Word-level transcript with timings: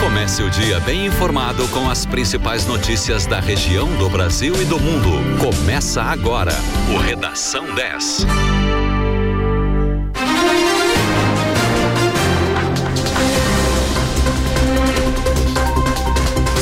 Comece 0.00 0.42
o 0.42 0.50
dia 0.50 0.78
bem 0.80 1.06
informado 1.06 1.66
com 1.68 1.90
as 1.90 2.06
principais 2.06 2.66
notícias 2.66 3.26
da 3.26 3.40
região, 3.40 3.88
do 3.96 4.08
Brasil 4.08 4.54
e 4.60 4.64
do 4.64 4.78
mundo. 4.78 5.10
Começa 5.38 6.02
agora 6.02 6.52
o 6.94 6.98
Redação 6.98 7.74
10. 7.74 8.26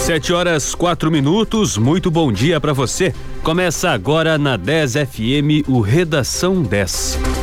Sete 0.09 0.32
horas 0.32 0.75
quatro 0.75 1.11
minutos, 1.11 1.77
muito 1.77 2.11
bom 2.11 2.32
dia 2.32 2.59
para 2.59 2.72
você. 2.72 3.14
Começa 3.43 3.90
agora 3.90 4.38
na 4.38 4.56
10 4.56 4.95
FM 4.95 5.68
o 5.68 5.80
Redação 5.80 6.62
10. 6.62 7.38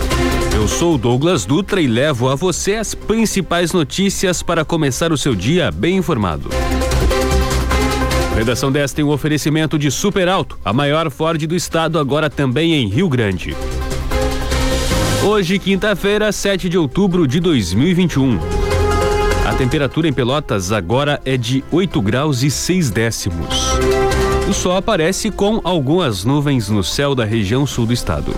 Eu 0.65 0.69
sou 0.69 0.97
Douglas 0.97 1.45
Dutra 1.45 1.79
e 1.79 1.85
levo 1.85 2.27
a 2.27 2.33
você 2.33 2.73
as 2.73 2.95
principais 2.95 3.71
notícias 3.71 4.41
para 4.41 4.65
começar 4.65 5.11
o 5.11 5.17
seu 5.17 5.35
dia 5.35 5.69
bem 5.69 5.95
informado. 5.95 6.49
Redação 8.35 8.71
10 8.71 8.91
tem 8.91 9.05
um 9.05 9.11
oferecimento 9.11 9.77
de 9.77 9.91
Super 9.91 10.27
Alto, 10.27 10.57
a 10.65 10.73
maior 10.73 11.11
Ford 11.11 11.45
do 11.45 11.55
estado, 11.55 11.99
agora 11.99 12.31
também 12.31 12.73
em 12.73 12.87
Rio 12.87 13.07
Grande. 13.07 13.55
Hoje, 15.23 15.59
quinta-feira, 15.59 16.31
7 16.31 16.67
de 16.67 16.79
outubro 16.79 17.27
de 17.27 17.39
2021. 17.39 18.39
A 19.45 19.53
temperatura 19.53 20.07
em 20.07 20.13
Pelotas 20.13 20.71
agora 20.71 21.21
é 21.25 21.37
de 21.37 21.63
8 21.71 22.01
graus 22.01 22.41
e 22.41 22.49
6 22.49 22.89
décimos. 22.89 23.55
O 24.49 24.53
sol 24.53 24.75
aparece 24.75 25.29
com 25.29 25.61
algumas 25.63 26.25
nuvens 26.25 26.69
no 26.69 26.83
céu 26.83 27.13
da 27.13 27.23
região 27.23 27.67
sul 27.67 27.85
do 27.85 27.93
estado. 27.93 28.33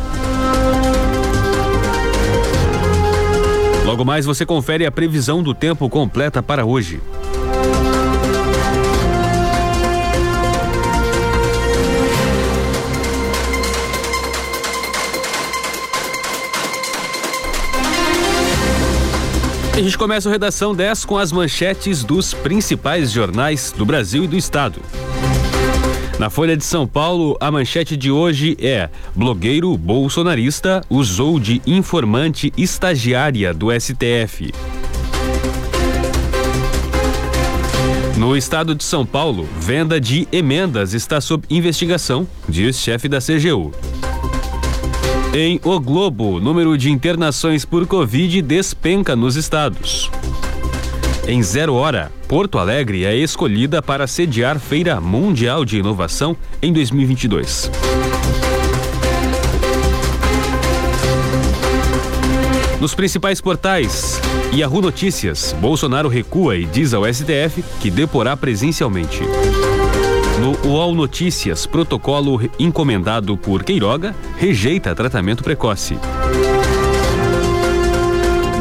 Logo 3.97 4.05
mais 4.05 4.27
você 4.27 4.45
confere 4.45 4.85
a 4.85 4.91
previsão 4.91 5.41
do 5.41 5.55
tempo 5.55 5.89
completa 5.89 6.43
para 6.43 6.63
hoje. 6.63 7.01
A 19.73 19.81
gente 19.81 19.97
começa 19.97 20.29
a 20.29 20.31
redação 20.31 20.75
10 20.75 21.03
com 21.03 21.17
as 21.17 21.31
manchetes 21.31 22.03
dos 22.03 22.35
principais 22.35 23.11
jornais 23.11 23.72
do 23.75 23.83
Brasil 23.83 24.25
e 24.25 24.27
do 24.27 24.38
Estado. 24.38 24.79
Na 26.19 26.31
Folha 26.31 26.57
de 26.57 26.63
São 26.63 26.87
Paulo, 26.87 27.37
a 27.39 27.51
manchete 27.51 27.95
de 27.95 28.09
hoje 28.09 28.57
é: 28.59 28.89
blogueiro 29.15 29.77
bolsonarista 29.77 30.83
usou 30.89 31.39
de 31.39 31.61
informante 31.67 32.51
estagiária 32.57 33.53
do 33.53 33.67
STF. 33.71 34.51
No 38.17 38.35
estado 38.35 38.73
de 38.73 38.83
São 38.83 39.05
Paulo, 39.05 39.47
venda 39.59 40.01
de 40.01 40.27
emendas 40.31 40.95
está 40.95 41.21
sob 41.21 41.45
investigação, 41.51 42.27
diz 42.49 42.79
chefe 42.79 43.07
da 43.07 43.19
CGU. 43.19 43.71
Em 45.35 45.59
O 45.63 45.79
Globo, 45.79 46.39
número 46.39 46.75
de 46.79 46.89
internações 46.89 47.63
por 47.63 47.85
Covid 47.85 48.41
despenca 48.41 49.15
nos 49.15 49.35
estados. 49.35 50.09
Em 51.28 51.44
zero 51.44 51.73
hora, 51.73 52.09
Porto 52.25 52.58
Alegre 52.58 53.03
é 53.03 53.14
escolhida 53.14 53.81
para 53.81 54.08
sediar 54.08 54.58
Feira 54.59 55.02
Mundial 55.02 55.66
de 55.66 55.78
Inovação 55.78 56.38
em 56.61 56.72
2022. 56.72 57.69
Nos 62.80 62.95
principais 62.95 63.42
portais, 63.42 64.22
Yahoo 64.53 64.81
Notícias, 64.81 65.53
Bolsonaro 65.59 66.08
recua 66.08 66.56
e 66.56 66.64
diz 66.64 66.94
ao 66.94 67.03
STF 67.03 67.62
que 67.81 67.91
deporá 67.91 68.38
presencialmente. 68.38 69.19
No 70.39 70.69
UOL 70.69 70.95
Notícias, 70.95 71.66
protocolo 71.66 72.39
encomendado 72.58 73.36
por 73.36 73.66
Queiroga 73.66 74.16
rejeita 74.38 74.96
tratamento 74.96 75.44
precoce. 75.44 75.97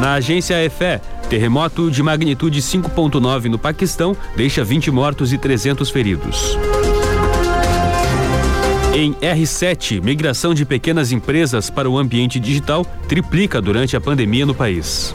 Na 0.01 0.15
agência 0.15 0.63
EFE, 0.63 1.01
terremoto 1.29 1.91
de 1.91 2.01
magnitude 2.01 2.61
5.9 2.61 3.45
no 3.45 3.59
Paquistão 3.59 4.15
deixa 4.35 4.63
20 4.63 4.91
mortos 4.91 5.33
e 5.33 5.37
300 5.37 5.89
feridos. 5.89 6.57
Em 8.93 9.13
R7, 9.13 10.01
migração 10.01 10.53
de 10.53 10.65
pequenas 10.65 11.11
empresas 11.11 11.69
para 11.69 11.89
o 11.89 11.97
ambiente 11.97 12.39
digital 12.39 12.83
triplica 13.07 13.61
durante 13.61 13.95
a 13.95 14.01
pandemia 14.01 14.45
no 14.45 14.55
país. 14.55 15.13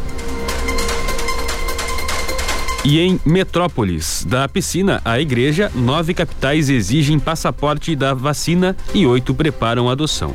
E 2.84 2.98
em 2.98 3.20
Metrópolis, 3.24 4.24
da 4.28 4.48
piscina 4.48 5.00
à 5.04 5.20
igreja, 5.20 5.70
nove 5.74 6.14
capitais 6.14 6.68
exigem 6.68 7.18
passaporte 7.18 7.94
da 7.94 8.12
vacina 8.12 8.76
e 8.92 9.06
oito 9.06 9.32
preparam 9.34 9.88
adoção. 9.88 10.34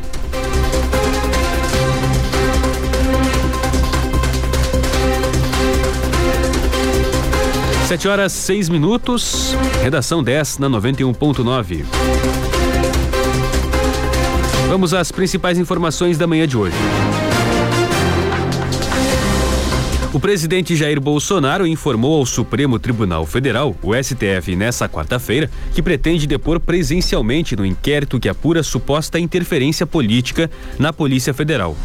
Sete 7.97 8.09
horas 8.09 8.31
seis 8.31 8.69
minutos, 8.69 9.55
redação 9.81 10.21
10 10.21 10.59
na 10.59 10.69
91.9. 10.69 11.83
Vamos 14.69 14.93
às 14.93 15.11
principais 15.11 15.57
informações 15.57 16.15
da 16.15 16.27
manhã 16.27 16.47
de 16.47 16.55
hoje. 16.55 16.75
O 20.13 20.19
presidente 20.19 20.75
Jair 20.75 21.01
Bolsonaro 21.01 21.65
informou 21.65 22.19
ao 22.19 22.25
Supremo 22.27 22.77
Tribunal 22.77 23.25
Federal, 23.25 23.75
o 23.81 23.95
STF, 23.95 24.55
nesta 24.55 24.87
quarta-feira, 24.87 25.49
que 25.73 25.81
pretende 25.81 26.27
depor 26.27 26.59
presencialmente 26.59 27.55
no 27.55 27.65
inquérito 27.65 28.19
que 28.19 28.29
apura 28.29 28.61
suposta 28.61 29.19
interferência 29.19 29.87
política 29.87 30.51
na 30.77 30.93
Polícia 30.93 31.33
Federal. 31.33 31.75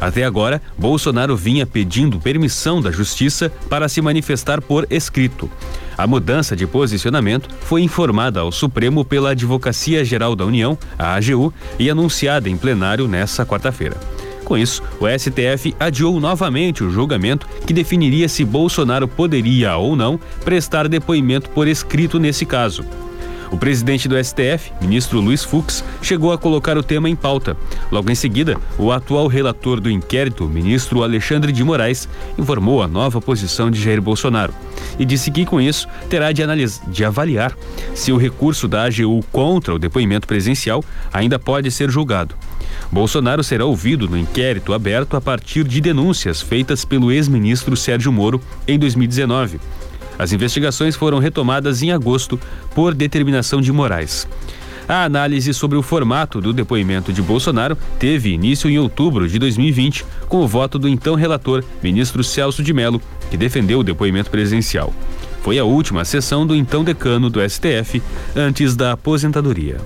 Até 0.00 0.24
agora, 0.24 0.60
Bolsonaro 0.76 1.36
vinha 1.36 1.66
pedindo 1.66 2.20
permissão 2.20 2.80
da 2.80 2.90
Justiça 2.90 3.50
para 3.68 3.88
se 3.88 4.02
manifestar 4.02 4.60
por 4.60 4.86
escrito. 4.90 5.50
A 5.96 6.06
mudança 6.06 6.54
de 6.54 6.66
posicionamento 6.66 7.48
foi 7.60 7.82
informada 7.82 8.40
ao 8.40 8.52
Supremo 8.52 9.04
pela 9.04 9.30
Advocacia 9.30 10.04
Geral 10.04 10.36
da 10.36 10.44
União, 10.44 10.78
a 10.98 11.14
AGU, 11.14 11.52
e 11.78 11.88
anunciada 11.88 12.48
em 12.48 12.56
plenário 12.56 13.08
nesta 13.08 13.46
quarta-feira. 13.46 13.96
Com 14.44 14.56
isso, 14.56 14.80
o 15.00 15.06
STF 15.08 15.74
adiou 15.80 16.20
novamente 16.20 16.84
o 16.84 16.90
julgamento 16.90 17.48
que 17.66 17.72
definiria 17.72 18.28
se 18.28 18.44
Bolsonaro 18.44 19.08
poderia 19.08 19.76
ou 19.76 19.96
não 19.96 20.20
prestar 20.44 20.86
depoimento 20.86 21.50
por 21.50 21.66
escrito 21.66 22.20
nesse 22.20 22.46
caso. 22.46 22.84
O 23.50 23.56
presidente 23.56 24.08
do 24.08 24.22
STF, 24.22 24.72
ministro 24.80 25.20
Luiz 25.20 25.44
Fux, 25.44 25.84
chegou 26.02 26.32
a 26.32 26.38
colocar 26.38 26.76
o 26.76 26.82
tema 26.82 27.08
em 27.08 27.16
pauta. 27.16 27.56
Logo 27.90 28.10
em 28.10 28.14
seguida, 28.14 28.56
o 28.78 28.90
atual 28.90 29.26
relator 29.28 29.80
do 29.80 29.90
inquérito, 29.90 30.48
ministro 30.48 31.02
Alexandre 31.02 31.52
de 31.52 31.62
Moraes, 31.62 32.08
informou 32.36 32.82
a 32.82 32.88
nova 32.88 33.20
posição 33.20 33.70
de 33.70 33.80
Jair 33.80 34.02
Bolsonaro 34.02 34.52
e 34.98 35.04
disse 35.04 35.30
que, 35.30 35.44
com 35.44 35.60
isso, 35.60 35.86
terá 36.08 36.32
de, 36.32 36.42
de 36.88 37.04
avaliar 37.04 37.56
se 37.94 38.12
o 38.12 38.16
recurso 38.16 38.66
da 38.66 38.84
AGU 38.84 39.24
contra 39.30 39.74
o 39.74 39.78
depoimento 39.78 40.26
presencial 40.26 40.84
ainda 41.12 41.38
pode 41.38 41.70
ser 41.70 41.90
julgado. 41.90 42.34
Bolsonaro 42.90 43.42
será 43.42 43.64
ouvido 43.64 44.08
no 44.08 44.16
inquérito 44.16 44.72
aberto 44.72 45.16
a 45.16 45.20
partir 45.20 45.64
de 45.64 45.80
denúncias 45.80 46.40
feitas 46.40 46.84
pelo 46.84 47.10
ex-ministro 47.10 47.76
Sérgio 47.76 48.12
Moro 48.12 48.40
em 48.66 48.78
2019. 48.78 49.60
As 50.18 50.32
investigações 50.32 50.96
foram 50.96 51.18
retomadas 51.18 51.82
em 51.82 51.92
agosto 51.92 52.38
por 52.74 52.94
determinação 52.94 53.60
de 53.60 53.72
Moraes. 53.72 54.26
A 54.88 55.02
análise 55.02 55.52
sobre 55.52 55.76
o 55.76 55.82
formato 55.82 56.40
do 56.40 56.52
depoimento 56.52 57.12
de 57.12 57.20
Bolsonaro 57.20 57.76
teve 57.98 58.32
início 58.32 58.70
em 58.70 58.78
outubro 58.78 59.28
de 59.28 59.38
2020, 59.38 60.06
com 60.28 60.38
o 60.38 60.46
voto 60.46 60.78
do 60.78 60.88
então 60.88 61.16
relator, 61.16 61.64
ministro 61.82 62.22
Celso 62.22 62.62
de 62.62 62.72
Mello, 62.72 63.02
que 63.28 63.36
defendeu 63.36 63.80
o 63.80 63.84
depoimento 63.84 64.30
presencial. 64.30 64.94
Foi 65.42 65.58
a 65.58 65.64
última 65.64 66.04
sessão 66.04 66.46
do 66.46 66.54
então 66.54 66.84
decano 66.84 67.28
do 67.28 67.40
STF 67.48 68.00
antes 68.36 68.76
da 68.76 68.92
aposentadoria. 68.92 69.78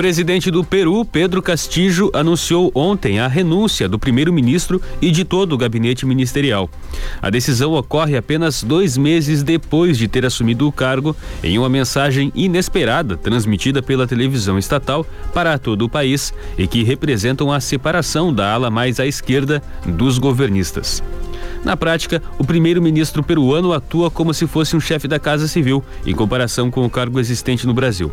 Presidente 0.00 0.50
do 0.50 0.64
Peru, 0.64 1.04
Pedro 1.04 1.42
Castillo, 1.42 2.10
anunciou 2.14 2.72
ontem 2.74 3.20
a 3.20 3.28
renúncia 3.28 3.86
do 3.86 3.98
primeiro-ministro 3.98 4.80
e 4.98 5.10
de 5.10 5.26
todo 5.26 5.52
o 5.52 5.58
gabinete 5.58 6.06
ministerial. 6.06 6.70
A 7.20 7.28
decisão 7.28 7.74
ocorre 7.74 8.16
apenas 8.16 8.62
dois 8.62 8.96
meses 8.96 9.42
depois 9.42 9.98
de 9.98 10.08
ter 10.08 10.24
assumido 10.24 10.66
o 10.66 10.72
cargo, 10.72 11.14
em 11.44 11.58
uma 11.58 11.68
mensagem 11.68 12.32
inesperada 12.34 13.14
transmitida 13.14 13.82
pela 13.82 14.06
televisão 14.06 14.58
estatal 14.58 15.04
para 15.34 15.58
todo 15.58 15.82
o 15.82 15.88
país 15.88 16.32
e 16.56 16.66
que 16.66 16.82
representam 16.82 17.52
a 17.52 17.60
separação 17.60 18.32
da 18.32 18.54
ala 18.54 18.70
mais 18.70 18.98
à 19.00 19.06
esquerda 19.06 19.62
dos 19.84 20.16
governistas. 20.16 21.02
Na 21.64 21.76
prática, 21.76 22.22
o 22.38 22.44
primeiro-ministro 22.44 23.22
peruano 23.22 23.72
atua 23.72 24.10
como 24.10 24.32
se 24.32 24.46
fosse 24.46 24.74
um 24.74 24.80
chefe 24.80 25.06
da 25.06 25.18
Casa 25.18 25.46
Civil, 25.46 25.84
em 26.06 26.14
comparação 26.14 26.70
com 26.70 26.84
o 26.84 26.90
cargo 26.90 27.20
existente 27.20 27.66
no 27.66 27.74
Brasil. 27.74 28.10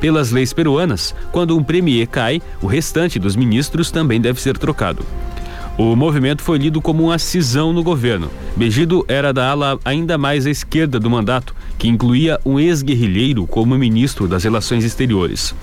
Pelas 0.00 0.32
leis 0.32 0.52
peruanas, 0.52 1.14
quando 1.30 1.56
um 1.56 1.62
premier 1.62 2.08
cai, 2.08 2.42
o 2.60 2.66
restante 2.66 3.18
dos 3.18 3.36
ministros 3.36 3.90
também 3.90 4.20
deve 4.20 4.40
ser 4.40 4.58
trocado. 4.58 5.04
O 5.78 5.94
movimento 5.94 6.42
foi 6.42 6.58
lido 6.58 6.82
como 6.82 7.04
uma 7.04 7.18
cisão 7.20 7.72
no 7.72 7.84
governo. 7.84 8.28
Begido 8.56 9.04
era 9.06 9.32
da 9.32 9.48
ala 9.48 9.78
ainda 9.84 10.18
mais 10.18 10.44
à 10.44 10.50
esquerda 10.50 10.98
do 10.98 11.08
mandato, 11.08 11.54
que 11.78 11.88
incluía 11.88 12.40
um 12.44 12.58
ex-guerrilheiro 12.58 13.46
como 13.46 13.78
ministro 13.78 14.26
das 14.26 14.44
Relações 14.44 14.84
Exteriores. 14.84 15.54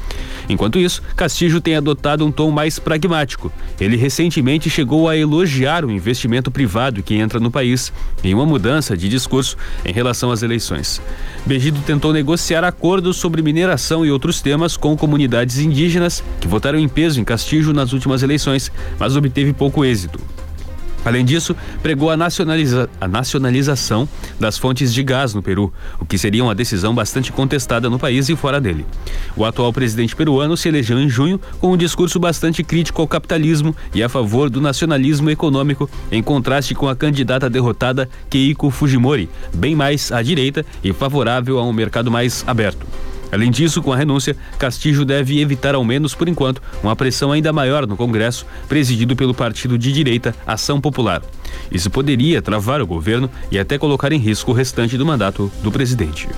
Enquanto 0.48 0.80
isso, 0.80 1.02
Castillo 1.16 1.60
tem 1.60 1.76
adotado 1.76 2.26
um 2.26 2.32
tom 2.32 2.52
mais 2.52 2.80
pragmático. 2.80 3.52
Ele 3.80 3.98
recentemente 3.98 4.70
chegou 4.70 5.10
a 5.10 5.18
elogiar 5.18 5.84
o 5.84 5.92
investimento 5.92 6.50
privado 6.50 7.04
que 7.04 7.16
entra 7.16 7.40
no 7.40 7.52
país, 7.52 7.92
em 8.24 8.34
uma 8.34 8.46
mudança 8.46 8.96
de 8.96 9.10
discurso 9.10 9.58
em 9.84 9.92
relação 9.92 10.32
às 10.32 10.44
eleições. 10.44 11.02
Begido 11.46 11.82
tentou 11.82 12.14
negociar 12.14 12.64
acordos 12.64 13.18
sobre 13.18 13.42
mineração 13.42 14.06
e 14.06 14.12
outros 14.12 14.42
temas 14.42 14.78
com 14.78 14.96
comunidades 14.96 15.58
indígenas 15.58 16.24
que 16.40 16.48
votaram 16.48 16.80
em 16.80 16.88
peso 16.88 17.20
em 17.20 17.24
Castillo 17.24 17.74
nas 17.74 17.92
últimas 17.92 18.24
eleições, 18.24 18.72
mas 19.00 19.16
obteve 19.16 19.52
pouco 19.52 19.84
êxito. 19.84 20.20
Além 21.06 21.24
disso, 21.24 21.56
pregou 21.84 22.10
a, 22.10 22.18
nacionaliza 22.18 22.90
a 23.00 23.08
nacionalização 23.08 24.10
das 24.40 24.58
fontes 24.58 24.92
de 24.92 25.04
gás 25.04 25.36
no 25.36 25.44
Peru, 25.44 25.72
o 26.00 26.06
que 26.06 26.18
seria 26.18 26.44
uma 26.44 26.56
decisão 26.56 26.96
bastante 26.96 27.32
contestada 27.32 27.90
no 27.90 28.00
país 28.00 28.28
e 28.28 28.36
fora 28.36 28.60
dele. 28.60 28.86
O 29.38 29.46
atual 29.46 29.72
presidente 29.72 30.16
peruano 30.16 30.58
se 30.58 30.68
elegeu 30.68 31.00
em 31.00 31.08
junho 31.08 31.40
com 31.60 31.72
um 31.72 31.78
discurso 31.78 32.20
bastante 32.20 32.64
crítico 32.64 33.02
ao 33.02 33.08
capitalismo 33.08 33.76
e 33.94 34.02
a 34.02 34.10
favor 34.10 34.50
do 34.50 34.60
nacionalismo 34.60 35.30
econômico, 35.30 35.88
em 36.12 36.24
contraste 36.24 36.74
com 36.74 36.90
a 36.90 36.96
candidata 36.96 37.50
derrotada 37.50 38.10
Keiko 38.30 38.72
Fujimori, 38.72 39.30
bem 39.54 39.76
mais 39.76 40.12
à 40.12 40.24
direita 40.24 40.66
e 40.84 40.92
favorável 40.92 41.60
a 41.60 41.64
um 41.64 41.72
mercado 41.72 42.10
mais 42.10 42.44
aberto. 42.48 42.86
Além 43.36 43.52
disso, 43.52 43.84
com 43.84 43.92
a 43.92 43.98
renúncia, 43.98 44.34
Castillo 44.58 45.04
deve 45.04 45.42
evitar, 45.42 45.76
ao 45.76 45.84
menos 45.84 46.16
por 46.16 46.30
enquanto, 46.30 46.62
uma 46.82 46.96
pressão 46.96 47.34
ainda 47.34 47.52
maior 47.52 47.86
no 47.86 47.98
Congresso, 47.98 48.46
presidido 48.70 49.14
pelo 49.14 49.34
partido 49.34 49.78
de 49.78 49.92
direita 49.92 50.34
Ação 50.48 50.80
Popular. 50.80 51.22
Isso 51.70 51.90
poderia 51.90 52.42
travar 52.42 52.82
o 52.82 52.88
governo 52.88 53.30
e 53.52 53.60
até 53.60 53.78
colocar 53.78 54.14
em 54.14 54.20
risco 54.20 54.52
o 54.52 54.54
restante 54.54 54.98
do 54.98 55.06
mandato 55.06 55.52
do 55.62 55.70
presidente. 55.70 56.30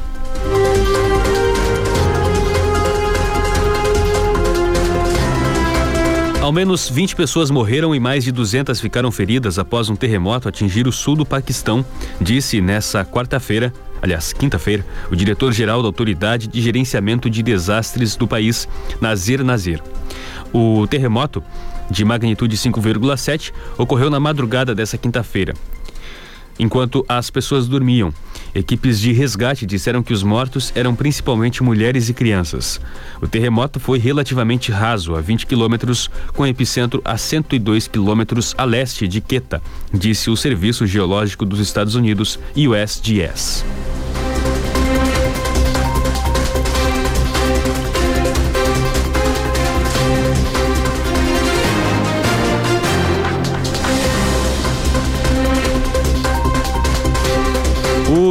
Ao 6.42 6.52
menos 6.54 6.90
20 6.90 7.16
pessoas 7.16 7.52
morreram 7.52 7.94
e 7.94 8.00
mais 8.00 8.24
de 8.24 8.32
200 8.32 8.80
ficaram 8.80 9.12
feridas 9.12 9.60
após 9.60 9.90
um 9.90 9.98
terremoto 9.98 10.48
atingir 10.48 10.88
o 10.88 10.94
sul 10.94 11.14
do 11.14 11.26
Paquistão, 11.26 11.86
disse 12.22 12.62
nessa 12.62 13.04
quarta-feira 13.04 13.74
aliás, 14.02 14.34
quinta-feira, 14.34 14.86
o 15.12 15.16
diretor-geral 15.16 15.82
da 15.82 15.88
Autoridade 15.88 16.48
de 16.48 16.62
Gerenciamento 16.62 17.30
de 17.30 17.42
Desastres 17.44 18.16
do 18.16 18.28
país, 18.28 18.68
Nazir 19.02 19.44
Nazir. 19.44 19.82
O 20.54 20.88
terremoto, 20.88 21.44
de 21.90 22.04
magnitude 22.04 22.58
5,7, 22.58 23.52
ocorreu 23.78 24.10
na 24.10 24.20
madrugada 24.20 24.74
dessa 24.74 24.98
quinta-feira. 24.98 25.54
Enquanto 26.60 27.06
as 27.08 27.30
pessoas 27.30 27.68
dormiam, 27.68 28.14
equipes 28.58 29.00
de 29.00 29.14
resgate 29.14 29.66
disseram 29.66 30.02
que 30.02 30.14
os 30.14 30.24
mortos 30.24 30.72
eram 30.76 30.96
principalmente 30.96 31.64
mulheres 31.64 32.10
e 32.10 32.14
crianças. 32.14 32.82
O 33.22 33.28
terremoto 33.28 33.80
foi 33.80 34.00
relativamente 34.00 34.72
raso, 34.72 35.16
a 35.16 35.22
20 35.22 35.46
quilômetros, 35.46 36.10
com 36.34 36.46
epicentro 36.46 37.02
a 37.06 37.18
102 37.18 37.88
quilômetros 37.88 38.56
a 38.58 38.66
leste 38.66 39.08
de 39.08 39.22
Queta, 39.22 39.62
disse 39.94 40.30
o 40.30 40.36
Serviço 40.36 40.86
Geológico 40.86 41.46
dos 41.46 41.60
Estados 41.60 41.96
Unidos, 41.96 42.40
USGS. 42.56 43.64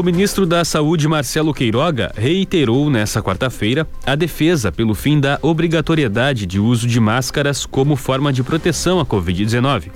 Ministro 0.07 0.47
da 0.47 0.65
Saúde, 0.65 1.09
Marcelo 1.09 1.53
Queiroga, 1.53 2.13
reiterou 2.17 2.89
nesta 2.89 3.21
quarta-feira 3.21 3.89
a 4.07 4.15
defesa 4.15 4.71
pelo 4.71 4.95
fim 4.95 5.19
da 5.19 5.37
obrigatoriedade 5.43 6.47
de 6.47 6.61
uso 6.61 6.87
de 6.87 7.01
máscaras 7.01 7.67
como 7.67 7.97
forma 7.97 8.33
de 8.33 8.41
proteção 8.45 9.01
à 9.01 9.05
Covid-19. 9.05 9.91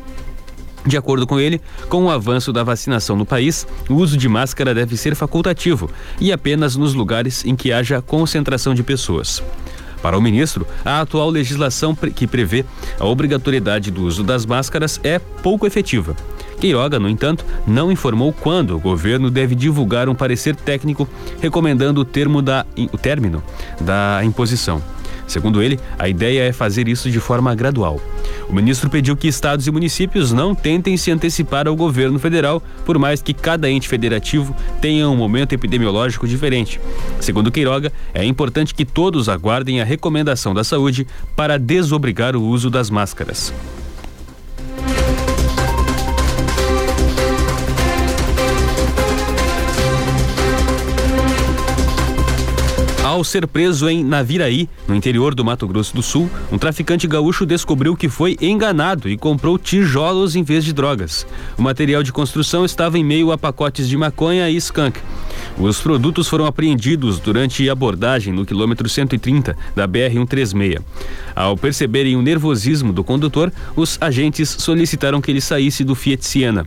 De 0.84 0.96
acordo 0.96 1.28
com 1.28 1.38
ele, 1.38 1.60
com 1.88 2.06
o 2.06 2.10
avanço 2.10 2.52
da 2.52 2.64
vacinação 2.64 3.14
no 3.14 3.24
país, 3.24 3.64
o 3.88 3.94
uso 3.94 4.16
de 4.16 4.28
máscara 4.28 4.74
deve 4.74 4.96
ser 4.96 5.14
facultativo 5.14 5.88
e 6.20 6.32
apenas 6.32 6.74
nos 6.74 6.92
lugares 6.92 7.44
em 7.44 7.54
que 7.54 7.70
haja 7.70 8.02
concentração 8.02 8.74
de 8.74 8.82
pessoas. 8.82 9.40
Para 10.02 10.18
o 10.18 10.20
ministro, 10.20 10.66
a 10.84 11.02
atual 11.02 11.30
legislação 11.30 11.94
que 11.94 12.26
prevê 12.26 12.64
a 12.98 13.06
obrigatoriedade 13.06 13.92
do 13.92 14.02
uso 14.02 14.24
das 14.24 14.44
máscaras 14.44 14.98
é 15.04 15.20
pouco 15.20 15.68
efetiva. 15.68 16.16
Queiroga, 16.60 17.00
no 17.00 17.08
entanto, 17.08 17.44
não 17.66 17.90
informou 17.90 18.32
quando 18.32 18.76
o 18.76 18.78
governo 18.78 19.30
deve 19.30 19.54
divulgar 19.54 20.08
um 20.08 20.14
parecer 20.14 20.54
técnico 20.54 21.08
recomendando 21.40 22.02
o, 22.02 22.04
termo 22.04 22.42
da, 22.42 22.66
o 22.92 22.98
término 22.98 23.42
da 23.80 24.20
imposição. 24.22 24.82
Segundo 25.26 25.62
ele, 25.62 25.78
a 25.96 26.08
ideia 26.08 26.42
é 26.42 26.52
fazer 26.52 26.88
isso 26.88 27.08
de 27.08 27.20
forma 27.20 27.54
gradual. 27.54 28.00
O 28.48 28.52
ministro 28.52 28.90
pediu 28.90 29.16
que 29.16 29.28
estados 29.28 29.66
e 29.66 29.70
municípios 29.70 30.32
não 30.32 30.56
tentem 30.56 30.96
se 30.96 31.10
antecipar 31.10 31.68
ao 31.68 31.76
governo 31.76 32.18
federal, 32.18 32.60
por 32.84 32.98
mais 32.98 33.22
que 33.22 33.32
cada 33.32 33.70
ente 33.70 33.88
federativo 33.88 34.54
tenha 34.80 35.08
um 35.08 35.16
momento 35.16 35.52
epidemiológico 35.52 36.26
diferente. 36.26 36.80
Segundo 37.20 37.52
Queiroga, 37.52 37.92
é 38.12 38.24
importante 38.24 38.74
que 38.74 38.84
todos 38.84 39.28
aguardem 39.28 39.80
a 39.80 39.84
recomendação 39.84 40.52
da 40.52 40.64
saúde 40.64 41.06
para 41.36 41.58
desobrigar 41.58 42.34
o 42.34 42.42
uso 42.42 42.68
das 42.68 42.90
máscaras. 42.90 43.54
Ao 53.10 53.24
ser 53.24 53.44
preso 53.48 53.88
em 53.88 54.04
Naviraí, 54.04 54.68
no 54.86 54.94
interior 54.94 55.34
do 55.34 55.44
Mato 55.44 55.66
Grosso 55.66 55.92
do 55.92 56.00
Sul, 56.00 56.30
um 56.52 56.56
traficante 56.56 57.08
gaúcho 57.08 57.44
descobriu 57.44 57.96
que 57.96 58.08
foi 58.08 58.36
enganado 58.40 59.08
e 59.08 59.18
comprou 59.18 59.58
tijolos 59.58 60.36
em 60.36 60.44
vez 60.44 60.64
de 60.64 60.72
drogas. 60.72 61.26
O 61.58 61.62
material 61.62 62.04
de 62.04 62.12
construção 62.12 62.64
estava 62.64 62.96
em 63.00 63.02
meio 63.02 63.32
a 63.32 63.36
pacotes 63.36 63.88
de 63.88 63.96
maconha 63.96 64.48
e 64.48 64.54
skunk. 64.58 65.00
Os 65.58 65.80
produtos 65.80 66.28
foram 66.28 66.46
apreendidos 66.46 67.18
durante 67.18 67.68
abordagem 67.68 68.32
no 68.32 68.46
quilômetro 68.46 68.88
130 68.88 69.56
da 69.74 69.86
BR-136. 69.86 70.80
Ao 71.34 71.56
perceberem 71.56 72.16
o 72.16 72.22
nervosismo 72.22 72.92
do 72.92 73.04
condutor, 73.04 73.52
os 73.76 73.98
agentes 74.00 74.48
solicitaram 74.58 75.20
que 75.20 75.30
ele 75.30 75.40
saísse 75.40 75.84
do 75.84 75.94
Fiat 75.94 76.24
Siena. 76.24 76.66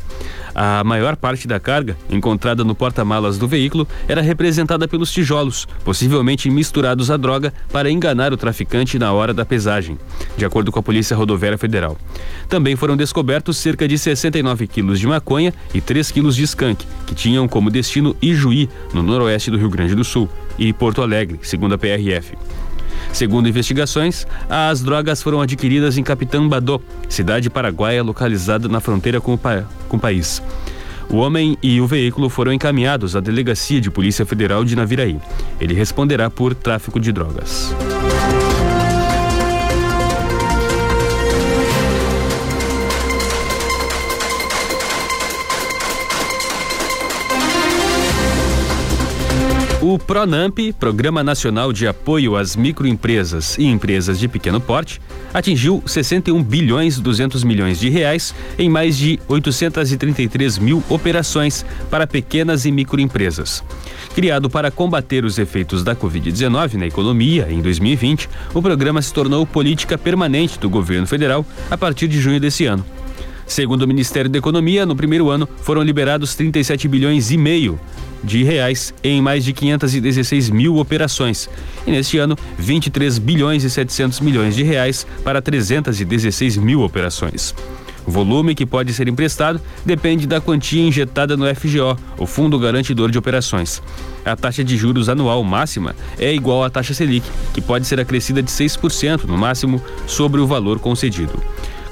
A 0.56 0.84
maior 0.84 1.16
parte 1.16 1.48
da 1.48 1.60
carga, 1.60 1.98
encontrada 2.10 2.64
no 2.64 2.76
porta-malas 2.76 3.40
do 3.40 3.48
veículo, 3.48 3.88
era 4.08 4.22
representada 4.22 4.88
pelos 4.88 5.12
tijolos, 5.12 5.68
possivelmente 5.84 6.50
misturados 6.50 7.10
à 7.10 7.18
droga 7.18 7.52
para 7.72 7.90
enganar 7.90 8.32
o 8.32 8.38
traficante 8.38 9.00
na 9.00 9.12
hora 9.12 9.34
da 9.34 9.44
pesagem, 9.44 9.98
de 10.38 10.46
acordo 10.46 10.72
com 10.72 10.80
a 10.80 10.84
Polícia 10.84 11.18
Rodoviária 11.18 11.58
Federal. 11.58 11.98
Também 12.48 12.76
foram 12.76 12.96
descobertos 12.96 13.58
cerca 13.58 13.88
de 13.88 13.98
69 13.98 14.68
quilos 14.68 15.00
de 15.00 15.08
maconha 15.08 15.54
e 15.74 15.82
3 15.82 16.12
quilos 16.12 16.36
de 16.36 16.44
skunk, 16.44 16.86
que 17.08 17.16
tinham 17.16 17.48
como 17.48 17.72
destino 17.72 18.16
Ijuí, 18.22 18.63
no 18.94 19.04
noroeste 19.04 19.52
do 19.52 19.58
Rio 19.58 19.70
Grande 19.70 19.96
do 19.96 20.04
Sul, 20.04 20.30
e 20.58 20.72
Porto 20.72 21.02
Alegre, 21.02 21.40
segundo 21.42 21.74
a 21.74 21.78
PRF. 21.78 22.38
Segundo 23.12 23.48
investigações, 23.48 24.26
as 24.50 24.82
drogas 24.82 25.22
foram 25.22 25.42
adquiridas 25.42 25.98
em 25.98 26.04
Capitã 26.04 26.48
Badô, 26.48 26.82
cidade 27.08 27.50
paraguaia 27.50 28.04
localizada 28.04 28.68
na 28.68 28.80
fronteira 28.80 29.22
com 29.22 29.34
o, 29.34 29.38
pa 29.38 29.64
com 29.88 29.98
o 29.98 30.00
país. 30.00 30.42
O 31.10 31.18
homem 31.18 31.58
e 31.62 31.80
o 31.80 31.86
veículo 31.86 32.30
foram 32.30 32.52
encaminhados 32.52 33.16
à 33.16 33.20
Delegacia 33.20 33.80
de 33.80 33.92
Polícia 33.92 34.26
Federal 34.26 34.64
de 34.64 34.76
Naviraí. 34.76 35.20
Ele 35.60 35.74
responderá 35.74 36.30
por 36.30 36.56
tráfico 36.56 37.00
de 37.00 37.12
drogas. 37.12 37.72
O 49.94 50.00
PRONAMP, 50.00 50.74
Programa 50.80 51.24
Nacional 51.24 51.72
de 51.72 51.86
Apoio 51.88 52.36
às 52.36 52.56
Microempresas 52.56 53.60
e 53.60 53.66
Empresas 53.66 54.18
de 54.18 54.28
Pequeno 54.28 54.60
Porte, 54.60 55.00
atingiu 55.32 55.84
61 55.86 56.42
bilhões 56.42 57.00
200 57.00 57.44
milhões 57.44 57.80
de 57.80 57.90
reais 57.90 58.34
em 58.58 58.68
mais 58.68 58.98
de 58.98 59.20
833 59.28 60.58
mil 60.58 60.84
operações 60.90 61.64
para 61.92 62.08
pequenas 62.08 62.66
e 62.66 62.72
microempresas. 62.72 63.64
Criado 64.16 64.50
para 64.50 64.72
combater 64.72 65.26
os 65.26 65.38
efeitos 65.38 65.84
da 65.84 65.96
Covid-19 65.96 66.74
na 66.74 66.88
economia 66.88 67.48
em 67.52 67.62
2020, 67.62 68.28
o 68.52 68.64
programa 68.64 69.00
se 69.00 69.14
tornou 69.14 69.46
política 69.46 69.96
permanente 69.96 70.58
do 70.58 70.72
governo 70.72 71.06
federal 71.06 71.46
a 71.70 71.78
partir 71.78 72.08
de 72.08 72.20
junho 72.20 72.40
desse 72.40 72.66
ano. 72.66 72.84
Segundo 73.46 73.84
o 73.84 73.88
Ministério 73.88 74.30
da 74.30 74.38
Economia, 74.38 74.86
no 74.86 74.96
primeiro 74.96 75.30
ano 75.30 75.48
foram 75.62 75.82
liberados 75.82 76.36
37 76.36 76.88
bilhões 76.88 77.32
e 77.32 77.38
meio 77.38 77.80
de 78.24 78.44
reais 78.44 78.94
em 79.04 79.22
mais 79.22 79.44
de 79.44 79.52
516 79.52 80.50
mil 80.50 80.78
operações. 80.78 81.50
E 81.86 81.92
neste 81.92 82.18
ano, 82.18 82.38
23 82.58 83.18
bilhões 83.18 83.64
e 83.64 83.70
700 83.70 84.22
milhões 84.22 84.56
de 84.56 84.64
reais 84.64 85.06
para 85.24 85.42
316 85.42 86.58
mil 86.58 86.82
operações. 86.82 87.54
O 88.06 88.12
volume 88.12 88.54
que 88.54 88.66
pode 88.66 88.94
ser 88.94 89.08
emprestado 89.08 89.62
depende 89.86 90.28
da 90.28 90.42
quantia 90.42 90.86
injetada 90.86 91.38
no 91.38 91.46
FGO, 91.56 91.98
o 92.18 92.26
Fundo 92.26 92.60
Garantidor 92.60 93.10
de 93.10 93.18
Operações. 93.18 93.82
A 94.26 94.36
taxa 94.36 94.64
de 94.64 94.76
juros 94.76 95.08
anual 95.08 95.44
máxima 95.44 95.96
é 96.20 96.34
igual 96.34 96.64
à 96.64 96.70
taxa 96.70 96.94
Selic, 96.94 97.26
que 97.54 97.62
pode 97.62 97.88
ser 97.88 98.00
acrescida 98.00 98.44
de 98.44 98.52
6% 98.52 99.24
no 99.24 99.38
máximo 99.38 99.82
sobre 100.06 100.42
o 100.42 100.48
valor 100.48 100.80
concedido. 100.80 101.42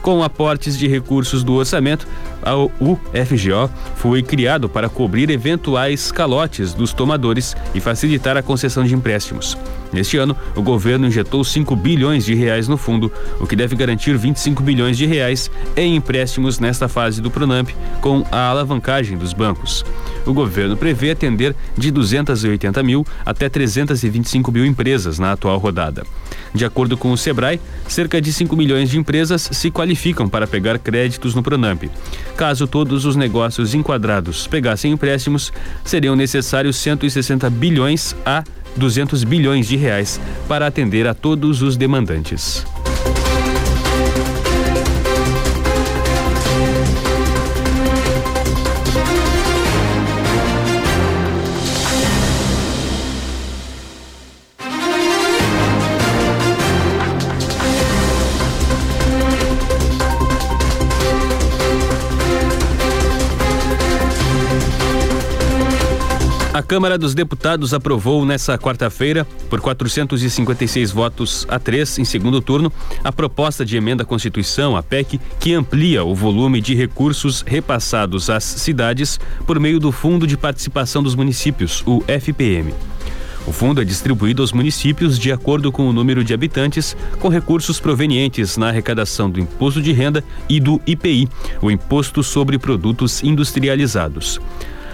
Com 0.01 0.23
aportes 0.23 0.77
de 0.77 0.87
recursos 0.87 1.43
do 1.43 1.53
orçamento, 1.53 2.07
o 2.79 2.95
FGO 2.95 3.69
foi 3.95 4.23
criado 4.23 4.67
para 4.67 4.89
cobrir 4.89 5.29
eventuais 5.29 6.11
calotes 6.11 6.73
dos 6.73 6.91
tomadores 6.91 7.55
e 7.75 7.79
facilitar 7.79 8.35
a 8.35 8.41
concessão 8.41 8.83
de 8.83 8.95
empréstimos. 8.95 9.55
Neste 9.93 10.17
ano, 10.17 10.35
o 10.55 10.61
governo 10.61 11.05
injetou 11.05 11.43
5 11.43 11.75
bilhões 11.75 12.25
de 12.25 12.33
reais 12.33 12.67
no 12.67 12.77
fundo, 12.77 13.11
o 13.39 13.45
que 13.45 13.55
deve 13.55 13.75
garantir 13.75 14.17
25 14.17 14.63
bilhões 14.63 14.97
de 14.97 15.05
reais 15.05 15.51
em 15.75 15.95
empréstimos 15.95 16.59
nesta 16.59 16.87
fase 16.87 17.21
do 17.21 17.29
Pronamp, 17.29 17.69
com 17.99 18.25
a 18.31 18.47
alavancagem 18.47 19.17
dos 19.17 19.33
bancos. 19.33 19.85
O 20.25 20.33
governo 20.33 20.77
prevê 20.77 21.11
atender 21.11 21.55
de 21.77 21.91
280 21.91 22.81
mil 22.83 23.05
até 23.25 23.49
325 23.49 24.51
mil 24.51 24.65
empresas 24.65 25.19
na 25.19 25.33
atual 25.33 25.57
rodada. 25.57 26.03
De 26.53 26.63
acordo 26.63 26.97
com 26.97 27.11
o 27.11 27.17
Sebrae, 27.17 27.59
cerca 27.87 28.21
de 28.21 28.31
5 28.31 28.55
milhões 28.55 28.89
de 28.89 28.97
empresas 28.97 29.49
se 29.51 29.69
qualificam 29.69 29.90
para 30.29 30.47
pegar 30.47 30.79
créditos 30.79 31.35
no 31.35 31.43
Pronamp. 31.43 31.83
Caso 32.35 32.67
todos 32.67 33.05
os 33.05 33.15
negócios 33.15 33.73
enquadrados 33.73 34.47
pegassem 34.47 34.91
empréstimos, 34.91 35.51
seriam 35.83 36.15
necessários 36.15 36.75
160 36.77 37.49
bilhões 37.49 38.15
a 38.25 38.43
200 38.75 39.23
bilhões 39.23 39.67
de 39.67 39.75
reais 39.75 40.19
para 40.47 40.67
atender 40.67 41.07
a 41.07 41.13
todos 41.13 41.61
os 41.61 41.75
demandantes. 41.75 42.65
Câmara 66.71 66.97
dos 66.97 67.13
Deputados 67.13 67.73
aprovou 67.73 68.25
nesta 68.25 68.57
quarta-feira, 68.57 69.27
por 69.49 69.59
456 69.59 70.89
votos 70.91 71.45
a 71.49 71.59
três 71.59 71.99
em 71.99 72.05
segundo 72.05 72.39
turno, 72.39 72.71
a 73.03 73.11
proposta 73.11 73.65
de 73.65 73.75
emenda 73.75 74.03
à 74.03 74.05
Constituição, 74.05 74.77
a 74.77 74.81
PEC, 74.81 75.19
que 75.37 75.53
amplia 75.53 76.05
o 76.05 76.15
volume 76.15 76.61
de 76.61 76.73
recursos 76.73 77.43
repassados 77.45 78.29
às 78.29 78.45
cidades 78.45 79.19
por 79.45 79.59
meio 79.59 79.81
do 79.81 79.91
Fundo 79.91 80.25
de 80.25 80.37
Participação 80.37 81.03
dos 81.03 81.13
Municípios, 81.13 81.83
o 81.85 82.01
FPM. 82.07 82.73
O 83.45 83.51
fundo 83.51 83.81
é 83.81 83.83
distribuído 83.83 84.41
aos 84.41 84.53
municípios 84.53 85.19
de 85.19 85.29
acordo 85.29 85.73
com 85.73 85.89
o 85.89 85.91
número 85.91 86.23
de 86.23 86.33
habitantes, 86.33 86.95
com 87.19 87.27
recursos 87.27 87.81
provenientes 87.81 88.55
na 88.55 88.69
arrecadação 88.69 89.29
do 89.29 89.41
imposto 89.41 89.81
de 89.81 89.91
renda 89.91 90.23
e 90.47 90.57
do 90.57 90.79
IPI, 90.87 91.27
o 91.61 91.69
Imposto 91.69 92.23
sobre 92.23 92.57
Produtos 92.57 93.21
Industrializados. 93.21 94.39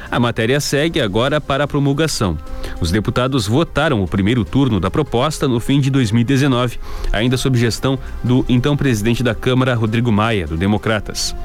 A 0.09 0.19
matéria 0.19 0.59
segue 0.59 1.01
agora 1.01 1.41
para 1.41 1.65
a 1.65 1.67
promulgação. 1.67 2.37
Os 2.79 2.91
deputados 2.91 3.47
votaram 3.47 4.01
o 4.01 4.07
primeiro 4.07 4.45
turno 4.45 4.79
da 4.79 4.89
proposta 4.89 5.47
no 5.47 5.59
fim 5.59 5.79
de 5.79 5.89
2019, 5.89 6.79
ainda 7.11 7.37
sob 7.37 7.57
gestão 7.57 7.99
do 8.23 8.45
então 8.47 8.77
presidente 8.77 9.21
da 9.21 9.35
Câmara, 9.35 9.75
Rodrigo 9.75 10.11
Maia, 10.11 10.47
do 10.47 10.55
Democratas. 10.55 11.35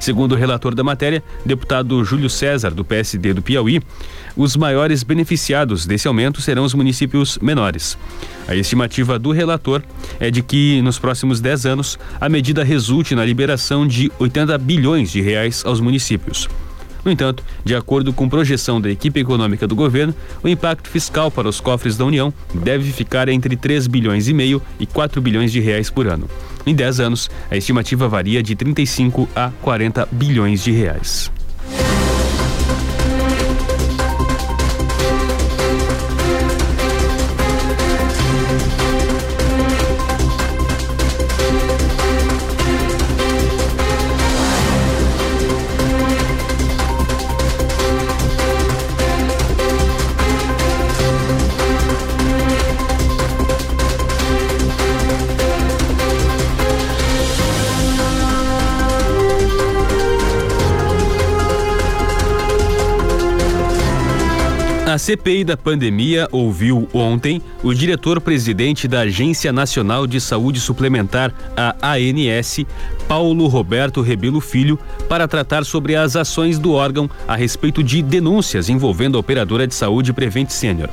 Segundo 0.00 0.32
o 0.32 0.34
relator 0.34 0.74
da 0.74 0.82
matéria, 0.82 1.22
deputado 1.44 2.02
Júlio 2.02 2.30
César, 2.30 2.70
do 2.70 2.82
PSD 2.82 3.34
do 3.34 3.42
Piauí, 3.42 3.82
os 4.34 4.56
maiores 4.56 5.02
beneficiados 5.02 5.84
desse 5.84 6.08
aumento 6.08 6.40
serão 6.40 6.64
os 6.64 6.72
municípios 6.72 7.38
menores. 7.42 7.98
A 8.48 8.54
estimativa 8.54 9.18
do 9.18 9.30
relator 9.30 9.82
é 10.18 10.30
de 10.30 10.42
que, 10.42 10.80
nos 10.80 10.98
próximos 10.98 11.38
10 11.38 11.66
anos, 11.66 11.98
a 12.18 12.30
medida 12.30 12.64
resulte 12.64 13.14
na 13.14 13.26
liberação 13.26 13.86
de 13.86 14.10
80 14.18 14.56
bilhões 14.56 15.12
de 15.12 15.20
reais 15.20 15.62
aos 15.66 15.80
municípios. 15.80 16.48
No 17.04 17.10
entanto, 17.10 17.42
de 17.64 17.74
acordo 17.74 18.12
com 18.12 18.28
projeção 18.28 18.80
da 18.80 18.90
equipe 18.90 19.20
econômica 19.20 19.66
do 19.66 19.74
governo, 19.74 20.14
o 20.42 20.48
impacto 20.48 20.88
fiscal 20.88 21.30
para 21.30 21.48
os 21.48 21.60
cofres 21.60 21.96
da 21.96 22.04
União 22.04 22.32
deve 22.54 22.92
ficar 22.92 23.28
entre 23.28 23.56
3 23.56 23.86
bilhões 23.86 24.28
e 24.28 24.34
meio 24.34 24.60
e 24.78 24.86
4 24.86 25.20
bilhões 25.20 25.50
de 25.52 25.60
reais 25.60 25.90
por 25.90 26.06
ano. 26.06 26.28
Em 26.66 26.74
10 26.74 27.00
anos, 27.00 27.30
a 27.50 27.56
estimativa 27.56 28.08
varia 28.08 28.42
de 28.42 28.54
35 28.54 29.28
a 29.34 29.50
40 29.62 30.08
bilhões 30.12 30.62
de 30.62 30.72
reais. 30.72 31.30
A 64.90 64.98
CPI 64.98 65.44
da 65.44 65.56
pandemia 65.56 66.26
ouviu 66.32 66.88
ontem 66.92 67.40
o 67.62 67.72
diretor-presidente 67.72 68.88
da 68.88 69.02
Agência 69.02 69.52
Nacional 69.52 70.04
de 70.04 70.20
Saúde 70.20 70.58
Suplementar, 70.58 71.32
a 71.56 71.92
ANS, 71.92 72.66
Paulo 73.06 73.46
Roberto 73.46 74.02
Rebelo 74.02 74.40
Filho, 74.40 74.76
para 75.08 75.28
tratar 75.28 75.64
sobre 75.64 75.94
as 75.94 76.16
ações 76.16 76.58
do 76.58 76.72
órgão 76.72 77.08
a 77.28 77.36
respeito 77.36 77.84
de 77.84 78.02
denúncias 78.02 78.68
envolvendo 78.68 79.16
a 79.16 79.20
operadora 79.20 79.64
de 79.64 79.76
saúde 79.76 80.12
Prevent 80.12 80.50
Senior. 80.50 80.90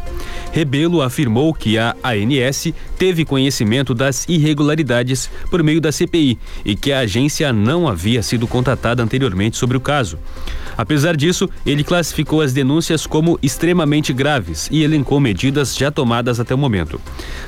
Rebelo 0.51 1.01
afirmou 1.01 1.51
que 1.51 1.79
a 1.79 1.95
ANS 2.03 2.71
teve 2.99 3.25
conhecimento 3.25 3.95
das 3.95 4.29
irregularidades 4.29 5.27
por 5.49 5.63
meio 5.63 5.81
da 5.81 5.91
CPI 5.91 6.37
e 6.63 6.75
que 6.75 6.91
a 6.91 6.99
agência 6.99 7.51
não 7.51 7.87
havia 7.87 8.21
sido 8.21 8.45
contatada 8.45 9.01
anteriormente 9.01 9.57
sobre 9.57 9.75
o 9.75 9.81
caso. 9.81 10.19
Apesar 10.77 11.17
disso, 11.17 11.49
ele 11.65 11.83
classificou 11.83 12.41
as 12.41 12.53
denúncias 12.53 13.07
como 13.07 13.39
extremamente 13.41 14.13
graves 14.13 14.67
e 14.71 14.83
elencou 14.83 15.19
medidas 15.19 15.75
já 15.75 15.89
tomadas 15.89 16.39
até 16.39 16.53
o 16.53 16.57
momento. 16.57 17.01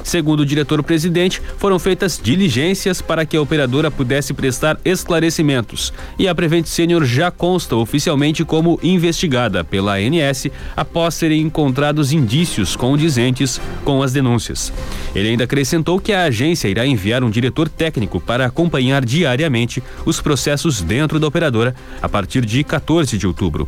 Segundo 0.03 0.39
o 0.39 0.45
diretor-presidente, 0.45 1.41
foram 1.57 1.77
feitas 1.77 2.19
diligências 2.21 3.01
para 3.01 3.25
que 3.25 3.37
a 3.37 3.41
operadora 3.41 3.91
pudesse 3.91 4.33
prestar 4.33 4.79
esclarecimentos 4.83 5.93
e 6.17 6.27
a 6.27 6.33
Prevent 6.33 6.65
Senior 6.65 7.05
já 7.05 7.29
consta 7.29 7.75
oficialmente 7.75 8.43
como 8.43 8.79
investigada 8.81 9.63
pela 9.63 9.97
ANS 9.97 10.47
após 10.75 11.13
serem 11.13 11.41
encontrados 11.41 12.11
indícios 12.11 12.75
condizentes 12.75 13.61
com 13.83 14.01
as 14.01 14.11
denúncias. 14.11 14.73
Ele 15.13 15.29
ainda 15.29 15.43
acrescentou 15.43 15.99
que 15.99 16.13
a 16.13 16.23
agência 16.23 16.67
irá 16.67 16.85
enviar 16.85 17.23
um 17.23 17.29
diretor 17.29 17.69
técnico 17.69 18.19
para 18.19 18.45
acompanhar 18.45 19.05
diariamente 19.05 19.83
os 20.05 20.19
processos 20.21 20.81
dentro 20.81 21.19
da 21.19 21.27
operadora 21.27 21.75
a 22.01 22.09
partir 22.09 22.45
de 22.45 22.63
14 22.63 23.18
de 23.19 23.27
outubro. 23.27 23.67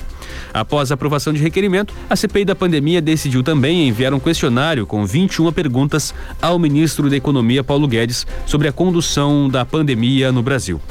Após 0.53 0.89
a 0.89 0.95
aprovação 0.95 1.31
de 1.31 1.41
requerimento, 1.41 1.93
a 2.09 2.15
CPI 2.15 2.45
da 2.45 2.55
pandemia 2.55 3.01
decidiu 3.01 3.43
também 3.43 3.87
enviar 3.87 4.13
um 4.13 4.19
questionário 4.19 4.87
com 4.87 5.05
21 5.05 5.51
perguntas 5.51 6.13
ao 6.41 6.57
ministro 6.57 7.09
da 7.09 7.15
Economia, 7.15 7.63
Paulo 7.63 7.87
Guedes, 7.87 8.25
sobre 8.45 8.67
a 8.67 8.71
condução 8.71 9.47
da 9.47 9.63
pandemia 9.63 10.31
no 10.31 10.41
Brasil. 10.41 10.81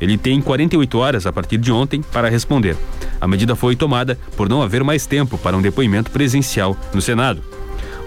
Ele 0.00 0.16
tem 0.16 0.40
48 0.40 0.98
horas 0.98 1.26
a 1.26 1.32
partir 1.32 1.58
de 1.58 1.70
ontem 1.70 2.00
para 2.00 2.28
responder. 2.28 2.76
A 3.20 3.28
medida 3.28 3.54
foi 3.54 3.76
tomada 3.76 4.18
por 4.36 4.48
não 4.48 4.62
haver 4.62 4.82
mais 4.82 5.06
tempo 5.06 5.36
para 5.36 5.56
um 5.56 5.62
depoimento 5.62 6.10
presencial 6.10 6.76
no 6.92 7.00
Senado. 7.00 7.42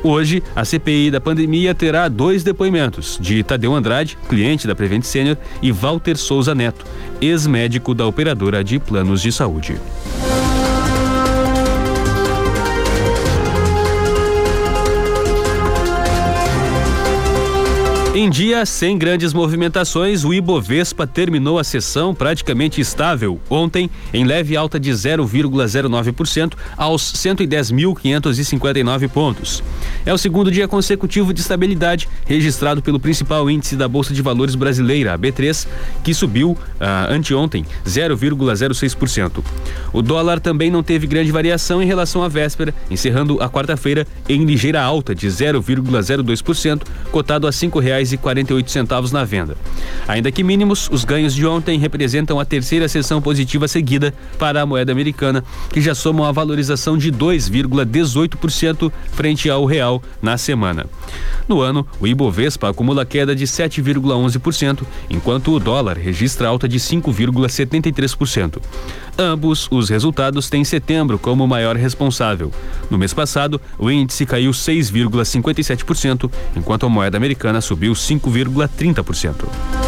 Hoje, 0.04 0.44
a 0.56 0.63
CPI 0.63 1.12
da 1.12 1.20
pandemia 1.20 1.74
terá 1.74 2.08
dois 2.08 2.44
depoimentos, 2.44 3.18
de 3.20 3.44
Tadeu 3.44 3.74
Andrade, 3.74 4.18
cliente 4.30 4.68
da 4.68 4.75
Prevent 4.75 5.04
Senior, 5.04 5.38
e 5.62 5.72
Walter 5.72 6.18
Souza 6.18 6.54
Neto, 6.54 6.86
ex-médico 7.20 7.94
da 7.94 8.06
operadora 8.06 8.63
de 8.63 8.80
planos 8.80 9.22
de 9.22 9.32
saúde. 9.32 9.77
Em 18.20 18.32
dia 18.32 18.66
sem 18.66 18.98
grandes 18.98 19.32
movimentações, 19.32 20.26
o 20.26 20.34
Ibovespa 20.34 21.06
terminou 21.06 21.60
a 21.60 21.64
sessão 21.64 22.16
praticamente 22.16 22.82
estável 22.82 23.40
ontem, 23.48 23.92
em 24.12 24.26
leve 24.26 24.58
alta 24.58 24.80
de 24.80 24.90
0,09% 24.90 26.54
aos 26.76 27.14
110.559 27.14 29.08
pontos. 29.10 29.64
É 30.04 30.12
o 30.12 30.18
segundo 30.18 30.50
dia 30.50 30.68
consecutivo 30.68 31.32
de 31.32 31.42
estabilidade 31.42 32.10
registrado 32.26 32.82
pelo 32.82 33.00
principal 33.00 33.48
índice 33.52 33.76
da 33.76 33.88
Bolsa 33.88 34.16
de 34.16 34.24
Valores 34.24 34.56
brasileira, 34.56 35.14
a 35.14 35.20
B3, 35.20 35.68
que 36.04 36.12
subiu 36.12 36.58
ah, 36.80 37.06
anteontem 37.12 37.68
0,06%. 37.86 39.44
O 39.94 40.02
dólar 40.02 40.40
também 40.40 40.72
não 40.72 40.82
teve 40.82 41.06
grande 41.06 41.32
variação 41.32 41.84
em 41.84 41.86
relação 41.86 42.24
à 42.24 42.28
véspera, 42.28 42.74
encerrando 42.90 43.40
a 43.44 43.48
quarta-feira 43.48 44.08
em 44.28 44.44
ligeira 44.44 44.82
alta 44.82 45.14
de 45.14 45.28
0,02%, 45.28 46.82
cotado 47.12 47.46
a 47.46 47.52
cinco 47.52 47.78
reais 47.78 48.07
reais 48.12 48.66
e 48.66 48.72
centavos 48.72 49.12
na 49.12 49.24
venda. 49.24 49.56
Ainda 50.08 50.32
que 50.32 50.44
mínimos, 50.44 50.90
os 50.92 51.04
ganhos 51.04 51.34
de 51.34 51.46
ontem 51.46 51.80
representam 51.80 52.40
a 52.40 52.46
terceira 52.46 52.88
sessão 52.88 53.22
positiva 53.22 53.68
seguida 53.68 54.14
para 54.38 54.62
a 54.62 54.66
moeda 54.66 54.92
americana, 54.92 55.44
que 55.72 55.82
já 55.82 55.94
soma 55.94 56.24
uma 56.24 56.34
valorização 56.34 56.98
de 56.98 57.12
2,18% 57.12 58.92
frente 59.12 59.50
ao 59.50 59.66
real 59.66 60.02
na 60.22 60.38
semana. 60.38 60.86
No 61.48 61.62
ano, 61.62 61.88
o 62.00 62.06
Ibovespa 62.06 62.70
acumula 62.70 63.06
queda 63.06 63.36
de 63.36 63.46
7,11%, 63.46 64.84
enquanto 65.10 65.54
o 65.54 65.60
dólar 65.60 65.98
registra 65.98 66.48
alta 66.48 66.68
de 66.68 66.77
5,73%. 66.77 68.62
Ambos 69.18 69.68
os 69.72 69.89
resultados 69.89 70.50
têm 70.50 70.63
setembro 70.63 71.18
como 71.18 71.48
maior 71.48 71.75
responsável. 71.75 72.51
No 72.92 72.98
mês 72.98 73.13
passado, 73.13 73.62
o 73.80 73.89
índice 73.89 74.25
caiu 74.25 74.51
6,57%, 74.51 76.30
enquanto 76.56 76.86
a 76.86 76.89
moeda 76.89 77.18
americana 77.18 77.62
subiu 77.62 77.94
5,30%. 77.94 79.87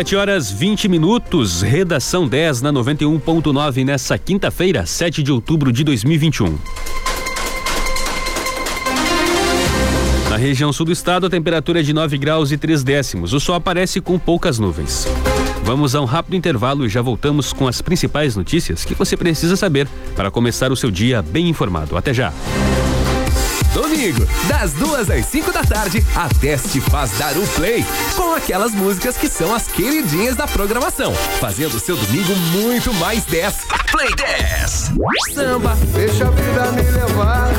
Sete 0.00 0.16
horas 0.16 0.50
20 0.50 0.88
minutos, 0.88 1.60
redação 1.60 2.26
10 2.26 2.62
na 2.62 2.72
91.9 2.72 3.84
nessa 3.84 4.16
quinta-feira, 4.16 4.86
7 4.86 5.22
de 5.22 5.30
outubro 5.30 5.70
de 5.70 5.84
2021. 5.84 6.56
Na 10.30 10.38
região 10.38 10.72
sul 10.72 10.86
do 10.86 10.92
estado, 10.92 11.26
a 11.26 11.28
temperatura 11.28 11.80
é 11.80 11.82
de 11.82 11.92
9 11.92 12.16
graus 12.16 12.50
e 12.50 12.56
3 12.56 12.82
décimos. 12.82 13.34
O 13.34 13.40
sol 13.40 13.56
aparece 13.56 14.00
com 14.00 14.18
poucas 14.18 14.58
nuvens. 14.58 15.06
Vamos 15.64 15.94
a 15.94 16.00
um 16.00 16.06
rápido 16.06 16.34
intervalo 16.34 16.86
e 16.86 16.88
já 16.88 17.02
voltamos 17.02 17.52
com 17.52 17.68
as 17.68 17.82
principais 17.82 18.34
notícias 18.34 18.86
que 18.86 18.94
você 18.94 19.18
precisa 19.18 19.54
saber 19.54 19.86
para 20.16 20.30
começar 20.30 20.72
o 20.72 20.76
seu 20.76 20.90
dia 20.90 21.20
bem 21.20 21.46
informado. 21.46 21.94
Até 21.98 22.14
já. 22.14 22.32
Domingo, 23.72 24.26
das 24.48 24.72
duas 24.72 25.08
às 25.08 25.26
cinco 25.26 25.52
da 25.52 25.62
tarde, 25.62 26.04
a 26.16 26.28
Teste 26.28 26.80
faz 26.80 27.12
dar 27.12 27.36
o 27.36 27.46
play 27.48 27.84
com 28.16 28.34
aquelas 28.34 28.72
músicas 28.72 29.16
que 29.16 29.28
são 29.28 29.54
as 29.54 29.68
queridinhas 29.68 30.34
da 30.34 30.46
programação, 30.46 31.14
fazendo 31.40 31.74
o 31.74 31.80
seu 31.80 31.96
domingo 31.96 32.34
muito 32.52 32.92
mais 32.94 33.24
10. 33.24 33.54
Play 33.92 34.08
10. 34.16 34.90
Samba. 35.34 35.76
Deixa 35.94 36.26
a 36.26 36.30
vida 36.30 36.72
me 36.72 36.82
levar. 36.82 37.50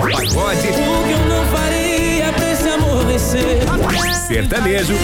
Pagode. 0.00 0.68
O 0.68 1.04
que 1.04 1.12
eu 1.12 1.26
não 1.28 1.46
faria 1.56 2.32
pra 2.32 2.52
esse 2.52 2.68
amor 2.68 3.06
vencer? 3.06 3.62
Sertanejo. 4.26 4.94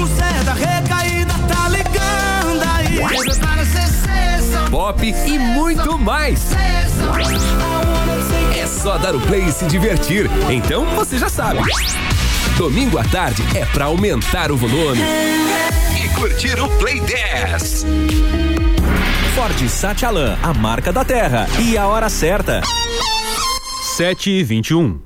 O 0.00 0.06
Zé 0.06 0.42
da 0.44 0.54
recaída 0.54 1.34
tá 1.48 1.68
ligando 1.68 2.62
aí. 2.76 3.45
Pop 4.76 5.02
e 5.02 5.38
muito 5.38 5.98
mais. 5.98 6.52
É 8.54 8.66
só 8.66 8.98
dar 8.98 9.16
o 9.16 9.20
play 9.22 9.46
e 9.46 9.50
se 9.50 9.64
divertir. 9.64 10.28
Então 10.50 10.84
você 10.94 11.16
já 11.16 11.30
sabe. 11.30 11.60
Domingo 12.58 12.98
à 12.98 13.04
tarde 13.04 13.42
é 13.56 13.64
pra 13.64 13.86
aumentar 13.86 14.52
o 14.52 14.56
volume 14.58 15.00
e 15.98 16.08
curtir 16.10 16.60
o 16.60 16.68
Play 16.76 17.00
10. 17.00 17.86
Ford 19.34 19.66
Satialan, 19.66 20.36
a 20.42 20.52
marca 20.52 20.92
da 20.92 21.06
terra. 21.06 21.46
E 21.58 21.78
a 21.78 21.86
hora 21.86 22.10
certa. 22.10 22.60
7 23.96 24.28
e 24.28 24.44
21 24.44 25.05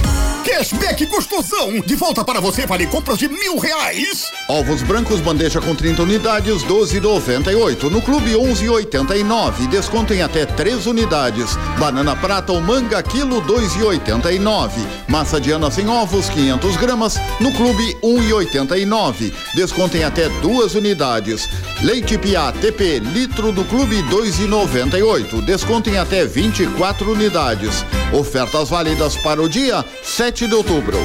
Cashback 0.51 1.05
gostosão! 1.05 1.79
De 1.79 1.95
volta 1.95 2.25
para 2.25 2.41
você, 2.41 2.67
vale 2.67 2.85
compras 2.85 3.17
de 3.17 3.29
mil 3.29 3.57
reais! 3.57 4.25
Ovos 4.49 4.83
brancos, 4.83 5.21
bandeja 5.21 5.61
com 5.61 5.73
30 5.73 6.03
unidades, 6.03 6.61
12,98. 6.63 7.89
No 7.89 8.01
clube, 8.01 8.31
11,89. 8.33 9.69
Desconto 9.69 10.13
em 10.13 10.21
até 10.21 10.45
3 10.45 10.87
unidades. 10.87 11.55
Banana 11.79 12.17
prata 12.17 12.51
ou 12.51 12.59
manga, 12.59 13.01
quilo, 13.01 13.41
2,89. 13.43 14.71
Massa 15.07 15.39
de 15.39 15.51
ana 15.51 15.71
sem 15.71 15.87
ovos, 15.87 16.29
500 16.29 16.75
gramas. 16.75 17.15
No 17.39 17.53
clube, 17.53 17.95
1,89. 18.03 19.33
Desconto 19.55 19.95
em 19.95 20.03
até 20.03 20.27
duas 20.41 20.75
unidades. 20.75 21.47
Leite 21.81 22.17
Pia 22.17 22.51
TP, 22.51 22.99
litro 22.99 23.53
do 23.53 23.63
clube, 23.63 24.03
2,98. 24.03 25.45
Desconto 25.45 25.89
em 25.89 25.97
até 25.97 26.25
24 26.25 27.09
unidades. 27.09 27.85
Ofertas 28.11 28.69
válidas 28.69 29.15
para 29.15 29.41
o 29.41 29.47
dia 29.47 29.85
7 30.03 30.40
de 30.47 30.55
outubro. 30.55 30.97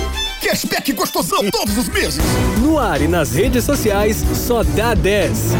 Cashback 0.42 0.92
gostosão 0.92 1.50
todos 1.50 1.76
os 1.76 1.88
meses! 1.88 2.24
No 2.62 2.78
ar 2.78 3.00
e 3.02 3.08
nas 3.08 3.32
redes 3.32 3.64
sociais, 3.64 4.24
só 4.34 4.62
dá 4.62 4.94
10. 4.94 5.54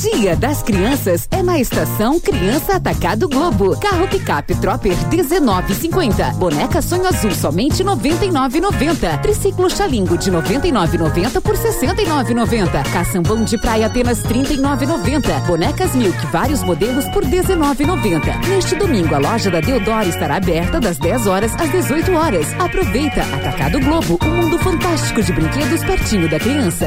Dia 0.00 0.34
das 0.34 0.62
Crianças 0.62 1.28
é 1.30 1.42
na 1.42 1.60
estação 1.60 2.18
Criança 2.18 2.76
Atacado 2.76 3.28
Globo. 3.28 3.78
Carro 3.78 4.08
picape 4.08 4.54
Tropper 4.54 4.96
19,50. 5.10 6.36
Boneca 6.36 6.80
Sonho 6.80 7.06
Azul 7.06 7.32
somente 7.32 7.84
99,90. 7.84 9.20
Triciclo 9.20 9.68
Xalingo 9.68 10.16
de 10.16 10.32
99,90 10.32 11.42
por 11.42 11.54
69,90. 11.54 12.82
Caçambão 12.90 13.44
de 13.44 13.58
praia 13.58 13.88
apenas 13.88 14.22
39,90. 14.22 15.46
Bonecas 15.46 15.94
Milk 15.94 16.26
vários 16.28 16.62
modelos 16.62 17.04
por 17.10 17.22
19,90. 17.22 18.48
Neste 18.48 18.76
domingo 18.76 19.14
a 19.14 19.18
loja 19.18 19.50
da 19.50 19.60
Deodoro 19.60 20.08
estará 20.08 20.36
aberta 20.36 20.80
das 20.80 20.96
10 20.96 21.26
horas 21.26 21.52
às 21.56 21.70
18 21.70 22.10
horas. 22.14 22.46
Aproveita 22.58 23.20
Atacado 23.20 23.78
Globo, 23.80 24.18
um 24.24 24.34
mundo 24.34 24.58
fantástico 24.60 25.22
de 25.22 25.30
brinquedos 25.30 25.84
pertinho 25.84 26.26
da 26.26 26.38
criança. 26.38 26.86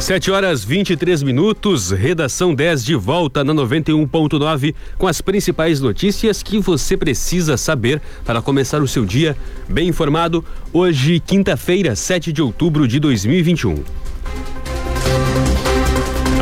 Sete 0.00 0.30
horas 0.30 0.64
23 0.64 1.22
minutos, 1.22 1.90
redação 1.90 2.54
10 2.54 2.86
de 2.86 2.94
volta 2.94 3.44
na 3.44 3.52
91.9 3.52 4.74
com 4.96 5.06
as 5.06 5.20
principais 5.20 5.78
notícias 5.78 6.42
que 6.42 6.58
você 6.58 6.96
precisa 6.96 7.58
saber 7.58 8.00
para 8.24 8.40
começar 8.40 8.80
o 8.80 8.88
seu 8.88 9.04
dia 9.04 9.36
bem 9.68 9.88
informado. 9.88 10.42
Hoje, 10.72 11.20
quinta-feira, 11.20 11.94
7 11.94 12.32
de 12.32 12.40
outubro 12.40 12.88
de 12.88 12.98
2021. 12.98 13.84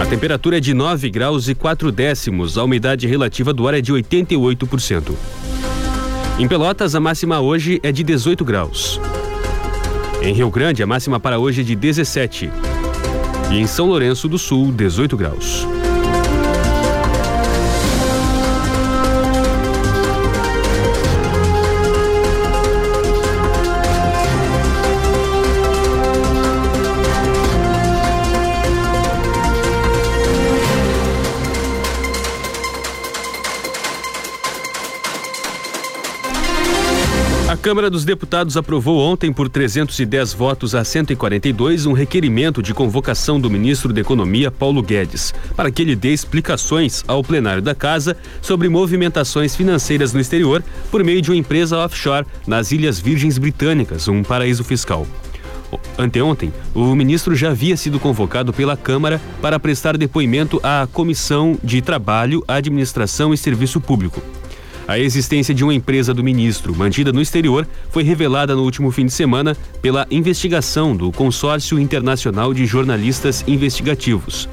A 0.00 0.06
temperatura 0.06 0.58
é 0.58 0.60
de 0.60 0.72
9 0.72 1.10
graus 1.10 1.48
e 1.48 1.54
4 1.54 1.90
décimos, 1.90 2.56
a 2.56 2.62
umidade 2.62 3.08
relativa 3.08 3.52
do 3.52 3.66
ar 3.66 3.74
é 3.74 3.80
de 3.80 3.92
88%. 3.92 5.14
Em 6.38 6.46
Pelotas, 6.46 6.94
a 6.94 7.00
máxima 7.00 7.40
hoje 7.40 7.80
é 7.82 7.90
de 7.90 8.04
18 8.04 8.44
graus. 8.44 9.00
Em 10.22 10.32
Rio 10.32 10.48
Grande, 10.48 10.80
a 10.80 10.86
máxima 10.86 11.18
para 11.18 11.40
hoje 11.40 11.62
é 11.62 11.64
de 11.64 11.74
17 11.74 12.48
e 13.50 13.58
em 13.58 13.66
São 13.66 13.86
Lourenço 13.86 14.28
do 14.28 14.38
Sul, 14.38 14.70
18 14.72 15.16
graus. 15.16 15.66
Câmara 37.68 37.90
dos 37.90 38.02
Deputados 38.02 38.56
aprovou 38.56 38.98
ontem, 38.98 39.30
por 39.30 39.46
310 39.46 40.32
votos 40.32 40.74
a 40.74 40.82
142, 40.82 41.84
um 41.84 41.92
requerimento 41.92 42.62
de 42.62 42.72
convocação 42.72 43.38
do 43.38 43.50
ministro 43.50 43.92
da 43.92 44.00
Economia, 44.00 44.50
Paulo 44.50 44.82
Guedes, 44.82 45.34
para 45.54 45.70
que 45.70 45.82
ele 45.82 45.94
dê 45.94 46.14
explicações 46.14 47.04
ao 47.06 47.22
plenário 47.22 47.60
da 47.60 47.74
Casa 47.74 48.16
sobre 48.40 48.70
movimentações 48.70 49.54
financeiras 49.54 50.14
no 50.14 50.20
exterior 50.20 50.64
por 50.90 51.04
meio 51.04 51.20
de 51.20 51.30
uma 51.30 51.36
empresa 51.36 51.76
offshore 51.76 52.24
nas 52.46 52.72
Ilhas 52.72 52.98
Virgens 52.98 53.36
Britânicas, 53.36 54.08
um 54.08 54.22
paraíso 54.22 54.64
fiscal. 54.64 55.06
Anteontem, 55.98 56.50
o 56.74 56.94
ministro 56.94 57.36
já 57.36 57.50
havia 57.50 57.76
sido 57.76 58.00
convocado 58.00 58.50
pela 58.50 58.78
Câmara 58.78 59.20
para 59.42 59.60
prestar 59.60 59.98
depoimento 59.98 60.58
à 60.62 60.88
Comissão 60.90 61.58
de 61.62 61.82
Trabalho, 61.82 62.42
Administração 62.48 63.34
e 63.34 63.36
Serviço 63.36 63.78
Público. 63.78 64.22
A 64.88 64.98
existência 64.98 65.54
de 65.54 65.62
uma 65.62 65.74
empresa 65.74 66.14
do 66.14 66.24
ministro 66.24 66.74
mantida 66.74 67.12
no 67.12 67.20
exterior 67.20 67.68
foi 67.90 68.02
revelada 68.02 68.54
no 68.54 68.62
último 68.62 68.90
fim 68.90 69.04
de 69.04 69.12
semana 69.12 69.54
pela 69.82 70.06
investigação 70.10 70.96
do 70.96 71.12
Consórcio 71.12 71.78
Internacional 71.78 72.54
de 72.54 72.64
Jornalistas 72.64 73.44
Investigativos. 73.46 74.48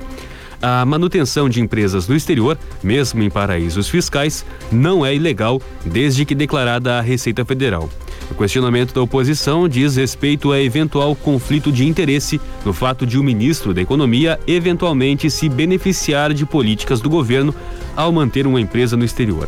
A 0.61 0.85
manutenção 0.85 1.47
de 1.47 1.61
empresas 1.61 2.09
no 2.09 2.17
exterior, 2.17 2.57
mesmo 2.83 3.23
em 3.23 3.29
paraísos 3.29 3.87
fiscais, 3.87 4.45
não 4.69 5.05
é 5.05 5.15
ilegal 5.15 5.61
desde 5.85 6.25
que 6.25 6.35
declarada 6.35 6.97
à 6.97 7.01
Receita 7.01 7.45
Federal. 7.45 7.89
O 8.29 8.35
questionamento 8.35 8.93
da 8.93 9.01
oposição 9.01 9.69
diz 9.69 9.95
respeito 9.95 10.51
a 10.51 10.61
eventual 10.61 11.15
conflito 11.15 11.71
de 11.71 11.87
interesse 11.87 12.41
no 12.65 12.73
fato 12.73 13.05
de 13.05 13.17
o 13.17 13.23
ministro 13.23 13.73
da 13.73 13.81
Economia 13.81 14.37
eventualmente 14.45 15.29
se 15.29 15.47
beneficiar 15.47 16.33
de 16.33 16.45
políticas 16.45 16.99
do 16.99 17.09
governo 17.09 17.55
ao 17.95 18.11
manter 18.11 18.45
uma 18.45 18.59
empresa 18.59 18.97
no 18.97 19.05
exterior. 19.05 19.47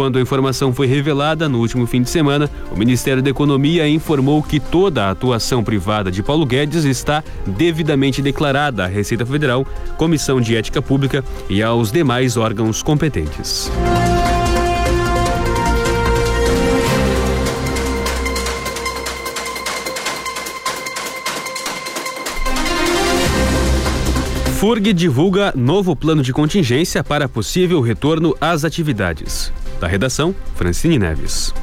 Quando 0.00 0.18
a 0.18 0.22
informação 0.22 0.72
foi 0.72 0.86
revelada 0.86 1.46
no 1.46 1.58
último 1.58 1.86
fim 1.86 2.00
de 2.00 2.08
semana, 2.08 2.48
o 2.72 2.74
Ministério 2.74 3.22
da 3.22 3.28
Economia 3.28 3.86
informou 3.86 4.42
que 4.42 4.58
toda 4.58 5.04
a 5.04 5.10
atuação 5.10 5.62
privada 5.62 6.10
de 6.10 6.22
Paulo 6.22 6.46
Guedes 6.46 6.84
está 6.84 7.22
devidamente 7.46 8.22
declarada 8.22 8.82
à 8.82 8.86
Receita 8.86 9.26
Federal, 9.26 9.66
Comissão 9.98 10.40
de 10.40 10.56
Ética 10.56 10.80
Pública 10.80 11.22
e 11.50 11.62
aos 11.62 11.92
demais 11.92 12.38
órgãos 12.38 12.82
competentes. 12.82 13.70
FURG 24.60 24.94
divulga 24.94 25.52
novo 25.54 25.94
plano 25.94 26.22
de 26.22 26.32
contingência 26.32 27.04
para 27.04 27.28
possível 27.28 27.82
retorno 27.82 28.34
às 28.40 28.64
atividades. 28.64 29.52
Da 29.80 29.88
redação, 29.88 30.34
Francine 30.56 30.98
Neves. 30.98 31.54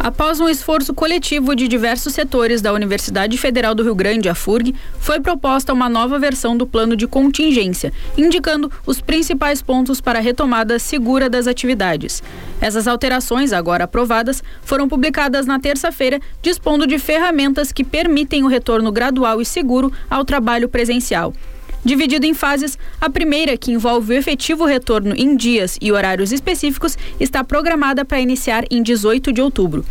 Após 0.00 0.40
um 0.40 0.48
esforço 0.48 0.92
coletivo 0.92 1.54
de 1.54 1.68
diversos 1.68 2.12
setores 2.12 2.60
da 2.60 2.72
Universidade 2.72 3.38
Federal 3.38 3.72
do 3.72 3.84
Rio 3.84 3.94
Grande, 3.94 4.28
a 4.28 4.34
FURG, 4.34 4.74
foi 4.98 5.20
proposta 5.20 5.72
uma 5.72 5.88
nova 5.88 6.18
versão 6.18 6.56
do 6.56 6.66
plano 6.66 6.96
de 6.96 7.06
contingência, 7.06 7.92
indicando 8.16 8.70
os 8.84 9.00
principais 9.00 9.62
pontos 9.62 10.00
para 10.00 10.18
a 10.18 10.22
retomada 10.22 10.78
segura 10.80 11.30
das 11.30 11.46
atividades. 11.46 12.20
Essas 12.60 12.88
alterações, 12.88 13.52
agora 13.52 13.84
aprovadas, 13.84 14.42
foram 14.62 14.88
publicadas 14.88 15.46
na 15.46 15.60
terça-feira, 15.60 16.20
dispondo 16.42 16.84
de 16.84 16.98
ferramentas 16.98 17.70
que 17.70 17.84
permitem 17.84 18.42
o 18.42 18.48
retorno 18.48 18.90
gradual 18.90 19.40
e 19.40 19.44
seguro 19.44 19.92
ao 20.10 20.24
trabalho 20.24 20.68
presencial. 20.68 21.32
Dividido 21.84 22.26
em 22.26 22.34
fases, 22.34 22.76
a 23.00 23.08
primeira, 23.08 23.56
que 23.56 23.70
envolve 23.70 24.12
o 24.12 24.16
efetivo 24.16 24.64
retorno 24.64 25.14
em 25.16 25.36
dias 25.36 25.78
e 25.80 25.92
horários 25.92 26.32
específicos, 26.32 26.98
está 27.20 27.44
programada 27.44 28.04
para 28.04 28.20
iniciar 28.20 28.64
em 28.70 28.82
18 28.82 29.32
de 29.32 29.40
outubro. 29.40 29.84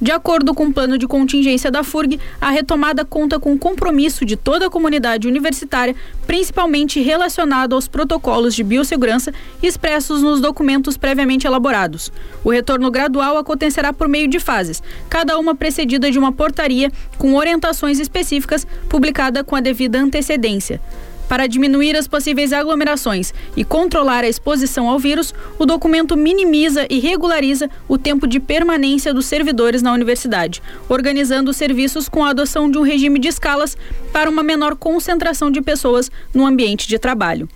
De 0.00 0.12
acordo 0.12 0.54
com 0.54 0.66
o 0.66 0.72
plano 0.72 0.96
de 0.96 1.08
contingência 1.08 1.72
da 1.72 1.82
FURG, 1.82 2.20
a 2.40 2.50
retomada 2.50 3.04
conta 3.04 3.40
com 3.40 3.52
o 3.52 3.58
compromisso 3.58 4.24
de 4.24 4.36
toda 4.36 4.66
a 4.66 4.70
comunidade 4.70 5.26
universitária, 5.26 5.96
principalmente 6.24 7.00
relacionado 7.00 7.74
aos 7.74 7.88
protocolos 7.88 8.54
de 8.54 8.62
biossegurança 8.62 9.34
expressos 9.60 10.22
nos 10.22 10.40
documentos 10.40 10.96
previamente 10.96 11.48
elaborados. 11.48 12.12
O 12.44 12.50
retorno 12.50 12.92
gradual 12.92 13.38
acontecerá 13.38 13.92
por 13.92 14.06
meio 14.06 14.28
de 14.28 14.38
fases, 14.38 14.80
cada 15.10 15.36
uma 15.36 15.56
precedida 15.56 16.12
de 16.12 16.18
uma 16.18 16.30
portaria 16.30 16.92
com 17.18 17.34
orientações 17.34 17.98
específicas 17.98 18.64
publicada 18.88 19.42
com 19.42 19.56
a 19.56 19.60
devida 19.60 19.98
antecedência. 19.98 20.80
Para 21.28 21.46
diminuir 21.46 21.94
as 21.94 22.08
possíveis 22.08 22.52
aglomerações 22.52 23.34
e 23.54 23.64
controlar 23.64 24.24
a 24.24 24.28
exposição 24.28 24.88
ao 24.88 24.98
vírus, 24.98 25.34
o 25.58 25.66
documento 25.66 26.16
minimiza 26.16 26.86
e 26.88 26.98
regulariza 26.98 27.68
o 27.86 27.98
tempo 27.98 28.26
de 28.26 28.40
permanência 28.40 29.12
dos 29.12 29.26
servidores 29.26 29.82
na 29.82 29.92
universidade, 29.92 30.62
organizando 30.88 31.50
os 31.50 31.56
serviços 31.56 32.08
com 32.08 32.24
a 32.24 32.30
adoção 32.30 32.70
de 32.70 32.78
um 32.78 32.82
regime 32.82 33.18
de 33.18 33.28
escalas 33.28 33.76
para 34.10 34.30
uma 34.30 34.42
menor 34.42 34.74
concentração 34.74 35.50
de 35.50 35.60
pessoas 35.60 36.10
no 36.32 36.46
ambiente 36.46 36.88
de 36.88 36.98
trabalho. 36.98 37.48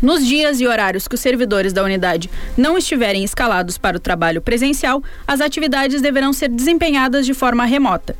Nos 0.00 0.24
dias 0.24 0.60
e 0.60 0.66
horários 0.66 1.08
que 1.08 1.16
os 1.16 1.20
servidores 1.20 1.72
da 1.72 1.82
unidade 1.82 2.30
não 2.56 2.78
estiverem 2.78 3.24
escalados 3.24 3.76
para 3.76 3.96
o 3.96 4.00
trabalho 4.00 4.40
presencial, 4.40 5.02
as 5.26 5.40
atividades 5.40 6.00
deverão 6.00 6.32
ser 6.32 6.48
desempenhadas 6.48 7.26
de 7.26 7.34
forma 7.34 7.64
remota. 7.64 8.14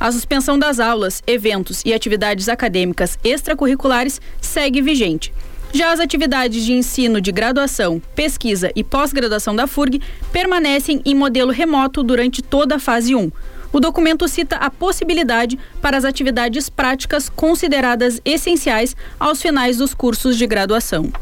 A 0.00 0.12
suspensão 0.12 0.56
das 0.56 0.78
aulas, 0.78 1.22
eventos 1.26 1.82
e 1.84 1.92
atividades 1.92 2.48
acadêmicas 2.48 3.18
extracurriculares 3.24 4.20
segue 4.40 4.80
vigente. 4.80 5.32
Já 5.72 5.92
as 5.92 5.98
atividades 5.98 6.64
de 6.64 6.72
ensino 6.72 7.20
de 7.20 7.32
graduação, 7.32 8.00
pesquisa 8.14 8.70
e 8.76 8.84
pós-graduação 8.84 9.54
da 9.54 9.66
FURG 9.66 10.00
permanecem 10.32 11.02
em 11.04 11.14
modelo 11.14 11.50
remoto 11.50 12.02
durante 12.02 12.40
toda 12.40 12.76
a 12.76 12.78
fase 12.78 13.14
1. 13.14 13.30
O 13.72 13.80
documento 13.80 14.26
cita 14.28 14.56
a 14.56 14.70
possibilidade 14.70 15.58
para 15.82 15.96
as 15.96 16.04
atividades 16.04 16.70
práticas 16.70 17.28
consideradas 17.28 18.20
essenciais 18.24 18.96
aos 19.18 19.42
finais 19.42 19.76
dos 19.76 19.92
cursos 19.92 20.38
de 20.38 20.46
graduação. 20.46 21.12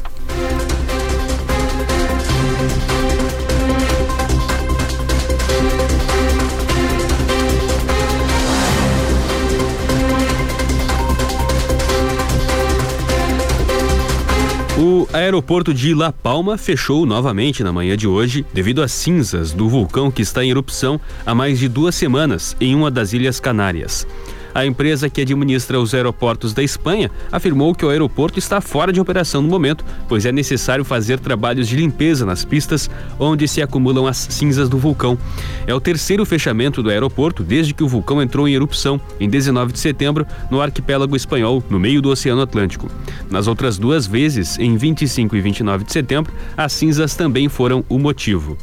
O 15.11 15.15
aeroporto 15.15 15.73
de 15.73 15.93
La 15.95 16.11
Palma 16.11 16.57
fechou 16.57 17.05
novamente 17.05 17.63
na 17.63 17.71
manhã 17.71 17.95
de 17.95 18.05
hoje 18.05 18.45
devido 18.53 18.83
às 18.83 18.91
cinzas 18.91 19.53
do 19.53 19.69
vulcão 19.69 20.11
que 20.11 20.21
está 20.21 20.43
em 20.43 20.49
erupção 20.49 20.99
há 21.25 21.33
mais 21.33 21.59
de 21.59 21.69
duas 21.69 21.95
semanas 21.95 22.57
em 22.59 22.75
uma 22.75 22.91
das 22.91 23.13
Ilhas 23.13 23.39
Canárias. 23.39 24.05
A 24.53 24.65
empresa 24.65 25.09
que 25.09 25.21
administra 25.21 25.79
os 25.79 25.93
aeroportos 25.93 26.53
da 26.53 26.63
Espanha 26.63 27.11
afirmou 27.31 27.75
que 27.75 27.85
o 27.85 27.89
aeroporto 27.89 28.39
está 28.39 28.61
fora 28.61 28.91
de 28.91 28.99
operação 28.99 29.41
no 29.41 29.47
momento, 29.47 29.85
pois 30.07 30.25
é 30.25 30.31
necessário 30.31 30.83
fazer 30.83 31.19
trabalhos 31.19 31.67
de 31.67 31.75
limpeza 31.75 32.25
nas 32.25 32.43
pistas 32.43 32.89
onde 33.19 33.47
se 33.47 33.61
acumulam 33.61 34.07
as 34.07 34.17
cinzas 34.17 34.69
do 34.69 34.77
vulcão. 34.77 35.17
É 35.65 35.73
o 35.73 35.79
terceiro 35.79 36.25
fechamento 36.25 36.81
do 36.81 36.89
aeroporto 36.89 37.43
desde 37.43 37.73
que 37.73 37.83
o 37.83 37.87
vulcão 37.87 38.21
entrou 38.21 38.47
em 38.47 38.53
erupção 38.53 38.99
em 39.19 39.29
19 39.29 39.73
de 39.73 39.79
setembro 39.79 40.25
no 40.49 40.61
arquipélago 40.61 41.15
espanhol, 41.15 41.63
no 41.69 41.79
meio 41.79 42.01
do 42.01 42.09
Oceano 42.09 42.41
Atlântico. 42.41 42.89
Nas 43.29 43.47
outras 43.47 43.77
duas 43.77 44.07
vezes, 44.07 44.57
em 44.59 44.77
25 44.77 45.35
e 45.35 45.41
29 45.41 45.83
de 45.83 45.91
setembro, 45.91 46.33
as 46.55 46.73
cinzas 46.73 47.15
também 47.15 47.49
foram 47.49 47.83
o 47.89 47.97
motivo. 47.97 48.57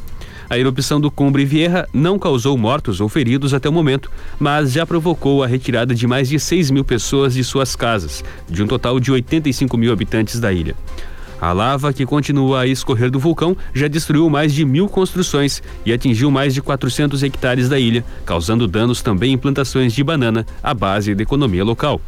A 0.49 0.57
erupção 0.57 0.99
do 0.99 1.09
Cumbre 1.09 1.43
Vieja 1.43 1.87
não 1.93 2.19
causou 2.19 2.57
mortos 2.57 3.01
ou 3.01 3.09
feridos 3.09 3.53
até 3.53 3.67
o 3.67 3.73
momento, 3.73 4.11
mas 4.39 4.71
já 4.71 4.85
provocou 4.85 5.43
a 5.43 5.47
retirada 5.47 5.95
de 5.95 6.05
mais 6.05 6.29
de 6.29 6.39
6 6.39 6.71
mil 6.71 6.83
pessoas 6.83 7.33
de 7.33 7.43
suas 7.43 7.75
casas, 7.75 8.23
de 8.47 8.61
um 8.61 8.67
total 8.67 8.99
de 8.99 9.11
85 9.11 9.77
mil 9.77 9.91
habitantes 9.91 10.39
da 10.39 10.53
ilha. 10.53 10.75
A 11.41 11.51
lava 11.51 11.91
que 11.91 12.05
continua 12.05 12.61
a 12.61 12.67
escorrer 12.67 13.11
do 13.11 13.19
vulcão 13.19 13.57
já 13.73 13.87
destruiu 13.87 14.29
mais 14.29 14.53
de 14.53 14.63
mil 14.63 14.87
construções 14.87 15.61
e 15.85 15.91
atingiu 15.91 16.31
mais 16.31 16.53
de 16.53 16.61
400 16.61 17.23
hectares 17.23 17.67
da 17.67 17.77
ilha, 17.77 18.05
causando 18.25 18.67
danos 18.67 19.01
também 19.01 19.33
em 19.33 19.37
plantações 19.37 19.93
de 19.93 20.03
banana, 20.03 20.45
a 20.63 20.73
base 20.73 21.13
da 21.13 21.23
economia 21.23 21.63
local. 21.63 21.99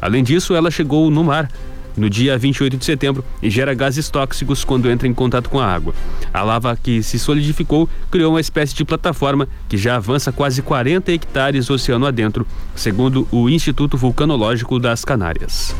Além 0.00 0.24
disso, 0.24 0.54
ela 0.54 0.70
chegou 0.70 1.10
no 1.10 1.22
mar, 1.22 1.48
no 1.96 2.08
dia 2.08 2.36
28 2.38 2.76
de 2.76 2.84
setembro 2.84 3.24
e 3.42 3.50
gera 3.50 3.74
gases 3.74 4.08
tóxicos 4.08 4.64
quando 4.64 4.90
entra 4.90 5.08
em 5.08 5.14
contato 5.14 5.48
com 5.48 5.60
a 5.60 5.66
água. 5.66 5.94
A 6.32 6.42
lava 6.42 6.76
que 6.76 7.02
se 7.02 7.18
solidificou 7.18 7.88
criou 8.10 8.32
uma 8.32 8.40
espécie 8.40 8.74
de 8.74 8.84
plataforma 8.84 9.48
que 9.68 9.76
já 9.76 9.96
avança 9.96 10.32
quase 10.32 10.62
40 10.62 11.12
hectares 11.12 11.70
oceano 11.70 12.06
adentro, 12.06 12.46
segundo 12.74 13.26
o 13.30 13.48
Instituto 13.48 13.96
Vulcanológico 13.96 14.78
das 14.78 15.04
Canárias. 15.04 15.74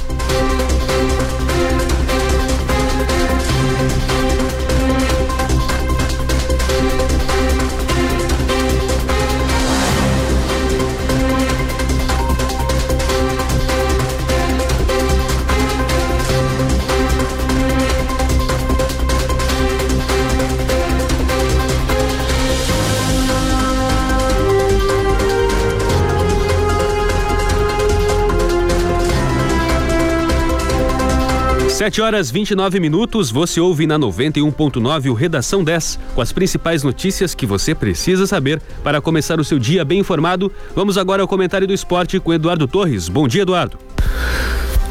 7 31.83 32.01
horas 32.01 32.31
29 32.31 32.79
minutos, 32.79 33.29
você 33.29 33.61
ouve 33.61 33.89
na 33.89 33.99
91.9 33.99 35.11
o 35.11 35.15
Redação 35.15 35.65
10, 35.65 35.99
com 36.15 36.21
as 36.21 36.31
principais 36.31 36.85
notícias 36.85 37.35
que 37.35 37.45
você 37.45 37.75
precisa 37.75 38.25
saber 38.25 38.63
para 38.85 39.01
começar 39.01 39.41
o 39.41 39.45
seu 39.45 39.59
dia 39.59 39.85
bem 39.85 39.99
informado. 39.99 40.53
Vamos 40.77 40.97
agora 40.97 41.23
ao 41.23 41.27
comentário 41.27 41.67
do 41.67 41.75
esporte 41.75 42.21
com 42.21 42.33
Eduardo 42.33 42.69
Torres. 42.69 43.09
Bom 43.09 43.27
dia, 43.27 43.43
Eduardo. 43.43 43.79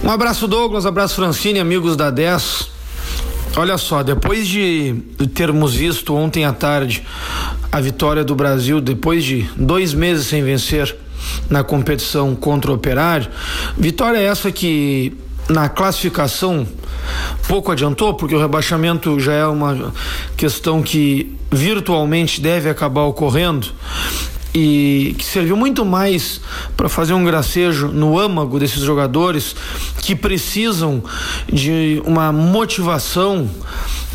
Um 0.04 0.12
abraço, 0.12 0.50
Douglas, 0.50 0.86
abraço, 0.86 1.16
Francine, 1.16 1.62
amigos 1.62 1.96
da 1.96 2.10
10. 2.10 2.70
Olha 3.56 3.78
só, 3.78 4.04
depois 4.04 4.46
de 4.46 4.94
termos 5.34 5.74
visto 5.74 6.14
ontem 6.14 6.44
à 6.44 6.52
tarde 6.52 7.08
a 7.72 7.80
vitória 7.80 8.26
do 8.26 8.36
Brasil, 8.36 8.82
depois 8.82 9.24
de 9.24 9.50
dois 9.56 9.94
meses 9.94 10.28
sem 10.28 10.44
vencer 10.44 10.94
na 11.50 11.64
competição 11.64 12.36
contra 12.36 12.70
o 12.70 12.76
Operário, 12.76 13.30
vitória 13.78 14.18
essa 14.18 14.52
que 14.52 15.16
na 15.52 15.70
classificação 15.70 16.66
pouco 17.48 17.72
adiantou, 17.72 18.14
porque 18.14 18.36
o 18.36 18.40
rebaixamento 18.40 19.20
já 19.20 19.34
é 19.34 19.46
uma 19.46 19.94
questão 20.38 20.82
que 20.82 21.36
virtualmente 21.52 22.40
deve 22.40 22.70
acabar 22.70 23.04
ocorrendo 23.04 23.68
e 24.54 25.16
que 25.18 25.24
serviu 25.24 25.56
muito 25.56 25.86
mais 25.86 26.42
para 26.76 26.90
fazer 26.90 27.14
um 27.14 27.24
gracejo 27.24 27.88
no 27.88 28.20
âmago 28.20 28.60
desses 28.60 28.82
jogadores 28.82 29.56
que 30.02 30.16
precisam 30.16 31.02
de 31.52 32.02
uma 32.06 32.32
motivação 32.32 33.50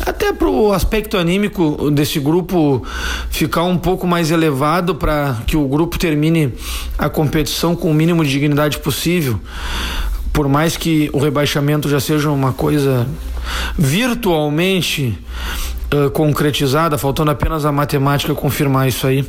até 0.05 0.31
para 0.31 0.47
o 0.47 0.71
aspecto 0.71 1.17
anímico 1.17 1.89
desse 1.89 2.19
grupo 2.19 2.85
ficar 3.31 3.63
um 3.63 3.77
pouco 3.77 4.05
mais 4.05 4.29
elevado 4.29 4.93
para 4.93 5.41
que 5.47 5.57
o 5.57 5.67
grupo 5.67 5.97
termine 5.97 6.53
a 6.97 7.09
competição 7.09 7.75
com 7.75 7.89
o 7.89 7.93
mínimo 7.93 8.23
de 8.23 8.29
dignidade 8.29 8.77
possível 8.77 9.39
por 10.37 10.47
mais 10.47 10.77
que 10.77 11.09
o 11.13 11.17
rebaixamento 11.17 11.89
já 11.89 11.99
seja 11.99 12.29
uma 12.29 12.53
coisa 12.53 13.07
virtualmente 13.75 15.17
uh, 15.91 16.11
concretizada, 16.11 16.95
faltando 16.95 17.31
apenas 17.31 17.65
a 17.65 17.71
matemática 17.71 18.35
confirmar 18.35 18.87
isso 18.87 19.07
aí. 19.07 19.25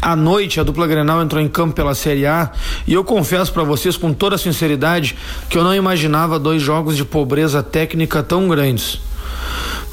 À 0.00 0.14
noite, 0.14 0.60
a 0.60 0.62
dupla 0.62 0.86
Grenal 0.86 1.20
entrou 1.20 1.42
em 1.42 1.48
campo 1.48 1.74
pela 1.74 1.96
Série 1.96 2.26
A 2.26 2.52
e 2.86 2.94
eu 2.94 3.02
confesso 3.02 3.52
para 3.52 3.64
vocês 3.64 3.96
com 3.96 4.12
toda 4.12 4.38
sinceridade 4.38 5.16
que 5.50 5.58
eu 5.58 5.64
não 5.64 5.74
imaginava 5.74 6.38
dois 6.38 6.62
jogos 6.62 6.96
de 6.96 7.04
pobreza 7.04 7.60
técnica 7.60 8.22
tão 8.22 8.46
grandes. 8.46 9.00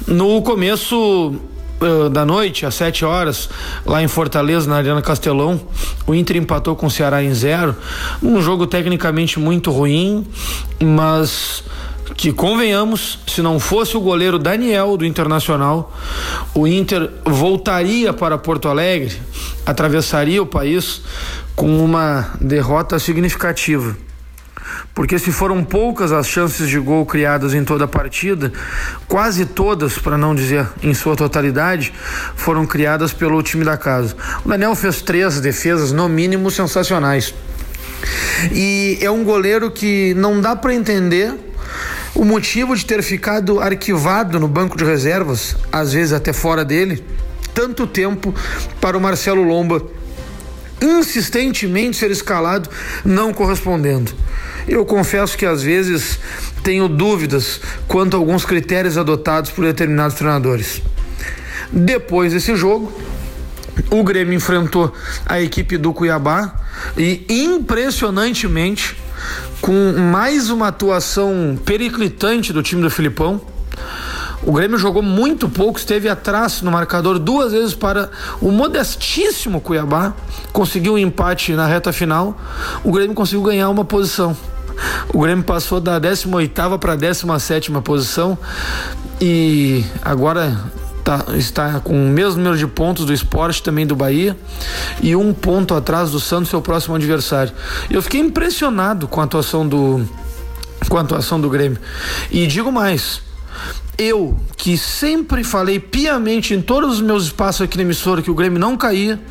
No 0.06 0.40
começo, 0.44 1.36
uh, 1.82 2.10
da 2.10 2.26
noite, 2.26 2.66
às 2.66 2.76
7 2.76 3.04
horas, 3.04 3.50
lá 3.86 4.02
em 4.02 4.08
Fortaleza, 4.08 4.70
na 4.70 4.78
Arena 4.78 5.02
Castelão. 5.02 5.60
O 6.06 6.14
Inter 6.14 6.38
empatou 6.38 6.76
com 6.76 6.86
o 6.86 6.92
Ceará 6.92 7.24
em 7.24 7.34
zero. 7.34 7.76
Um 8.22 8.42
jogo 8.42 8.68
tecnicamente 8.68 9.40
muito 9.40 9.72
ruim, 9.72 10.26
mas 10.82 11.64
que 12.16 12.32
convenhamos, 12.32 13.20
se 13.26 13.42
não 13.42 13.60
fosse 13.60 13.96
o 13.96 14.02
goleiro 14.02 14.38
Daniel 14.38 14.98
do 14.98 15.06
Internacional, 15.06 15.94
o 16.54 16.68
Inter 16.68 17.10
voltaria 17.26 18.14
para 18.14 18.38
Porto 18.38 18.68
Alegre, 18.68 19.18
atravessaria 19.66 20.42
o 20.42 20.46
país 20.46 21.02
com 21.56 21.84
uma 21.84 22.32
derrota 22.40 23.00
significativa 23.00 23.96
porque 24.94 25.18
se 25.18 25.32
foram 25.32 25.64
poucas 25.64 26.12
as 26.12 26.28
chances 26.28 26.68
de 26.68 26.78
gol 26.80 27.06
criadas 27.06 27.54
em 27.54 27.64
toda 27.64 27.86
a 27.86 27.88
partida, 27.88 28.52
quase 29.08 29.46
todas, 29.46 29.98
para 29.98 30.18
não 30.18 30.36
dizer 30.36 30.68
em 30.84 30.94
sua 30.94 31.16
totalidade, 31.16 31.94
foram 32.36 32.66
criadas 32.66 33.14
pelo 33.14 33.42
time 33.42 33.64
da 33.64 33.78
casa. 33.78 34.16
O 34.44 34.50
Daniel 34.50 34.76
fez 34.76 35.02
três 35.02 35.40
defesas, 35.40 35.92
no 35.92 36.10
mínimo, 36.10 36.52
sensacionais. 36.52 37.34
E 38.52 38.98
é 39.02 39.10
um 39.10 39.24
goleiro 39.24 39.72
que 39.72 40.14
não 40.16 40.42
dá 40.42 40.56
para 40.56 40.74
entender 40.74 41.34
o 42.14 42.26
motivo 42.26 42.76
de 42.76 42.86
ter 42.86 43.02
ficado 43.02 43.60
arquivado 43.60 44.40
no 44.40 44.48
banco 44.48 44.78
de 44.78 44.84
reservas, 44.84 45.56
às 45.72 45.94
vezes 45.94 46.12
até 46.12 46.34
fora 46.34 46.66
dele, 46.66 47.04
tanto 47.54 47.88
tempo 47.88 48.34
para 48.80 48.98
o 48.98 49.02
Marcelo 49.02 49.44
Lomba 49.44 49.82
insistentemente 50.82 51.98
ser 51.98 52.12
escalado, 52.12 52.70
não 53.06 53.34
correspondendo. 53.34 54.12
Eu 54.68 54.86
confesso 54.86 55.38
que 55.38 55.46
às 55.46 55.64
vezes 55.64 56.20
tenho 56.64 56.88
dúvidas 56.88 57.62
quanto 57.88 58.16
a 58.16 58.20
alguns 58.20 58.46
critérios 58.46 58.98
adotados 58.98 59.52
por 59.52 59.66
determinados 59.66 60.16
treinadores. 60.16 60.82
Depois 61.72 62.34
desse 62.34 62.56
jogo, 62.56 62.92
o 63.90 64.04
Grêmio 64.04 64.34
enfrentou 64.34 64.94
a 65.26 65.42
equipe 65.42 65.78
do 65.78 65.94
Cuiabá 65.94 66.54
e 66.98 67.26
impressionantemente 67.30 68.98
com 69.62 69.94
mais 70.12 70.50
uma 70.50 70.68
atuação 70.68 71.58
periclitante 71.64 72.52
do 72.52 72.64
time 72.64 72.82
do 72.82 72.90
Filipão, 72.90 73.40
o 74.44 74.52
Grêmio 74.52 74.78
jogou 74.78 75.04
muito 75.04 75.48
pouco, 75.48 75.78
esteve 75.78 76.10
atrás 76.10 76.62
no 76.62 76.72
marcador 76.72 77.20
duas 77.20 77.52
vezes 77.52 77.76
para 77.76 78.10
o 78.42 78.52
modestíssimo 78.52 79.62
Cuiabá, 79.62 80.14
conseguiu 80.52 80.94
um 80.94 80.98
empate 80.98 81.54
na 81.54 81.68
reta 81.68 81.94
final. 81.94 82.38
O 82.84 82.92
Grêmio 82.92 83.14
conseguiu 83.14 83.44
ganhar 83.44 83.70
uma 83.70 83.86
posição. 83.86 84.36
O 85.14 85.20
Grêmio 85.20 85.44
passou 85.44 85.80
da 85.80 86.00
18 86.00 86.80
para 86.80 86.94
a 86.94 86.96
17 86.96 87.72
posição 87.84 88.38
e 89.20 89.86
agora 90.02 90.58
tá, 91.04 91.26
está 91.36 91.80
com 91.80 91.94
o 91.94 92.10
mesmo 92.10 92.38
número 92.38 92.58
de 92.58 92.66
pontos 92.66 93.06
do 93.06 93.14
esporte, 93.14 93.62
também 93.62 93.86
do 93.86 93.96
Bahia, 93.96 94.36
e 95.04 95.16
um 95.16 95.34
ponto 95.34 95.76
atrás 95.76 96.10
do 96.10 96.20
Santos, 96.20 96.50
seu 96.50 96.62
próximo 96.62 96.96
adversário. 96.96 97.54
Eu 97.92 98.02
fiquei 98.02 98.20
impressionado 98.20 99.08
com 99.08 99.22
a 99.22 99.26
atuação 99.26 99.68
do, 99.68 100.04
com 100.90 100.98
a 100.98 101.02
atuação 101.02 101.40
do 101.40 101.48
Grêmio. 101.48 101.78
E 102.32 102.48
digo 102.48 102.72
mais 102.72 103.22
eu, 103.98 104.36
que 104.58 104.78
sempre 104.78 105.44
falei 105.44 105.80
piamente 105.80 106.56
em 106.56 106.62
todos 106.62 106.94
os 106.94 107.02
meus 107.02 107.26
espaços 107.26 107.62
aqui 107.62 107.78
na 107.78 107.84
emissora 107.84 108.22
que 108.22 108.32
o 108.32 108.34
Grêmio 108.34 108.60
não 108.60 108.76
caía, 108.76 109.22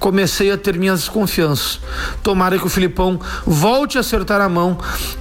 comecei 0.00 0.50
a 0.50 0.58
ter 0.58 0.76
minhas 0.76 1.00
desconfianças. 1.00 1.80
Tomara 2.24 2.58
que 2.58 2.66
o 2.66 2.68
Filipão 2.68 3.20
volte 3.46 3.98
a 3.98 4.00
acertar 4.00 4.40
a 4.40 4.48
mão 4.48 4.76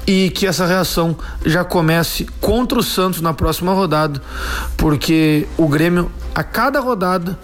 e 0.07 0.31
que 0.31 0.47
essa 0.47 0.65
reação 0.65 1.15
já 1.45 1.63
comece 1.63 2.25
contra 2.41 2.79
o 2.79 2.83
Santos 2.83 3.21
na 3.21 3.31
próxima 3.31 3.73
rodada, 3.73 4.19
porque 4.75 5.47
o 5.55 5.67
Grêmio, 5.67 6.11
a 6.33 6.43
cada 6.43 6.79
rodada, 6.79 7.37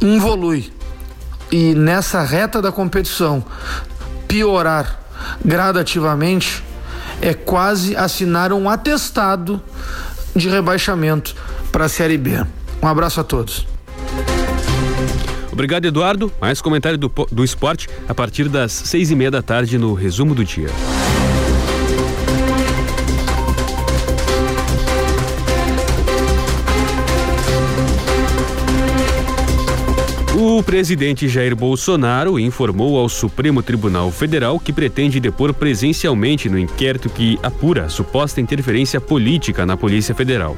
evolui. 0.00 0.72
E 1.52 1.74
nessa 1.74 2.22
reta 2.22 2.62
da 2.62 2.72
competição, 2.72 3.44
piorar 4.26 5.00
gradativamente, 5.44 6.64
é 7.20 7.34
quase 7.34 7.94
assinar 7.94 8.52
um 8.52 8.68
atestado 8.68 9.62
de 10.34 10.48
rebaixamento 10.48 11.34
para 11.70 11.84
a 11.84 11.88
Série 11.88 12.18
B. 12.18 12.44
Um 12.82 12.88
abraço 12.88 13.20
a 13.20 13.24
todos. 13.24 13.66
Obrigado, 15.52 15.84
Eduardo. 15.84 16.32
Mais 16.40 16.60
comentário 16.60 16.98
do, 16.98 17.08
do 17.30 17.44
esporte 17.44 17.88
a 18.08 18.14
partir 18.14 18.48
das 18.48 18.72
seis 18.72 19.10
e 19.10 19.14
meia 19.14 19.30
da 19.30 19.40
tarde 19.40 19.78
no 19.78 19.94
resumo 19.94 20.34
do 20.34 20.44
dia. 20.44 20.68
O 30.54 30.62
presidente 30.62 31.26
Jair 31.26 31.56
Bolsonaro 31.56 32.38
informou 32.38 32.96
ao 32.96 33.08
Supremo 33.08 33.60
Tribunal 33.60 34.08
Federal 34.12 34.60
que 34.60 34.72
pretende 34.72 35.18
depor 35.18 35.52
presencialmente 35.52 36.48
no 36.48 36.56
inquérito 36.56 37.10
que 37.10 37.36
apura 37.42 37.88
suposta 37.88 38.40
interferência 38.40 39.00
política 39.00 39.66
na 39.66 39.76
Polícia 39.76 40.14
Federal. 40.14 40.56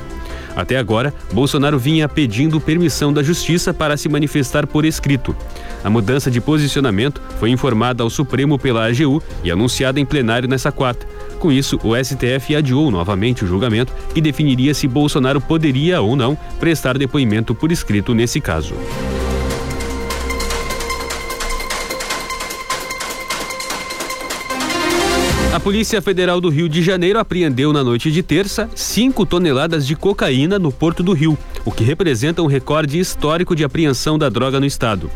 Até 0.55 0.77
agora, 0.77 1.15
Bolsonaro 1.33 1.79
vinha 1.79 2.07
pedindo 2.11 2.61
permissão 2.61 3.11
da 3.11 3.23
Justiça 3.23 3.73
para 3.73 3.97
se 3.97 4.07
manifestar 4.07 4.67
por 4.67 4.85
escrito. 4.85 5.35
A 5.83 5.89
mudança 5.89 6.31
de 6.31 6.43
posicionamento 6.43 7.23
foi 7.41 7.49
informada 7.49 8.03
ao 8.03 8.11
Supremo 8.11 8.59
pela 8.59 8.87
AGU 8.87 9.23
e 9.43 9.51
anunciada 9.51 9.99
em 9.99 10.05
plenário 10.05 10.47
nessa 10.47 10.71
quarta. 10.71 11.07
Com 11.39 11.51
isso, 11.51 11.81
o 11.83 11.97
STF 11.97 12.55
adiou 12.55 12.91
novamente 12.91 13.45
o 13.45 13.47
julgamento 13.47 13.95
que 14.13 14.21
definiria 14.21 14.75
se 14.75 14.87
Bolsonaro 14.87 15.41
poderia 15.41 16.03
ou 16.03 16.15
não 16.15 16.37
prestar 16.61 16.99
depoimento 16.99 17.55
por 17.55 17.73
escrito 17.73 18.13
nesse 18.15 18.43
caso. 18.43 18.75
A 25.57 25.59
Polícia 25.67 26.03
Federal 26.03 26.39
do 26.39 26.51
Rio 26.51 26.69
de 26.69 26.83
Janeiro 26.83 27.19
apreendeu 27.19 27.73
na 27.73 27.83
noite 27.83 28.13
de 28.13 28.23
terça 28.23 28.69
5 28.75 29.25
toneladas 29.25 29.87
de 29.87 29.97
cocaína 29.97 30.59
no 30.59 30.71
Porto 30.71 31.03
do 31.03 31.15
Rio, 31.15 31.37
o 31.65 31.73
que 31.73 31.83
representa 31.83 32.43
um 32.43 32.47
recorde 32.47 32.99
histórico 32.99 33.57
de 33.57 33.65
apreensão 33.65 34.19
da 34.19 34.29
droga 34.29 34.61
no 34.61 34.67
estado. 34.67 35.11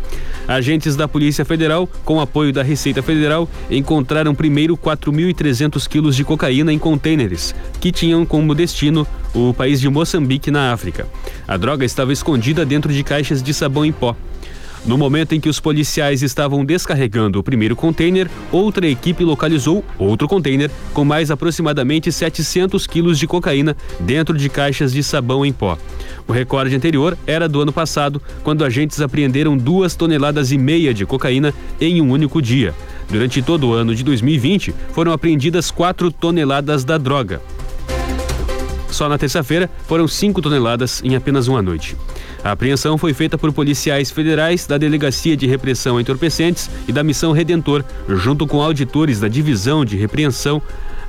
Agentes 0.48 0.96
da 0.96 1.06
Polícia 1.06 1.44
Federal, 1.44 1.86
com 2.06 2.22
apoio 2.22 2.54
da 2.54 2.62
Receita 2.62 3.02
Federal, 3.02 3.46
encontraram 3.70 4.34
primeiro 4.34 4.78
4.300 4.78 5.86
quilos 5.86 6.16
de 6.16 6.24
cocaína 6.24 6.72
em 6.72 6.78
contêineres, 6.78 7.54
que 7.78 7.92
tinham 7.92 8.24
como 8.24 8.54
destino 8.54 9.06
o 9.34 9.52
país 9.52 9.78
de 9.78 9.90
Moçambique, 9.90 10.50
na 10.50 10.72
África. 10.72 11.06
A 11.46 11.58
droga 11.58 11.84
estava 11.84 12.14
escondida 12.14 12.64
dentro 12.64 12.90
de 12.90 13.04
caixas 13.04 13.42
de 13.42 13.52
sabão 13.52 13.84
em 13.84 13.92
pó. 13.92 14.16
No 14.84 14.96
momento 14.96 15.34
em 15.34 15.40
que 15.40 15.48
os 15.48 15.60
policiais 15.60 16.22
estavam 16.22 16.64
descarregando 16.64 17.38
o 17.38 17.42
primeiro 17.42 17.76
container, 17.76 18.30
outra 18.50 18.86
equipe 18.86 19.22
localizou 19.22 19.84
outro 19.98 20.26
container 20.26 20.70
com 20.94 21.04
mais 21.04 21.30
aproximadamente 21.30 22.10
700 22.10 22.86
quilos 22.86 23.18
de 23.18 23.26
cocaína 23.26 23.76
dentro 24.00 24.36
de 24.36 24.48
caixas 24.48 24.92
de 24.92 25.02
sabão 25.02 25.44
em 25.44 25.52
pó. 25.52 25.76
O 26.26 26.32
recorde 26.32 26.74
anterior 26.74 27.16
era 27.26 27.48
do 27.48 27.60
ano 27.60 27.72
passado, 27.72 28.22
quando 28.42 28.64
agentes 28.64 29.00
apreenderam 29.00 29.56
duas 29.56 29.94
toneladas 29.94 30.50
e 30.50 30.56
meia 30.56 30.94
de 30.94 31.04
cocaína 31.04 31.52
em 31.78 32.00
um 32.00 32.10
único 32.10 32.40
dia. 32.40 32.74
Durante 33.10 33.42
todo 33.42 33.68
o 33.68 33.72
ano 33.74 33.94
de 33.94 34.02
2020, 34.02 34.74
foram 34.92 35.12
apreendidas 35.12 35.70
4 35.70 36.10
toneladas 36.10 36.84
da 36.84 36.96
droga. 36.96 37.42
Só 38.90 39.08
na 39.08 39.16
terça-feira 39.18 39.70
foram 39.86 40.08
5 40.08 40.42
toneladas 40.42 41.00
em 41.04 41.14
apenas 41.14 41.48
uma 41.48 41.62
noite. 41.62 41.96
A 42.42 42.52
apreensão 42.52 42.98
foi 42.98 43.14
feita 43.14 43.38
por 43.38 43.52
policiais 43.52 44.10
federais 44.10 44.66
da 44.66 44.78
Delegacia 44.78 45.36
de 45.36 45.46
Repressão 45.46 45.96
a 45.96 46.00
Entorpecentes 46.00 46.70
e 46.88 46.92
da 46.92 47.04
Missão 47.04 47.32
Redentor, 47.32 47.84
junto 48.08 48.46
com 48.46 48.60
auditores 48.60 49.20
da 49.20 49.28
Divisão 49.28 49.84
de 49.84 49.96
Repreensão 49.96 50.60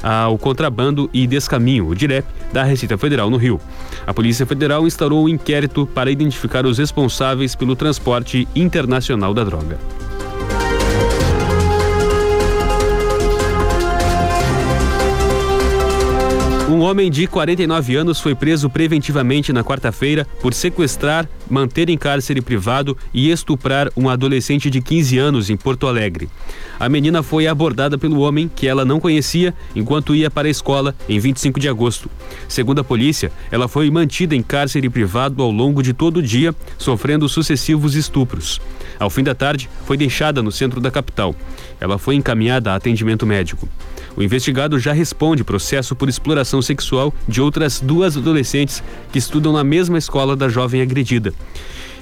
ao 0.04 0.38
Contrabando 0.38 1.10
e 1.13 1.28
Descaminho, 1.28 1.88
o 1.88 1.96
DIREP, 1.96 2.26
da 2.52 2.63
Receita 2.63 2.98
Federal 2.98 3.30
no 3.30 3.38
Rio. 3.38 3.60
A 4.06 4.13
Polícia 4.13 4.46
Federal 4.46 4.86
instaurou 4.86 5.26
um 5.26 5.30
inquérito 5.30 5.88
para 5.88 6.12
identificar 6.12 6.65
os 6.65 6.78
responsáveis 6.78 7.56
pelo 7.56 7.76
transporte 7.76 8.48
internacional 8.56 9.34
da 9.34 9.44
droga. 9.44 9.80
Um 16.72 16.80
homem 16.80 17.12
de 17.12 17.28
49 17.28 17.98
anos 17.98 18.22
foi 18.22 18.34
preso 18.34 18.70
preventivamente 18.70 19.52
na 19.52 19.62
quarta-feira 19.62 20.26
por 20.40 20.54
sequestrar, 20.54 21.28
manter 21.50 21.90
em 21.90 21.98
cárcere 21.98 22.42
privado 22.42 22.98
e 23.14 23.30
estuprar 23.30 23.92
um 23.94 24.08
adolescente 24.08 24.70
de 24.70 24.80
15 24.82 25.18
anos 25.18 25.50
em 25.50 25.58
Porto 25.58 25.86
Alegre. 25.86 26.30
A 26.80 26.88
menina 26.88 27.22
foi 27.22 27.46
abordada 27.46 27.98
pelo 27.98 28.22
homem 28.22 28.50
que 28.56 28.68
ela 28.68 28.86
não 28.86 29.02
conhecia 29.02 29.54
enquanto 29.76 30.16
ia 30.16 30.32
para 30.32 30.48
a 30.48 30.50
escola 30.50 30.96
em 31.10 31.20
25 31.20 31.60
de 31.60 31.68
agosto. 31.68 32.10
Segundo 32.48 32.80
a 32.80 32.86
polícia, 32.86 33.34
ela 33.52 33.68
foi 33.68 33.92
mantida 33.92 34.34
em 34.34 34.42
cárcere 34.42 34.90
privado 34.90 35.44
ao 35.44 35.52
longo 35.52 35.84
de 35.84 35.92
todo 35.92 36.18
o 36.18 36.24
dia, 36.24 36.56
sofrendo 36.78 37.28
sucessivos 37.28 37.96
estupros. 37.96 38.62
Ao 38.98 39.10
fim 39.10 39.24
da 39.24 39.36
tarde, 39.36 39.70
foi 39.84 39.98
deixada 39.98 40.42
no 40.42 40.54
centro 40.54 40.80
da 40.80 40.90
capital. 40.90 41.36
Ela 41.82 41.98
foi 41.98 42.16
encaminhada 42.16 42.72
a 42.72 42.76
atendimento 42.76 43.26
médico. 43.28 43.68
O 44.15 44.21
investigado 44.21 44.78
já 44.78 44.91
responde 44.91 45.43
processo 45.43 45.95
por 45.95 46.10
exploração 46.10 46.62
sexual 46.62 47.13
de 47.28 47.41
outras 47.41 47.80
duas 47.80 48.17
adolescentes 48.17 48.84
que 49.12 49.19
estudam 49.19 49.54
na 49.54 49.63
mesma 49.63 49.97
escola 49.97 50.36
da 50.36 50.50
jovem 50.50 50.82
agredida. 50.82 51.34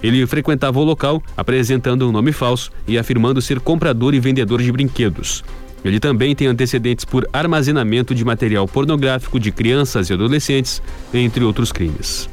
Ele 0.01 0.25
frequentava 0.25 0.79
o 0.79 0.83
local 0.83 1.21
apresentando 1.35 2.07
um 2.07 2.11
nome 2.11 2.31
falso 2.31 2.71
e 2.87 2.97
afirmando 2.97 3.41
ser 3.41 3.59
comprador 3.59 4.13
e 4.13 4.19
vendedor 4.19 4.61
de 4.61 4.71
brinquedos. 4.71 5.43
Ele 5.83 5.99
também 5.99 6.35
tem 6.35 6.47
antecedentes 6.47 7.05
por 7.05 7.27
armazenamento 7.31 8.13
de 8.13 8.25
material 8.25 8.67
pornográfico 8.67 9.39
de 9.39 9.51
crianças 9.51 10.09
e 10.09 10.13
adolescentes, 10.13 10.81
entre 11.13 11.43
outros 11.43 11.71
crimes. 11.71 12.29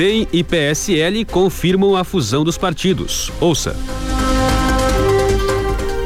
DEM 0.00 0.26
e 0.32 0.42
PSL 0.42 1.26
confirmam 1.26 1.94
a 1.94 2.04
fusão 2.04 2.42
dos 2.42 2.56
partidos. 2.56 3.30
Ouça. 3.38 3.76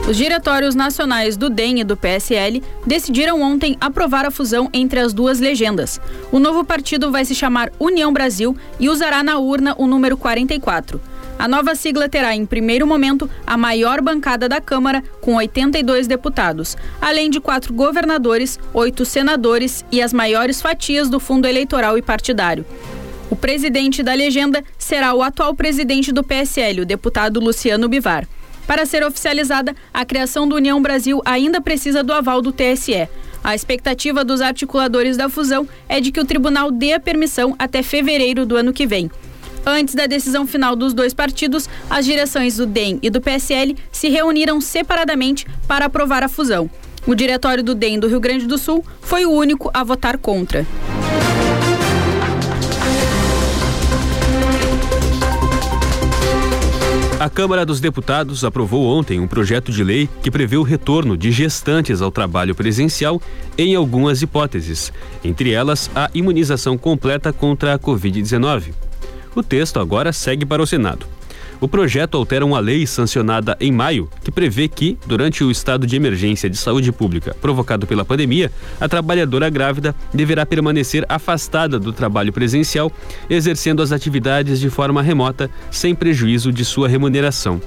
Os 0.09 0.17
diretórios 0.17 0.75
nacionais 0.75 1.37
do 1.37 1.49
DEM 1.49 1.79
e 1.79 1.85
do 1.85 1.97
PSL 1.97 2.61
decidiram 2.85 3.41
ontem 3.41 3.77
aprovar 3.81 4.27
a 4.27 4.33
fusão 4.33 4.69
entre 4.73 4.99
as 4.99 5.13
duas 5.13 5.39
legendas. 5.39 6.01
O 6.33 6.41
novo 6.41 6.65
partido 6.65 7.13
vai 7.13 7.25
se 7.25 7.37
chamar 7.37 7.71
União 7.79 8.13
Brasil 8.13 8.57
e 8.81 8.89
usará 8.89 9.23
na 9.23 9.39
urna 9.39 9.77
o 9.79 9.87
número 9.87 10.17
44. 10.17 11.01
A 11.39 11.47
nova 11.47 11.77
sigla 11.77 12.09
terá, 12.09 12.35
em 12.35 12.45
primeiro 12.45 12.89
momento, 12.89 13.31
a 13.47 13.57
maior 13.57 14.01
bancada 14.01 14.49
da 14.49 14.61
Câmara, 14.61 15.05
com 15.21 15.37
82 15.37 16.09
deputados, 16.09 16.77
além 17.01 17.31
de 17.31 17.39
quatro 17.39 17.73
governadores, 17.73 18.59
oito 18.73 19.05
senadores 19.05 19.85
e 19.93 20.03
as 20.03 20.13
maiores 20.13 20.61
fatias 20.61 21.09
do 21.09 21.21
fundo 21.21 21.47
eleitoral 21.47 21.97
e 21.97 22.03
partidário. 22.03 22.67
O 23.31 23.37
presidente 23.37 24.03
da 24.03 24.13
legenda 24.15 24.63
será 24.79 25.15
o 25.15 25.23
atual 25.23 25.55
presidente 25.55 26.13
do 26.13 26.23
PSL, 26.23 26.83
o 26.83 26.87
deputado 26.87 27.41
Luciano 27.41 27.89
Bivar. 27.89 28.29
Para 28.67 28.87
ser 28.87 29.05
oficializada, 29.05 29.75
a 29.93 30.05
criação 30.05 30.49
do 30.49 30.57
União 30.57 30.81
Brasil 30.81 31.21
ainda 31.25 31.61
precisa 31.61 32.03
do 32.03 32.13
aval 32.13 32.41
do 32.41 32.53
TSE. 32.53 33.09
A 33.43 33.55
expectativa 33.55 34.25
dos 34.25 34.41
articuladores 34.41 35.17
da 35.17 35.29
fusão 35.29 35.69
é 35.89 36.01
de 36.01 36.11
que 36.11 36.21
o 36.21 36.25
tribunal 36.25 36.71
dê 36.71 36.93
a 36.95 37.01
permissão 37.01 37.55
até 37.59 37.83
fevereiro 37.83 38.47
do 38.47 38.57
ano 38.57 38.73
que 38.73 38.87
vem. 38.87 39.11
Antes 39.67 39.95
da 39.95 40.07
decisão 40.07 40.47
final 40.47 40.77
dos 40.77 40.93
dois 40.93 41.15
partidos, 41.15 41.69
as 41.89 42.05
direções 42.05 42.57
do 42.57 42.67
DEM 42.67 42.99
e 43.03 43.09
do 43.09 43.21
PSL 43.21 43.77
se 43.91 44.09
reuniram 44.09 44.61
separadamente 44.61 45.47
para 45.67 45.87
aprovar 45.87 46.23
a 46.23 46.29
fusão. 46.29 46.71
O 47.07 47.15
diretório 47.15 47.63
do 47.63 47.75
DEM 47.75 47.99
do 47.99 48.09
Rio 48.09 48.21
Grande 48.21 48.47
do 48.47 48.59
Sul 48.59 48.85
foi 49.01 49.27
o 49.27 49.31
único 49.31 49.71
a 49.75 49.83
votar 49.83 50.19
contra. 50.19 50.67
A 57.25 57.31
Câmara 57.31 57.65
dos 57.65 57.81
Deputados 57.81 58.45
aprovou 58.45 58.85
ontem 58.85 59.19
um 59.19 59.27
projeto 59.27 59.73
de 59.73 59.83
lei 59.83 60.11
que 60.23 60.31
prevê 60.31 60.59
o 60.59 60.63
retorno 60.63 61.17
de 61.17 61.33
gestantes 61.33 62.03
ao 62.03 62.11
trabalho 62.11 62.55
presencial 62.55 63.19
em 63.57 63.75
algumas 63.75 64.21
hipóteses, 64.21 64.93
entre 65.25 65.51
elas 65.51 65.91
a 65.95 66.11
imunização 66.13 66.77
completa 66.77 67.33
contra 67.33 67.73
a 67.73 67.79
Covid-19. 67.79 68.75
O 69.35 69.43
texto 69.43 69.81
agora 69.81 70.13
segue 70.13 70.45
para 70.45 70.63
o 70.63 70.67
Senado. 70.67 71.07
O 71.65 71.69
projeto 71.75 72.19
altera 72.19 72.45
uma 72.45 72.61
lei 72.61 72.87
sancionada 72.87 73.57
em 73.59 73.73
maio 73.73 74.07
que 74.23 74.31
prevê 74.31 74.69
que, 74.69 74.99
durante 75.07 75.43
o 75.43 75.51
estado 75.51 75.87
de 75.87 75.97
emergência 75.97 76.51
de 76.51 76.59
saúde 76.59 76.93
pública 76.93 77.35
provocado 77.41 77.87
pela 77.87 78.05
pandemia, 78.05 78.53
a 78.79 78.87
trabalhadora 78.87 79.49
grávida 79.49 79.95
deverá 80.13 80.45
permanecer 80.45 81.07
afastada 81.09 81.79
do 81.79 81.91
trabalho 81.91 82.35
presencial, 82.35 82.93
exercendo 83.31 83.81
as 83.81 83.93
atividades 83.93 84.61
de 84.61 84.69
forma 84.69 85.01
remota, 85.01 85.51
sem 85.71 85.95
prejuízo 85.95 86.53
de 86.53 86.67
sua 86.67 86.87
remuneração. 86.87 87.63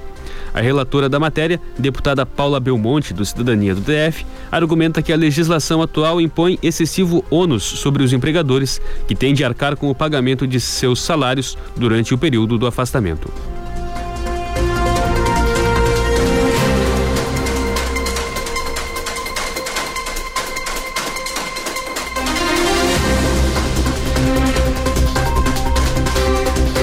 A 0.54 0.60
relatora 0.60 1.08
da 1.08 1.18
matéria, 1.18 1.60
deputada 1.76 2.24
Paula 2.24 2.60
Belmonte, 2.60 3.12
do 3.12 3.24
Cidadania 3.24 3.74
do 3.74 3.80
DF, 3.80 4.24
argumenta 4.52 5.02
que 5.02 5.12
a 5.12 5.16
legislação 5.16 5.82
atual 5.82 6.20
impõe 6.20 6.56
excessivo 6.62 7.24
ônus 7.28 7.64
sobre 7.64 8.04
os 8.04 8.12
empregadores, 8.12 8.80
que 9.08 9.16
têm 9.16 9.34
de 9.34 9.42
arcar 9.42 9.76
com 9.76 9.90
o 9.90 9.94
pagamento 9.94 10.46
de 10.46 10.60
seus 10.60 11.02
salários 11.02 11.58
durante 11.76 12.14
o 12.14 12.18
período 12.18 12.56
do 12.56 12.64
afastamento. 12.68 13.28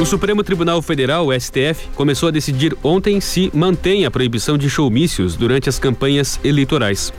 O 0.06 0.08
Supremo 0.08 0.43
Tribunal 0.43 0.84
Federal, 0.84 1.30
STF, 1.34 1.88
começou 1.95 2.30
a 2.30 2.32
decidir 2.32 2.78
ontem 2.84 3.20
se 3.20 3.49
mantém 3.51 4.06
a 4.06 4.12
proibição 4.12 4.56
de 4.56 4.70
showmícios 4.70 5.36
durante 5.36 5.68
as 5.68 5.80
campanhas 5.80 6.39
eleitorais. 6.43 7.12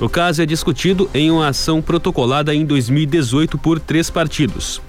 O 0.00 0.08
caso 0.08 0.40
é 0.40 0.46
discutido 0.46 1.10
em 1.12 1.30
uma 1.30 1.48
ação 1.48 1.82
protocolada 1.82 2.54
em 2.54 2.64
2018 2.64 3.58
por 3.58 3.78
três 3.78 4.08
partidos. 4.08 4.80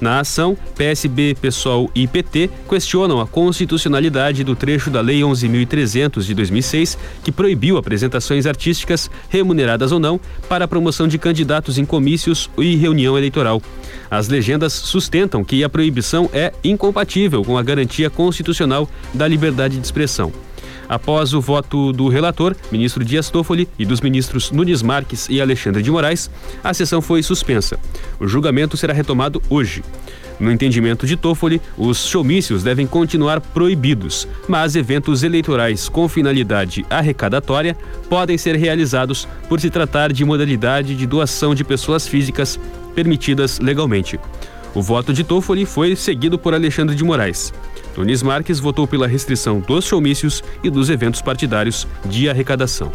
Na 0.00 0.20
ação, 0.20 0.56
PSB, 0.76 1.36
PSOL 1.40 1.90
e 1.94 2.06
PT 2.06 2.50
questionam 2.68 3.20
a 3.20 3.26
constitucionalidade 3.26 4.44
do 4.44 4.54
trecho 4.54 4.90
da 4.90 5.00
Lei 5.00 5.20
11.300 5.20 6.22
de 6.22 6.34
2006, 6.34 6.96
que 7.24 7.32
proibiu 7.32 7.76
apresentações 7.76 8.46
artísticas, 8.46 9.10
remuneradas 9.28 9.90
ou 9.90 9.98
não, 9.98 10.20
para 10.48 10.66
a 10.66 10.68
promoção 10.68 11.08
de 11.08 11.18
candidatos 11.18 11.78
em 11.78 11.84
comícios 11.84 12.48
e 12.56 12.76
reunião 12.76 13.18
eleitoral. 13.18 13.60
As 14.08 14.28
legendas 14.28 14.72
sustentam 14.72 15.44
que 15.44 15.64
a 15.64 15.68
proibição 15.68 16.30
é 16.32 16.52
incompatível 16.62 17.44
com 17.44 17.58
a 17.58 17.62
garantia 17.62 18.08
constitucional 18.08 18.88
da 19.12 19.26
liberdade 19.26 19.78
de 19.78 19.84
expressão. 19.84 20.32
Após 20.88 21.34
o 21.34 21.40
voto 21.40 21.92
do 21.92 22.08
relator, 22.08 22.56
ministro 22.72 23.04
Dias 23.04 23.28
Toffoli, 23.28 23.68
e 23.78 23.84
dos 23.84 24.00
ministros 24.00 24.50
Nunes 24.50 24.82
Marques 24.82 25.28
e 25.28 25.40
Alexandre 25.40 25.82
de 25.82 25.90
Moraes, 25.90 26.30
a 26.64 26.72
sessão 26.72 27.02
foi 27.02 27.22
suspensa. 27.22 27.78
O 28.18 28.26
julgamento 28.26 28.76
será 28.76 28.94
retomado 28.94 29.42
hoje. 29.50 29.82
No 30.40 30.52
entendimento 30.52 31.06
de 31.06 31.16
Toffoli, 31.16 31.60
os 31.76 32.06
showmícios 32.06 32.62
devem 32.62 32.86
continuar 32.86 33.40
proibidos, 33.40 34.26
mas 34.46 34.76
eventos 34.76 35.24
eleitorais 35.24 35.88
com 35.88 36.08
finalidade 36.08 36.86
arrecadatória 36.88 37.76
podem 38.08 38.38
ser 38.38 38.54
realizados 38.54 39.26
por 39.48 39.60
se 39.60 39.68
tratar 39.68 40.12
de 40.12 40.24
modalidade 40.24 40.94
de 40.94 41.06
doação 41.06 41.54
de 41.54 41.64
pessoas 41.64 42.06
físicas 42.06 42.58
permitidas 42.94 43.58
legalmente. 43.58 44.18
O 44.74 44.82
voto 44.82 45.12
de 45.12 45.24
Toffoli 45.24 45.66
foi 45.66 45.96
seguido 45.96 46.38
por 46.38 46.54
Alexandre 46.54 46.94
de 46.94 47.02
Moraes. 47.02 47.52
Nunes 47.98 48.22
Marques 48.22 48.60
votou 48.60 48.86
pela 48.86 49.08
restrição 49.08 49.58
dos 49.58 49.84
showmícios 49.84 50.44
e 50.62 50.70
dos 50.70 50.88
eventos 50.88 51.20
partidários 51.20 51.84
de 52.04 52.30
arrecadação. 52.30 52.92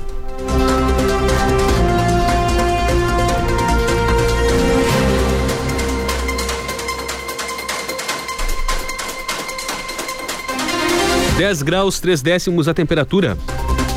Dez 11.38 11.62
graus, 11.62 12.00
três 12.00 12.22
décimos 12.22 12.70
a 12.70 12.74
temperatura. 12.74 13.38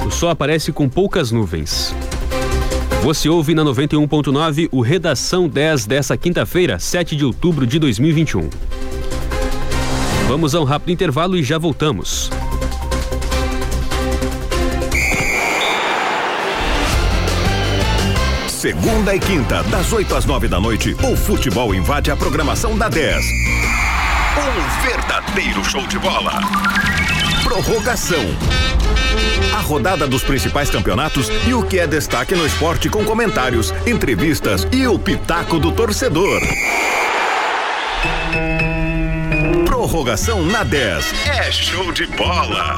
O 0.04 0.10
sol 0.10 0.30
aparece 0.30 0.72
com 0.72 0.88
poucas 0.88 1.30
nuvens. 1.30 1.94
Você 3.04 3.28
ouve 3.28 3.54
na 3.54 3.62
91.9 3.62 4.68
o 4.72 4.80
Redação 4.80 5.48
10 5.48 5.86
dessa 5.86 6.16
quinta-feira, 6.16 6.80
7 6.80 7.14
de 7.14 7.24
outubro 7.24 7.64
de 7.64 7.78
2021. 7.78 8.50
Vamos 10.28 10.56
a 10.56 10.60
um 10.60 10.64
rápido 10.64 10.90
intervalo 10.90 11.36
e 11.36 11.42
já 11.42 11.56
voltamos. 11.56 12.30
Segunda 18.48 19.14
e 19.14 19.20
quinta, 19.20 19.62
das 19.64 19.92
8 19.92 20.16
às 20.16 20.24
9 20.24 20.48
da 20.48 20.58
noite, 20.58 20.96
o 21.00 21.16
futebol 21.16 21.72
invade 21.72 22.10
a 22.10 22.16
programação 22.16 22.76
da 22.76 22.88
10. 22.88 23.24
Um 24.36 24.82
verdadeiro 24.84 25.64
show 25.64 25.86
de 25.86 25.96
bola. 26.00 26.32
Prorrogação. 27.44 28.24
A 29.56 29.60
rodada 29.60 30.08
dos 30.08 30.24
principais 30.24 30.68
campeonatos 30.68 31.30
e 31.46 31.54
o 31.54 31.62
que 31.62 31.78
é 31.78 31.86
destaque 31.86 32.34
no 32.34 32.44
esporte 32.44 32.88
com 32.88 33.04
comentários, 33.04 33.72
entrevistas 33.86 34.66
e 34.72 34.88
o 34.88 34.98
pitaco 34.98 35.60
do 35.60 35.70
torcedor. 35.70 36.40
Prorrogação 39.86 40.44
na 40.44 40.64
10. 40.64 41.12
É 41.28 41.52
show 41.52 41.92
de 41.92 42.06
bola. 42.08 42.76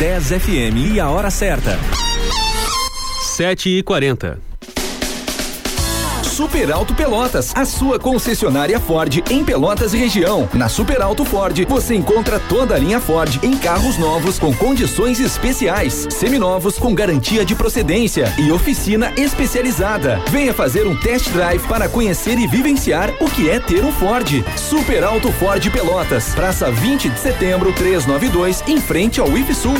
Dez 0.00 0.30
FM 0.30 0.94
e 0.94 0.98
a 0.98 1.08
hora 1.08 1.30
certa. 1.30 1.78
Sete 3.22 3.68
e 3.68 3.84
quarenta. 3.84 4.40
Super 6.38 6.70
Alto 6.70 6.94
Pelotas, 6.94 7.50
a 7.52 7.64
sua 7.64 7.98
concessionária 7.98 8.78
Ford 8.78 9.24
em 9.28 9.44
Pelotas 9.44 9.92
e 9.92 9.96
região. 9.96 10.48
Na 10.54 10.68
Super 10.68 11.02
Alto 11.02 11.24
Ford, 11.24 11.66
você 11.68 11.96
encontra 11.96 12.38
toda 12.38 12.76
a 12.76 12.78
linha 12.78 13.00
Ford 13.00 13.40
em 13.42 13.56
carros 13.56 13.98
novos 13.98 14.38
com 14.38 14.54
condições 14.54 15.18
especiais, 15.18 16.06
seminovos 16.10 16.78
com 16.78 16.94
garantia 16.94 17.44
de 17.44 17.56
procedência 17.56 18.32
e 18.38 18.52
oficina 18.52 19.12
especializada. 19.16 20.22
Venha 20.30 20.54
fazer 20.54 20.86
um 20.86 20.94
test 20.94 21.28
drive 21.30 21.66
para 21.66 21.88
conhecer 21.88 22.38
e 22.38 22.46
vivenciar 22.46 23.12
o 23.18 23.28
que 23.28 23.50
é 23.50 23.58
ter 23.58 23.84
um 23.84 23.90
Ford. 23.90 24.44
Super 24.56 25.02
Alto 25.02 25.32
Ford 25.32 25.68
Pelotas, 25.72 26.36
Praça 26.36 26.70
20 26.70 27.08
de 27.08 27.18
Setembro, 27.18 27.72
392, 27.72 28.62
em 28.68 28.80
frente 28.80 29.18
ao 29.18 29.36
IFSUL. 29.36 29.74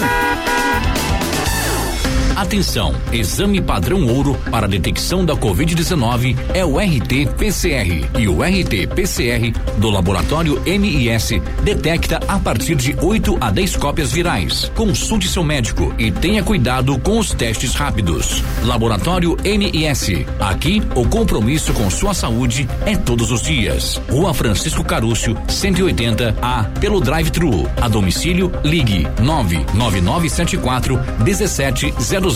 Atenção, 2.39 2.95
exame 3.12 3.61
padrão 3.61 4.07
ouro 4.07 4.39
para 4.49 4.68
detecção 4.68 5.24
da 5.24 5.34
Covid-19 5.34 6.36
é 6.55 6.64
o 6.64 6.78
RT-PCR 6.78 8.09
e 8.16 8.28
o 8.28 8.45
RT-PCR 8.45 9.53
do 9.76 9.91
laboratório 9.91 10.62
MIS 10.64 11.43
detecta 11.64 12.20
a 12.28 12.39
partir 12.39 12.76
de 12.76 12.97
8 13.03 13.39
a 13.41 13.51
10 13.51 13.76
cópias 13.78 14.12
virais. 14.12 14.70
Consulte 14.76 15.26
seu 15.26 15.43
médico 15.43 15.93
e 15.99 16.12
tenha 16.12 16.45
cuidado 16.45 16.97
com 17.01 17.18
os 17.18 17.32
testes 17.32 17.74
rápidos. 17.74 18.41
Laboratório 18.62 19.36
MIS. 19.43 20.24
Aqui, 20.39 20.80
o 20.95 21.09
compromisso 21.09 21.72
com 21.72 21.91
sua 21.91 22.14
saúde 22.14 22.68
é 22.86 22.97
todos 22.97 23.32
os 23.32 23.43
dias. 23.43 24.01
Rua 24.09 24.32
Francisco 24.32 24.84
Carúcio, 24.84 25.36
180 25.49 26.36
A, 26.41 26.62
pelo 26.78 27.01
drive-thru. 27.01 27.68
A 27.80 27.89
domicílio, 27.89 28.53
ligue 28.62 29.09
99974 29.20 31.01
1700 31.24 32.28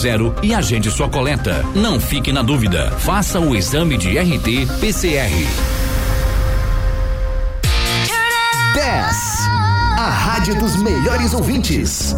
e 0.43 0.55
agende 0.55 0.91
sua 0.91 1.09
coleta. 1.09 1.65
Não 1.75 2.01
fique 2.01 2.33
na 2.33 2.43
dúvida. 2.43 2.91
Faça 2.99 3.39
o 3.39 3.55
exame 3.55 3.99
de 3.99 4.19
RT 4.19 4.67
PCR. 4.81 5.31
10. 8.75 9.17
A 9.99 10.09
rádio 10.09 10.59
dos 10.59 10.77
melhores 10.77 11.35
ouvintes. 11.35 12.17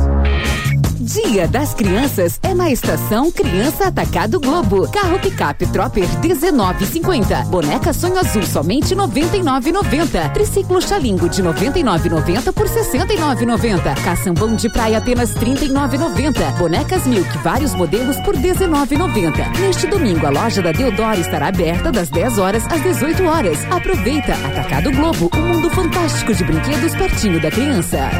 Dia 1.14 1.46
das 1.46 1.72
Crianças 1.72 2.40
é 2.42 2.52
na 2.52 2.72
estação 2.72 3.30
Criança 3.30 3.86
Atacado 3.86 4.40
Globo. 4.40 4.90
Carro 4.90 5.16
picape 5.20 5.64
Tropper 5.68 6.08
19,50. 6.20 7.44
Boneca 7.44 7.92
Sonho 7.92 8.18
Azul 8.18 8.42
somente 8.42 8.96
99,90. 8.96 10.32
Triciclo 10.32 10.82
Xalingo 10.82 11.28
de 11.28 11.40
99,90 11.40 12.52
por 12.52 12.66
69,90. 12.66 13.94
Caçambão 14.02 14.56
de 14.56 14.68
praia 14.68 14.98
apenas 14.98 15.32
39,90. 15.36 16.58
Bonecas 16.58 17.06
Milk 17.06 17.38
vários 17.44 17.74
modelos 17.74 18.16
por 18.22 18.34
19,90. 18.34 19.60
Neste 19.60 19.86
domingo 19.86 20.26
a 20.26 20.30
loja 20.30 20.60
da 20.62 20.72
Deodoro 20.72 21.20
estará 21.20 21.46
aberta 21.46 21.92
das 21.92 22.10
10 22.10 22.38
horas 22.38 22.64
às 22.66 22.82
18 22.82 23.22
horas. 23.24 23.64
Aproveita 23.70 24.32
Atacado 24.32 24.90
Globo, 24.90 25.30
um 25.32 25.42
mundo 25.42 25.70
fantástico 25.70 26.34
de 26.34 26.42
brinquedos 26.42 26.92
pertinho 26.96 27.40
da 27.40 27.52
criança. 27.52 28.10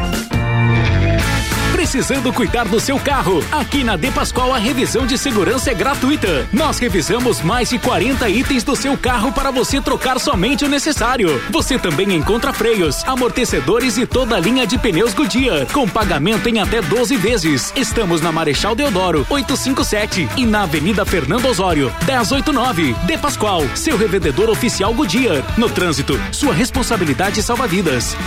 Precisando 1.95 2.33
cuidar 2.33 2.65
do 2.65 2.77
seu 2.77 2.99
carro? 2.99 3.41
Aqui 3.49 3.81
na 3.81 3.95
De 3.95 4.11
Pascoal 4.11 4.53
a 4.53 4.57
revisão 4.57 5.05
de 5.05 5.17
segurança 5.17 5.71
é 5.71 5.73
gratuita. 5.73 6.45
Nós 6.51 6.77
revisamos 6.77 7.39
mais 7.39 7.69
de 7.69 7.79
40 7.79 8.27
itens 8.27 8.65
do 8.65 8.75
seu 8.75 8.97
carro 8.97 9.31
para 9.31 9.49
você 9.49 9.79
trocar 9.79 10.19
somente 10.19 10.65
o 10.65 10.67
necessário. 10.67 11.41
Você 11.49 11.79
também 11.79 12.13
encontra 12.13 12.51
freios, 12.51 13.01
amortecedores 13.05 13.97
e 13.97 14.05
toda 14.05 14.35
a 14.35 14.39
linha 14.41 14.67
de 14.67 14.77
pneus 14.77 15.13
Goodyear, 15.13 15.67
com 15.71 15.87
pagamento 15.87 16.49
em 16.49 16.59
até 16.59 16.81
12 16.81 17.15
vezes. 17.15 17.71
Estamos 17.77 18.19
na 18.19 18.29
Marechal 18.29 18.75
Deodoro, 18.75 19.25
857 19.29 20.27
e 20.35 20.45
na 20.45 20.63
Avenida 20.63 21.05
Fernando 21.05 21.45
Osório, 21.45 21.93
1089. 22.05 22.93
De 23.05 23.17
Pascoal, 23.17 23.63
seu 23.73 23.95
revendedor 23.95 24.49
oficial 24.49 24.93
Goodyear. 24.93 25.45
No 25.57 25.69
trânsito, 25.69 26.19
sua 26.33 26.53
responsabilidade 26.53 27.41
salva 27.41 27.65
vidas. 27.65 28.17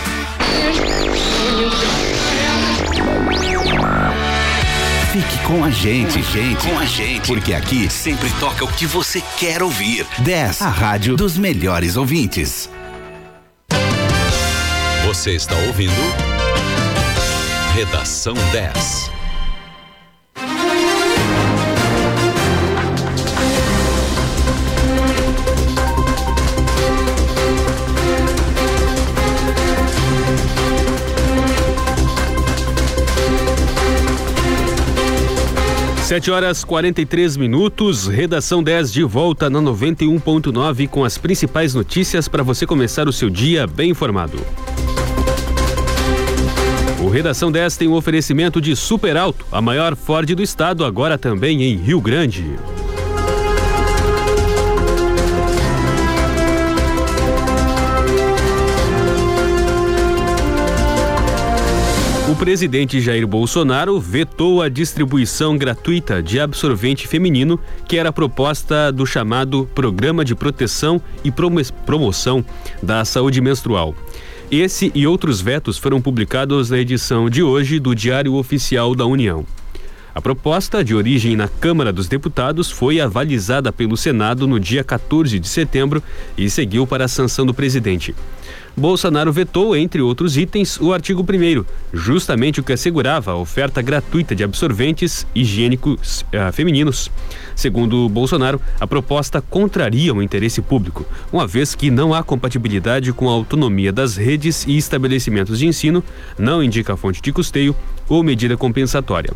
Fique 5.18 5.44
com 5.44 5.64
a 5.64 5.70
gente, 5.70 6.22
gente, 6.22 6.64
com 6.64 6.78
a 6.78 6.84
gente, 6.84 7.26
porque 7.26 7.52
aqui 7.52 7.90
sempre 7.90 8.30
toca 8.38 8.64
o 8.64 8.68
que 8.68 8.86
você 8.86 9.20
quer 9.36 9.64
ouvir. 9.64 10.06
10, 10.20 10.62
a 10.62 10.68
rádio 10.68 11.16
dos 11.16 11.36
melhores 11.36 11.96
ouvintes. 11.96 12.70
Você 15.04 15.32
está 15.32 15.56
ouvindo 15.56 15.92
Redação 17.74 18.34
10. 18.52 19.17
Sete 36.08 36.30
horas 36.30 36.64
43 36.64 37.36
minutos, 37.36 38.06
redação 38.06 38.62
10 38.62 38.90
de 38.90 39.02
volta 39.02 39.50
na 39.50 39.60
91.9 39.60 40.88
com 40.88 41.04
as 41.04 41.18
principais 41.18 41.74
notícias 41.74 42.26
para 42.26 42.42
você 42.42 42.66
começar 42.66 43.06
o 43.06 43.12
seu 43.12 43.28
dia 43.28 43.66
bem 43.66 43.90
informado. 43.90 44.38
O 46.98 47.10
Redação 47.10 47.52
10 47.52 47.76
tem 47.76 47.88
um 47.88 47.92
oferecimento 47.92 48.58
de 48.58 48.74
Super 48.74 49.18
Alto, 49.18 49.44
a 49.52 49.60
maior 49.60 49.94
Ford 49.94 50.34
do 50.34 50.42
estado, 50.42 50.82
agora 50.82 51.18
também 51.18 51.62
em 51.62 51.76
Rio 51.76 52.00
Grande. 52.00 52.56
O 62.28 62.36
presidente 62.36 63.00
Jair 63.00 63.26
Bolsonaro 63.26 63.98
vetou 63.98 64.60
a 64.60 64.68
distribuição 64.68 65.56
gratuita 65.56 66.22
de 66.22 66.38
absorvente 66.38 67.08
feminino, 67.08 67.58
que 67.86 67.96
era 67.96 68.12
proposta 68.12 68.92
do 68.92 69.06
chamado 69.06 69.66
Programa 69.74 70.22
de 70.22 70.34
Proteção 70.34 71.00
e 71.24 71.32
Promoção 71.32 72.44
da 72.82 73.02
Saúde 73.06 73.40
Menstrual. 73.40 73.94
Esse 74.50 74.92
e 74.94 75.06
outros 75.06 75.40
vetos 75.40 75.78
foram 75.78 76.02
publicados 76.02 76.68
na 76.68 76.78
edição 76.78 77.30
de 77.30 77.42
hoje 77.42 77.80
do 77.80 77.94
Diário 77.94 78.34
Oficial 78.34 78.94
da 78.94 79.06
União. 79.06 79.46
A 80.14 80.20
proposta, 80.20 80.84
de 80.84 80.94
origem 80.94 81.34
na 81.34 81.48
Câmara 81.48 81.94
dos 81.94 82.08
Deputados, 82.08 82.70
foi 82.70 83.00
avalizada 83.00 83.72
pelo 83.72 83.96
Senado 83.96 84.46
no 84.46 84.60
dia 84.60 84.84
14 84.84 85.38
de 85.38 85.48
setembro 85.48 86.02
e 86.36 86.50
seguiu 86.50 86.86
para 86.86 87.06
a 87.06 87.08
sanção 87.08 87.46
do 87.46 87.54
presidente. 87.54 88.14
Bolsonaro 88.78 89.32
vetou, 89.32 89.76
entre 89.76 90.00
outros 90.00 90.36
itens, 90.36 90.80
o 90.80 90.92
artigo 90.92 91.22
1, 91.22 91.64
justamente 91.92 92.60
o 92.60 92.62
que 92.62 92.72
assegurava 92.72 93.32
a 93.32 93.36
oferta 93.36 93.82
gratuita 93.82 94.34
de 94.34 94.44
absorventes 94.44 95.26
higiênicos 95.34 96.24
uh, 96.32 96.52
femininos. 96.52 97.10
Segundo 97.56 98.08
Bolsonaro, 98.08 98.60
a 98.78 98.86
proposta 98.86 99.42
contraria 99.42 100.14
o 100.14 100.22
interesse 100.22 100.62
público, 100.62 101.04
uma 101.32 101.46
vez 101.46 101.74
que 101.74 101.90
não 101.90 102.14
há 102.14 102.22
compatibilidade 102.22 103.12
com 103.12 103.28
a 103.28 103.32
autonomia 103.32 103.92
das 103.92 104.16
redes 104.16 104.64
e 104.66 104.76
estabelecimentos 104.76 105.58
de 105.58 105.66
ensino, 105.66 106.02
não 106.38 106.62
indica 106.62 106.96
fonte 106.96 107.20
de 107.20 107.32
custeio 107.32 107.74
ou 108.08 108.22
medida 108.22 108.56
compensatória. 108.56 109.32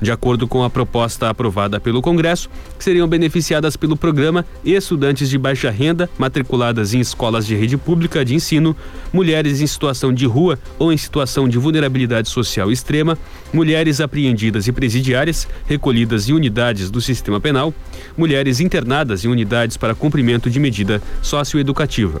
De 0.00 0.10
acordo 0.10 0.46
com 0.46 0.62
a 0.62 0.68
proposta 0.68 1.30
aprovada 1.30 1.80
pelo 1.80 2.02
Congresso, 2.02 2.50
seriam 2.78 3.08
beneficiadas 3.08 3.76
pelo 3.76 3.96
programa 3.96 4.44
estudantes 4.64 5.30
de 5.30 5.38
baixa 5.38 5.70
renda 5.70 6.10
matriculadas 6.18 6.92
em 6.92 7.00
escolas 7.00 7.46
de 7.46 7.54
rede 7.54 7.76
pública 7.76 8.24
de 8.24 8.34
ensino, 8.34 8.76
mulheres 9.12 9.60
em 9.60 9.66
situação 9.66 10.12
de 10.12 10.26
rua 10.26 10.58
ou 10.78 10.92
em 10.92 10.96
situação 10.96 11.48
de 11.48 11.58
vulnerabilidade 11.58 12.28
social 12.28 12.70
extrema, 12.70 13.16
mulheres 13.52 14.00
apreendidas 14.00 14.66
e 14.66 14.72
presidiárias 14.72 15.48
recolhidas 15.66 16.28
em 16.28 16.32
unidades 16.32 16.90
do 16.90 17.00
sistema 17.00 17.40
penal, 17.40 17.72
mulheres 18.16 18.60
internadas 18.60 19.24
em 19.24 19.28
unidades 19.28 19.76
para 19.76 19.94
cumprimento 19.94 20.50
de 20.50 20.60
medida 20.60 21.02
socioeducativa. 21.22 22.20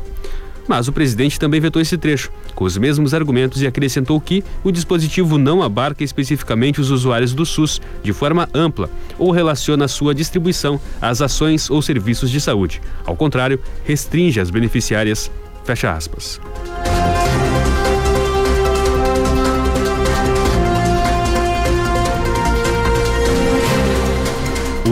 Mas 0.68 0.88
o 0.88 0.92
presidente 0.92 1.38
também 1.38 1.60
vetou 1.60 1.80
esse 1.80 1.96
trecho, 1.96 2.30
com 2.54 2.64
os 2.64 2.76
mesmos 2.76 3.14
argumentos, 3.14 3.62
e 3.62 3.66
acrescentou 3.66 4.20
que 4.20 4.42
o 4.64 4.72
dispositivo 4.72 5.38
não 5.38 5.62
abarca 5.62 6.02
especificamente 6.02 6.80
os 6.80 6.90
usuários 6.90 7.32
do 7.32 7.46
SUS 7.46 7.80
de 8.02 8.12
forma 8.12 8.48
ampla 8.52 8.90
ou 9.18 9.30
relaciona 9.30 9.88
sua 9.88 10.14
distribuição 10.14 10.80
às 11.00 11.20
ações 11.22 11.70
ou 11.70 11.80
serviços 11.80 12.30
de 12.30 12.40
saúde. 12.40 12.80
Ao 13.04 13.16
contrário, 13.16 13.60
restringe 13.84 14.40
as 14.40 14.50
beneficiárias. 14.50 15.30
Fecha 15.64 15.92
aspas. 15.92 16.40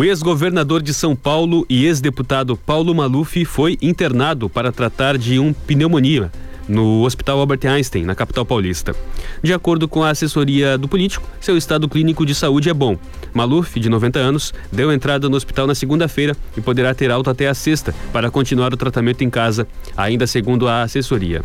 O 0.04 0.06
ex-governador 0.06 0.82
de 0.82 0.92
São 0.92 1.16
Paulo 1.16 1.64
e 1.66 1.86
ex-deputado 1.86 2.58
Paulo 2.58 2.94
Maluf 2.94 3.42
foi 3.46 3.78
internado 3.80 4.50
para 4.50 4.70
tratar 4.70 5.16
de 5.16 5.38
um 5.38 5.50
pneumonia 5.50 6.30
no 6.68 7.02
Hospital 7.04 7.40
Albert 7.40 7.60
Einstein, 7.64 8.04
na 8.04 8.14
capital 8.14 8.44
paulista. 8.44 8.94
De 9.42 9.54
acordo 9.54 9.88
com 9.88 10.02
a 10.02 10.10
assessoria 10.10 10.76
do 10.76 10.86
político, 10.86 11.26
seu 11.40 11.56
estado 11.56 11.88
clínico 11.88 12.26
de 12.26 12.34
saúde 12.34 12.68
é 12.68 12.74
bom. 12.74 12.98
Maluf, 13.32 13.80
de 13.80 13.88
90 13.88 14.18
anos, 14.18 14.52
deu 14.70 14.92
entrada 14.92 15.26
no 15.26 15.36
hospital 15.38 15.66
na 15.66 15.74
segunda-feira 15.74 16.36
e 16.54 16.60
poderá 16.60 16.94
ter 16.94 17.10
alta 17.10 17.30
até 17.30 17.48
a 17.48 17.54
sexta 17.54 17.94
para 18.12 18.30
continuar 18.30 18.74
o 18.74 18.76
tratamento 18.76 19.24
em 19.24 19.30
casa, 19.30 19.66
ainda 19.96 20.26
segundo 20.26 20.68
a 20.68 20.82
assessoria. 20.82 21.42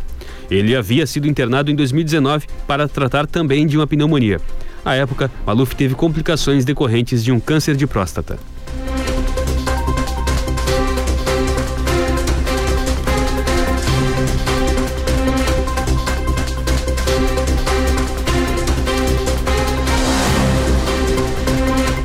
Ele 0.51 0.76
havia 0.76 1.07
sido 1.07 1.30
internado 1.30 1.72
em 1.72 1.76
2019 1.76 2.45
para 2.68 2.89
tratar 2.89 3.26
também 3.26 3.66
de 3.66 3.78
uma 3.78 3.88
pneumonia. 3.88 4.41
À 4.84 4.95
época, 4.95 5.32
Maluf 5.45 5.76
teve 5.76 5.95
complicações 5.95 6.66
decorrentes 6.66 7.24
de 7.24 7.32
um 7.32 7.39
câncer 7.39 7.76
de 7.76 7.86
próstata. 7.86 8.39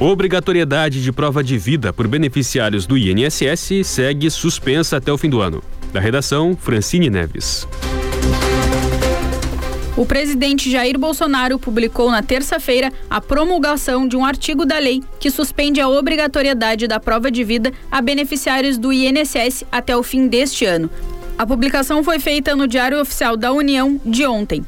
Obrigatoriedade 0.05 1.02
de 1.02 1.11
prova 1.11 1.42
de 1.42 1.57
vida 1.57 1.90
por 1.90 2.07
beneficiários 2.07 2.84
do 2.84 2.94
INSS 2.94 3.86
segue 3.86 4.30
suspensa 4.30 4.98
até 4.98 5.11
o 5.11 5.16
fim 5.16 5.30
do 5.30 5.40
ano. 5.40 5.64
Da 5.94 5.98
redação, 5.98 6.55
Francine 6.55 7.09
Neves. 7.09 7.66
O 9.96 10.05
presidente 10.05 10.70
Jair 10.70 10.98
Bolsonaro 10.98 11.59
publicou 11.59 12.11
na 12.11 12.22
terça-feira 12.22 12.92
a 13.09 13.18
promulgação 13.18 14.07
de 14.07 14.14
um 14.14 14.26
artigo 14.26 14.66
da 14.66 14.78
lei 14.78 15.02
que 15.18 15.30
suspende 15.30 15.80
a 15.80 15.88
obrigatoriedade 15.88 16.86
da 16.86 17.00
prova 17.00 17.30
de 17.30 17.42
vida 17.42 17.72
a 17.90 18.02
beneficiários 18.02 18.76
do 18.76 18.92
INSS 18.92 19.64
até 19.72 19.96
o 19.96 20.02
fim 20.02 20.28
deste 20.28 20.66
ano. 20.66 20.90
A 21.38 21.46
publicação 21.46 22.05
foi 22.05 22.18
feita 22.18 22.55
no 22.55 22.68
Diário 22.68 23.00
Oficial 23.00 23.38
da 23.38 23.52
União 23.52 23.98
de 24.05 24.26
ontem. 24.26 24.66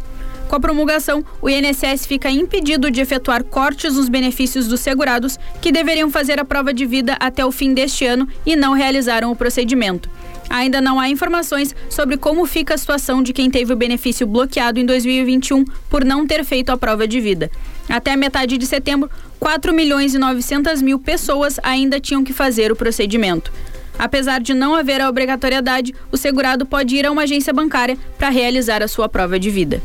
Com 0.48 0.56
a 0.56 0.60
promulgação, 0.60 1.24
o 1.42 1.50
INSS 1.50 2.06
fica 2.06 2.30
impedido 2.30 2.90
de 2.90 3.00
efetuar 3.00 3.42
cortes 3.42 3.94
nos 3.94 4.08
benefícios 4.08 4.68
dos 4.68 4.80
segurados 4.80 5.38
que 5.60 5.72
deveriam 5.72 6.10
fazer 6.10 6.38
a 6.38 6.44
prova 6.44 6.72
de 6.72 6.86
vida 6.86 7.16
até 7.18 7.44
o 7.44 7.50
fim 7.50 7.74
deste 7.74 8.06
ano 8.06 8.28
e 8.44 8.54
não 8.54 8.72
realizaram 8.72 9.32
o 9.32 9.36
procedimento. 9.36 10.08
Ainda 10.48 10.80
não 10.80 11.00
há 11.00 11.08
informações 11.08 11.74
sobre 11.90 12.16
como 12.16 12.46
fica 12.46 12.74
a 12.74 12.78
situação 12.78 13.22
de 13.22 13.32
quem 13.32 13.50
teve 13.50 13.72
o 13.72 13.76
benefício 13.76 14.24
bloqueado 14.24 14.78
em 14.78 14.86
2021 14.86 15.64
por 15.90 16.04
não 16.04 16.24
ter 16.24 16.44
feito 16.44 16.70
a 16.70 16.76
prova 16.76 17.08
de 17.08 17.20
vida. 17.20 17.50
Até 17.88 18.12
a 18.12 18.16
metade 18.16 18.56
de 18.56 18.66
setembro, 18.66 19.10
4 19.40 19.74
milhões 19.74 20.14
e 20.14 20.18
900 20.18 20.80
mil 20.80 21.00
pessoas 21.00 21.58
ainda 21.62 21.98
tinham 21.98 22.22
que 22.22 22.32
fazer 22.32 22.70
o 22.70 22.76
procedimento. 22.76 23.52
Apesar 23.98 24.40
de 24.40 24.54
não 24.54 24.74
haver 24.74 25.00
a 25.00 25.08
obrigatoriedade, 25.08 25.94
o 26.12 26.16
segurado 26.16 26.64
pode 26.64 26.94
ir 26.94 27.06
a 27.06 27.10
uma 27.10 27.22
agência 27.22 27.52
bancária 27.52 27.98
para 28.16 28.28
realizar 28.28 28.82
a 28.82 28.88
sua 28.88 29.08
prova 29.08 29.38
de 29.38 29.50
vida. 29.50 29.82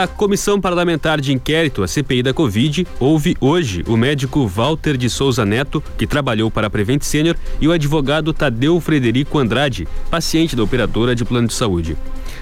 Na 0.00 0.06
comissão 0.06 0.58
parlamentar 0.58 1.20
de 1.20 1.30
inquérito, 1.30 1.82
a 1.82 1.86
CPI 1.86 2.22
da 2.22 2.32
Covid, 2.32 2.86
houve 2.98 3.36
hoje 3.38 3.84
o 3.86 3.98
médico 3.98 4.46
Walter 4.46 4.96
de 4.96 5.10
Souza 5.10 5.44
Neto, 5.44 5.84
que 5.98 6.06
trabalhou 6.06 6.50
para 6.50 6.68
a 6.68 6.70
Prevent 6.70 7.02
Senior, 7.02 7.36
e 7.60 7.68
o 7.68 7.72
advogado 7.72 8.32
Tadeu 8.32 8.80
Frederico 8.80 9.38
Andrade, 9.38 9.86
paciente 10.10 10.56
da 10.56 10.62
operadora 10.62 11.14
de 11.14 11.22
plano 11.22 11.48
de 11.48 11.52
saúde. 11.52 11.98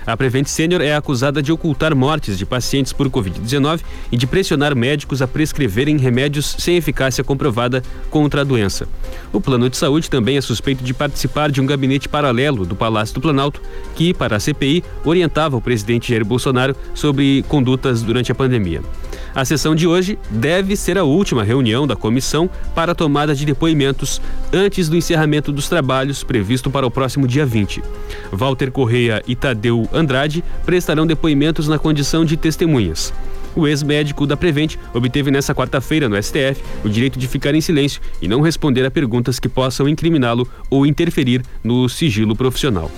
A 0.09 0.17
Prevent 0.17 0.47
Senior 0.47 0.81
é 0.81 0.95
acusada 0.95 1.43
de 1.43 1.53
ocultar 1.53 1.95
mortes 1.95 2.39
de 2.39 2.47
pacientes 2.47 2.95
por 2.95 3.11
Covid-19 3.11 3.81
e 4.11 4.17
de 4.17 4.27
pressionar 4.27 4.75
médicos 4.75 5.21
a 5.21 5.29
prescreverem 5.29 5.99
remédios 5.99 6.57
sem 6.59 6.79
eficácia 6.79 7.23
comprovada 7.23 7.83
contra 8.09 8.41
a 8.41 8.45
doença. 8.45 8.89
O 9.31 9.39
plano 9.39 9.69
de 9.69 9.77
saúde 9.77 10.09
também 10.09 10.39
é 10.39 10.41
suspeito 10.41 10.83
de 10.83 10.95
participar 10.95 11.51
de 11.51 11.61
um 11.61 11.67
gabinete 11.67 12.09
paralelo 12.09 12.65
do 12.65 12.75
Palácio 12.75 13.17
do 13.17 13.21
Planalto, 13.21 13.61
que, 13.95 14.15
para 14.15 14.37
a 14.37 14.41
CPI, 14.41 14.83
orientava 15.05 15.59
o 15.59 15.61
presidente 15.61 16.09
Jair 16.09 16.25
Bolsonaro 16.25 16.75
sobre 16.95 17.45
condutas 17.47 18.03
durante 18.03 18.33
a 18.33 18.35
pandemia. 18.35 18.81
A 19.35 19.45
sessão 19.45 19.75
de 19.75 19.87
hoje 19.87 20.19
deve 20.31 20.75
ser 20.75 20.99
a 20.99 21.05
última 21.05 21.45
reunião 21.45 21.87
da 21.87 21.95
comissão 21.95 22.49
para 22.75 22.93
a 22.93 22.95
tomada 22.95 23.35
de 23.35 23.45
depoimentos 23.45 24.21
antes 24.53 24.89
do 24.89 24.97
encerramento 24.97 25.53
dos 25.53 25.69
trabalhos 25.69 26.25
previsto 26.25 26.71
para 26.71 26.87
o 26.87 26.91
próximo 26.91 27.27
dia 27.29 27.45
20. 27.45 27.83
Walter 28.33 28.71
Correia 28.73 29.23
e 29.27 29.37
Tadeu 29.37 29.89
Andrade 29.99 30.43
prestarão 30.65 31.07
depoimentos 31.07 31.69
na 31.69 31.79
condição 31.79 32.25
de 32.25 32.37
testemunhas. 32.37 33.13
O 33.57 33.67
ex-médico 33.67 34.27
da 34.27 34.37
Prevent 34.37 34.77
obteve 34.95 35.31
nesta 35.31 35.55
quarta-feira 35.55 36.09
no 36.09 36.21
STF 36.23 36.63
o 36.85 36.89
direito 36.89 37.19
de 37.19 37.27
ficar 37.27 37.55
em 37.55 37.61
silêncio 37.61 38.01
e 38.23 38.29
não 38.29 38.41
responder 38.41 38.85
a 38.87 38.91
perguntas 38.91 39.41
que 39.41 39.49
possam 39.49 39.89
incriminá-lo 39.89 40.49
ou 40.71 40.87
interferir 40.87 41.43
no 41.65 41.89
sigilo 41.89 42.37
profissional. 42.37 42.91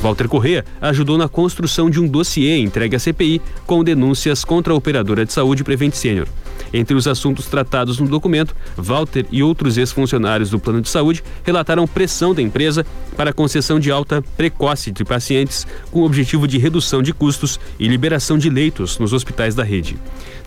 Walter 0.00 0.28
Correa 0.28 0.64
ajudou 0.80 1.18
na 1.18 1.28
construção 1.28 1.90
de 1.90 2.00
um 2.00 2.08
dossiê 2.08 2.58
entregue 2.58 2.96
à 2.96 2.98
CPI 2.98 3.40
com 3.66 3.84
denúncias 3.84 4.44
contra 4.44 4.72
a 4.72 4.76
operadora 4.76 5.26
de 5.26 5.32
saúde 5.32 5.62
Prevent 5.62 5.92
Senior. 5.92 6.26
Entre 6.72 6.94
os 6.94 7.06
assuntos 7.06 7.46
tratados 7.46 7.98
no 7.98 8.08
documento, 8.08 8.54
Walter 8.76 9.26
e 9.30 9.42
outros 9.42 9.76
ex-funcionários 9.76 10.50
do 10.50 10.58
plano 10.58 10.80
de 10.80 10.88
saúde 10.88 11.22
relataram 11.44 11.86
pressão 11.86 12.34
da 12.34 12.40
empresa 12.40 12.86
para 13.16 13.30
a 13.30 13.32
concessão 13.32 13.78
de 13.78 13.90
alta 13.90 14.22
precoce 14.36 14.90
de 14.90 15.04
pacientes 15.04 15.66
com 15.90 16.00
o 16.00 16.04
objetivo 16.04 16.48
de 16.48 16.58
redução 16.58 17.02
de 17.02 17.12
custos 17.12 17.60
e 17.78 17.86
liberação 17.86 18.38
de 18.38 18.48
leitos 18.48 18.98
nos 18.98 19.12
hospitais 19.12 19.54
da 19.54 19.64
rede. 19.64 19.98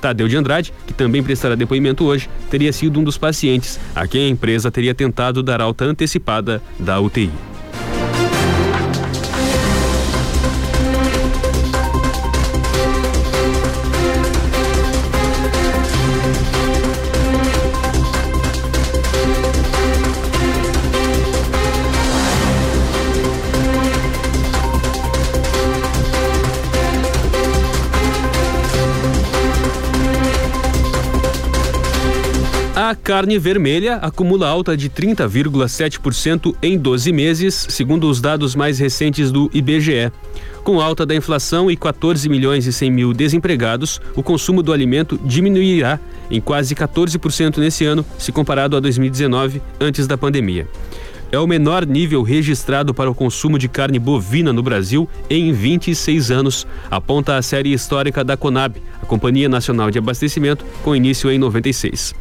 Tadeu 0.01 0.27
de 0.27 0.37
Andrade, 0.37 0.73
que 0.87 0.93
também 0.93 1.21
prestará 1.21 1.55
depoimento 1.55 2.05
hoje, 2.05 2.29
teria 2.49 2.73
sido 2.73 2.99
um 2.99 3.03
dos 3.03 3.17
pacientes 3.17 3.79
a 3.95 4.07
quem 4.07 4.25
a 4.25 4.29
empresa 4.29 4.71
teria 4.71 4.95
tentado 4.95 5.43
dar 5.43 5.61
alta 5.61 5.85
antecipada 5.85 6.61
da 6.79 6.99
UTI. 6.99 7.52
Carne 33.03 33.37
vermelha 33.37 33.97
acumula 33.97 34.47
alta 34.47 34.77
de 34.77 34.89
30,7% 34.89 36.55
em 36.63 36.77
12 36.77 37.11
meses, 37.11 37.67
segundo 37.69 38.09
os 38.09 38.21
dados 38.21 38.55
mais 38.55 38.79
recentes 38.79 39.29
do 39.29 39.51
IBGE. 39.53 40.09
Com 40.63 40.79
alta 40.79 41.05
da 41.05 41.13
inflação 41.13 41.69
e 41.69 41.75
14 41.75 42.29
milhões 42.29 42.65
e 42.65 42.71
100 42.71 42.91
mil 42.91 43.13
desempregados, 43.13 43.99
o 44.15 44.23
consumo 44.23 44.63
do 44.63 44.71
alimento 44.71 45.19
diminuirá 45.25 45.99
em 46.31 46.39
quase 46.39 46.73
14% 46.73 47.57
nesse 47.57 47.83
ano, 47.83 48.05
se 48.17 48.31
comparado 48.31 48.77
a 48.77 48.79
2019, 48.79 49.61
antes 49.81 50.07
da 50.07 50.17
pandemia. 50.17 50.65
É 51.29 51.37
o 51.37 51.47
menor 51.47 51.85
nível 51.85 52.21
registrado 52.21 52.93
para 52.93 53.11
o 53.11 53.15
consumo 53.15 53.59
de 53.59 53.67
carne 53.67 53.99
bovina 53.99 54.53
no 54.53 54.63
Brasil 54.63 55.09
em 55.29 55.51
26 55.51 56.31
anos, 56.31 56.65
aponta 56.89 57.35
a 57.35 57.41
série 57.41 57.73
histórica 57.73 58.23
da 58.23 58.37
Conab, 58.37 58.81
a 59.01 59.05
Companhia 59.05 59.49
Nacional 59.49 59.91
de 59.91 59.97
Abastecimento, 59.97 60.63
com 60.83 60.95
início 60.95 61.29
em 61.29 61.37
96. 61.37 62.15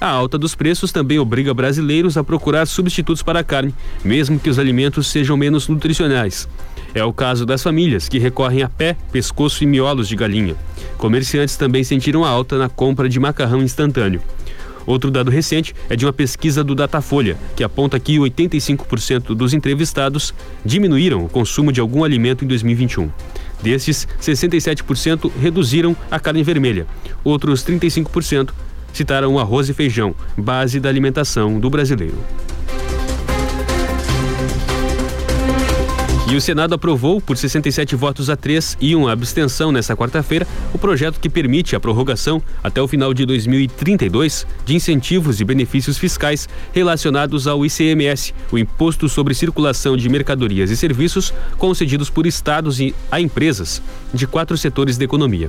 A 0.00 0.06
alta 0.08 0.38
dos 0.38 0.54
preços 0.54 0.92
também 0.92 1.18
obriga 1.18 1.52
brasileiros 1.52 2.16
a 2.16 2.22
procurar 2.22 2.66
substitutos 2.66 3.20
para 3.22 3.40
a 3.40 3.44
carne, 3.44 3.74
mesmo 4.04 4.38
que 4.38 4.48
os 4.48 4.58
alimentos 4.58 5.08
sejam 5.08 5.36
menos 5.36 5.66
nutricionais. 5.66 6.48
É 6.94 7.02
o 7.02 7.12
caso 7.12 7.44
das 7.44 7.62
famílias, 7.62 8.08
que 8.08 8.18
recorrem 8.18 8.62
a 8.62 8.68
pé, 8.68 8.96
pescoço 9.10 9.64
e 9.64 9.66
miolos 9.66 10.08
de 10.08 10.14
galinha. 10.14 10.54
Comerciantes 10.96 11.56
também 11.56 11.82
sentiram 11.82 12.24
a 12.24 12.28
alta 12.28 12.56
na 12.56 12.68
compra 12.68 13.08
de 13.08 13.18
macarrão 13.18 13.60
instantâneo. 13.60 14.22
Outro 14.86 15.10
dado 15.10 15.30
recente 15.30 15.74
é 15.90 15.96
de 15.96 16.06
uma 16.06 16.14
pesquisa 16.14 16.64
do 16.64 16.74
Datafolha, 16.74 17.36
que 17.54 17.62
aponta 17.62 18.00
que 18.00 18.16
85% 18.16 19.34
dos 19.34 19.52
entrevistados 19.52 20.32
diminuíram 20.64 21.24
o 21.24 21.28
consumo 21.28 21.70
de 21.70 21.80
algum 21.80 22.04
alimento 22.04 22.42
em 22.42 22.48
2021. 22.48 23.10
Destes, 23.60 24.08
67% 24.18 25.30
reduziram 25.38 25.94
a 26.10 26.18
carne 26.18 26.42
vermelha. 26.42 26.86
Outros 27.22 27.62
35% 27.64 28.50
citaram 28.92 29.34
o 29.34 29.38
arroz 29.38 29.68
e 29.68 29.74
feijão, 29.74 30.14
base 30.36 30.80
da 30.80 30.88
alimentação 30.88 31.58
do 31.58 31.70
brasileiro. 31.70 32.18
E 36.30 36.36
o 36.36 36.42
Senado 36.42 36.74
aprovou, 36.74 37.22
por 37.22 37.38
67 37.38 37.96
votos 37.96 38.28
a 38.28 38.36
3 38.36 38.76
e 38.82 38.94
uma 38.94 39.12
abstenção 39.12 39.72
nesta 39.72 39.96
quarta-feira, 39.96 40.46
o 40.74 40.78
projeto 40.78 41.18
que 41.18 41.30
permite 41.30 41.74
a 41.74 41.80
prorrogação 41.80 42.42
até 42.62 42.82
o 42.82 42.86
final 42.86 43.14
de 43.14 43.24
2032 43.24 44.46
de 44.62 44.76
incentivos 44.76 45.40
e 45.40 45.44
benefícios 45.44 45.96
fiscais 45.96 46.46
relacionados 46.70 47.46
ao 47.46 47.64
ICMS, 47.64 48.34
o 48.52 48.58
Imposto 48.58 49.08
sobre 49.08 49.32
Circulação 49.32 49.96
de 49.96 50.06
Mercadorias 50.10 50.70
e 50.70 50.76
Serviços, 50.76 51.32
concedidos 51.56 52.10
por 52.10 52.26
estados 52.26 52.78
e 52.78 52.94
a 53.10 53.18
empresas 53.18 53.80
de 54.12 54.26
quatro 54.26 54.58
setores 54.58 54.98
da 54.98 55.04
economia. 55.04 55.48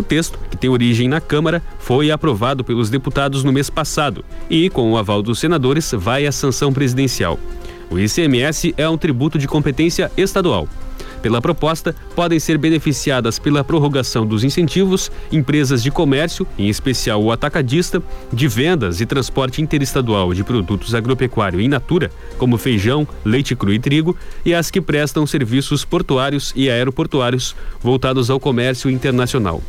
O 0.00 0.02
texto, 0.02 0.38
que 0.50 0.56
tem 0.56 0.70
origem 0.70 1.08
na 1.08 1.20
Câmara, 1.20 1.62
foi 1.78 2.10
aprovado 2.10 2.64
pelos 2.64 2.88
deputados 2.88 3.44
no 3.44 3.52
mês 3.52 3.68
passado 3.68 4.24
e, 4.48 4.70
com 4.70 4.90
o 4.90 4.96
aval 4.96 5.20
dos 5.20 5.38
senadores, 5.38 5.92
vai 5.94 6.26
à 6.26 6.32
sanção 6.32 6.72
presidencial. 6.72 7.38
O 7.90 7.98
ICMS 7.98 8.74
é 8.78 8.88
um 8.88 8.96
tributo 8.96 9.38
de 9.38 9.46
competência 9.46 10.10
estadual. 10.16 10.66
Pela 11.20 11.42
proposta, 11.42 11.94
podem 12.16 12.40
ser 12.40 12.56
beneficiadas 12.56 13.38
pela 13.38 13.62
prorrogação 13.62 14.24
dos 14.24 14.42
incentivos 14.42 15.12
empresas 15.30 15.82
de 15.82 15.90
comércio, 15.90 16.46
em 16.56 16.70
especial 16.70 17.22
o 17.22 17.30
atacadista, 17.30 18.02
de 18.32 18.48
vendas 18.48 19.02
e 19.02 19.06
transporte 19.06 19.60
interestadual 19.60 20.32
de 20.32 20.42
produtos 20.42 20.94
agropecuário 20.94 21.60
in 21.60 21.68
natura, 21.68 22.10
como 22.38 22.56
feijão, 22.56 23.06
leite 23.22 23.54
cru 23.54 23.70
e 23.70 23.78
trigo, 23.78 24.16
e 24.46 24.54
as 24.54 24.70
que 24.70 24.80
prestam 24.80 25.26
serviços 25.26 25.84
portuários 25.84 26.54
e 26.56 26.70
aeroportuários 26.70 27.54
voltados 27.82 28.30
ao 28.30 28.40
comércio 28.40 28.90
internacional. 28.90 29.60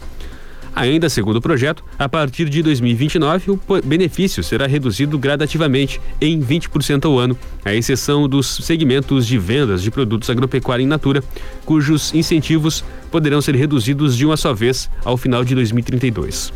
Ainda 0.75 1.09
segundo 1.09 1.35
o 1.35 1.41
projeto, 1.41 1.83
a 1.99 2.07
partir 2.07 2.49
de 2.49 2.63
2029, 2.63 3.51
o 3.51 3.59
benefício 3.83 4.41
será 4.41 4.65
reduzido 4.65 5.17
gradativamente 5.19 5.99
em 6.19 6.41
20% 6.41 7.05
ao 7.05 7.19
ano, 7.19 7.37
à 7.65 7.73
exceção 7.73 8.27
dos 8.27 8.47
segmentos 8.47 9.27
de 9.27 9.37
vendas 9.37 9.81
de 9.81 9.91
produtos 9.91 10.29
agropecuários 10.29 10.85
em 10.85 10.89
natura, 10.89 11.23
cujos 11.65 12.13
incentivos 12.13 12.83
poderão 13.11 13.41
ser 13.41 13.55
reduzidos 13.55 14.15
de 14.15 14.25
uma 14.25 14.37
só 14.37 14.53
vez 14.53 14.89
ao 15.03 15.17
final 15.17 15.43
de 15.43 15.53
2032. 15.55 16.53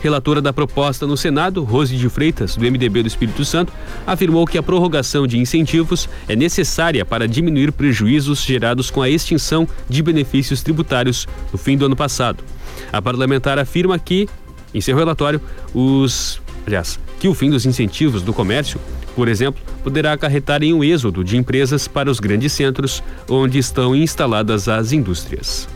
Relatora 0.00 0.40
da 0.40 0.52
proposta 0.52 1.08
no 1.08 1.16
Senado, 1.16 1.64
Rose 1.64 1.96
de 1.96 2.08
Freitas, 2.08 2.54
do 2.54 2.64
MDB 2.64 3.02
do 3.02 3.08
Espírito 3.08 3.44
Santo, 3.44 3.72
afirmou 4.06 4.46
que 4.46 4.56
a 4.56 4.62
prorrogação 4.62 5.26
de 5.26 5.38
incentivos 5.38 6.08
é 6.28 6.36
necessária 6.36 7.04
para 7.04 7.26
diminuir 7.26 7.72
prejuízos 7.72 8.44
gerados 8.44 8.92
com 8.92 9.02
a 9.02 9.10
extinção 9.10 9.66
de 9.88 10.00
benefícios 10.00 10.62
tributários 10.62 11.26
no 11.52 11.58
fim 11.58 11.76
do 11.76 11.86
ano 11.86 11.96
passado. 11.96 12.44
A 12.92 13.00
parlamentar 13.00 13.58
afirma 13.58 13.98
que, 13.98 14.28
em 14.74 14.80
seu 14.80 14.96
relatório, 14.96 15.40
os. 15.74 16.40
Aliás, 16.66 16.98
que 17.18 17.28
o 17.28 17.34
fim 17.34 17.48
dos 17.50 17.64
incentivos 17.64 18.22
do 18.22 18.34
comércio, 18.34 18.78
por 19.16 19.26
exemplo, 19.26 19.60
poderá 19.82 20.12
acarretar 20.12 20.62
em 20.62 20.74
um 20.74 20.84
êxodo 20.84 21.24
de 21.24 21.36
empresas 21.36 21.88
para 21.88 22.10
os 22.10 22.20
grandes 22.20 22.52
centros 22.52 23.02
onde 23.28 23.58
estão 23.58 23.96
instaladas 23.96 24.68
as 24.68 24.92
indústrias. 24.92 25.66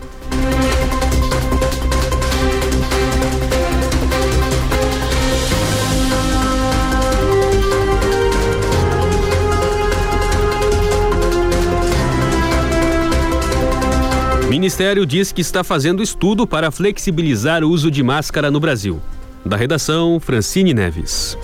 Ministério 14.63 15.05
diz 15.05 15.33
que 15.33 15.41
está 15.41 15.65
fazendo 15.65 16.05
estudo 16.05 16.47
para 16.47 16.71
flexibilizar 16.71 17.65
o 17.65 17.69
uso 17.69 17.91
de 17.91 18.01
máscara 18.01 18.49
no 18.49 18.61
Brasil. 18.61 19.03
Da 19.45 19.57
redação, 19.57 20.21
Francine 20.21 20.73
Neves. 20.73 21.37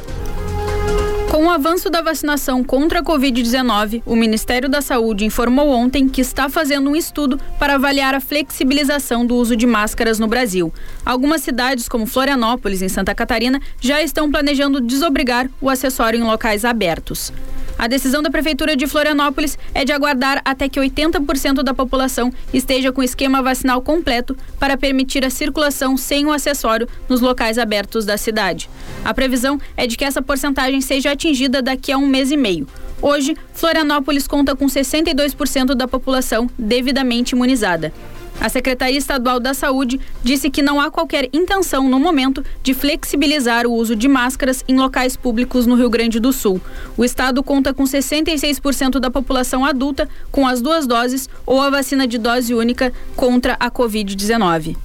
Com 1.28 1.46
o 1.46 1.50
avanço 1.50 1.90
da 1.90 2.00
vacinação 2.00 2.62
contra 2.62 3.00
a 3.00 3.02
Covid-19, 3.02 4.02
o 4.06 4.14
Ministério 4.14 4.68
da 4.68 4.80
Saúde 4.80 5.24
informou 5.24 5.68
ontem 5.70 6.08
que 6.08 6.20
está 6.20 6.48
fazendo 6.48 6.90
um 6.90 6.94
estudo 6.94 7.40
para 7.58 7.74
avaliar 7.74 8.14
a 8.14 8.20
flexibilização 8.20 9.26
do 9.26 9.34
uso 9.34 9.56
de 9.56 9.66
máscaras 9.66 10.20
no 10.20 10.28
Brasil. 10.28 10.72
Algumas 11.04 11.42
cidades, 11.42 11.88
como 11.88 12.06
Florianópolis, 12.06 12.82
em 12.82 12.88
Santa 12.88 13.16
Catarina, 13.16 13.60
já 13.80 14.00
estão 14.00 14.30
planejando 14.30 14.80
desobrigar 14.80 15.50
o 15.60 15.68
acessório 15.68 16.20
em 16.20 16.22
locais 16.22 16.64
abertos. 16.64 17.32
A 17.78 17.86
decisão 17.86 18.20
da 18.20 18.30
Prefeitura 18.30 18.74
de 18.74 18.88
Florianópolis 18.88 19.56
é 19.72 19.84
de 19.84 19.92
aguardar 19.92 20.42
até 20.44 20.68
que 20.68 20.80
80% 20.80 21.62
da 21.62 21.72
população 21.72 22.32
esteja 22.52 22.90
com 22.90 23.04
esquema 23.04 23.40
vacinal 23.40 23.80
completo 23.80 24.36
para 24.58 24.76
permitir 24.76 25.24
a 25.24 25.30
circulação 25.30 25.96
sem 25.96 26.26
o 26.26 26.32
acessório 26.32 26.88
nos 27.08 27.20
locais 27.20 27.56
abertos 27.56 28.04
da 28.04 28.18
cidade. 28.18 28.68
A 29.04 29.14
previsão 29.14 29.60
é 29.76 29.86
de 29.86 29.96
que 29.96 30.04
essa 30.04 30.20
porcentagem 30.20 30.80
seja 30.80 31.12
atingida 31.12 31.62
daqui 31.62 31.92
a 31.92 31.98
um 31.98 32.08
mês 32.08 32.32
e 32.32 32.36
meio. 32.36 32.66
Hoje, 33.00 33.36
Florianópolis 33.52 34.26
conta 34.26 34.56
com 34.56 34.66
62% 34.66 35.74
da 35.76 35.86
população 35.86 36.50
devidamente 36.58 37.36
imunizada. 37.36 37.92
A 38.40 38.48
Secretaria 38.48 38.98
Estadual 38.98 39.40
da 39.40 39.52
Saúde 39.52 40.00
disse 40.22 40.48
que 40.48 40.62
não 40.62 40.80
há 40.80 40.90
qualquer 40.90 41.28
intenção 41.32 41.88
no 41.88 41.98
momento 41.98 42.44
de 42.62 42.72
flexibilizar 42.72 43.66
o 43.66 43.72
uso 43.72 43.96
de 43.96 44.06
máscaras 44.06 44.64
em 44.68 44.76
locais 44.76 45.16
públicos 45.16 45.66
no 45.66 45.74
Rio 45.74 45.90
Grande 45.90 46.20
do 46.20 46.32
Sul. 46.32 46.60
O 46.96 47.04
estado 47.04 47.42
conta 47.42 47.74
com 47.74 47.84
66% 47.84 49.00
da 49.00 49.10
população 49.10 49.64
adulta 49.64 50.08
com 50.30 50.46
as 50.46 50.62
duas 50.62 50.86
doses 50.86 51.28
ou 51.44 51.60
a 51.60 51.70
vacina 51.70 52.06
de 52.06 52.18
dose 52.18 52.54
única 52.54 52.92
contra 53.16 53.56
a 53.58 53.70
Covid-19. 53.70 54.76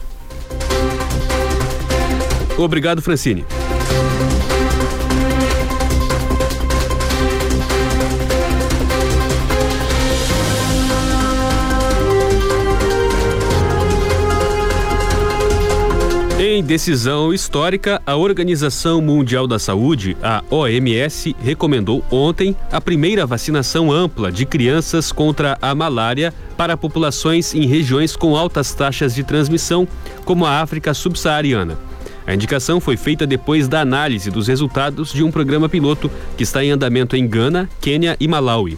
Obrigado, 2.58 3.02
Francine. 3.02 3.46
Em 16.54 16.62
decisão 16.62 17.34
histórica, 17.34 18.00
a 18.06 18.16
Organização 18.16 19.02
Mundial 19.02 19.48
da 19.48 19.58
Saúde, 19.58 20.16
a 20.22 20.44
OMS, 20.52 21.36
recomendou 21.42 22.06
ontem 22.12 22.56
a 22.72 22.80
primeira 22.80 23.26
vacinação 23.26 23.92
ampla 23.92 24.32
de 24.32 24.46
crianças 24.46 25.12
contra 25.12 25.58
a 25.60 25.74
malária 25.74 26.32
para 26.56 26.78
populações 26.78 27.56
em 27.56 27.66
regiões 27.66 28.16
com 28.16 28.36
altas 28.36 28.72
taxas 28.72 29.16
de 29.16 29.24
transmissão, 29.24 29.88
como 30.26 30.46
a 30.46 30.62
África 30.62 30.94
subsaariana. 30.94 31.76
A 32.28 32.36
indicação 32.36 32.80
foi 32.80 32.98
feita 32.98 33.26
depois 33.26 33.68
da 33.68 33.82
análise 33.82 34.30
dos 34.30 34.48
resultados 34.48 35.12
de 35.12 35.24
um 35.24 35.32
programa 35.32 35.68
piloto 35.68 36.08
que 36.38 36.44
está 36.44 36.64
em 36.64 36.70
andamento 36.70 37.16
em 37.16 37.28
Gana, 37.28 37.68
Quênia 37.82 38.16
e 38.20 38.28
Malawi. 38.28 38.78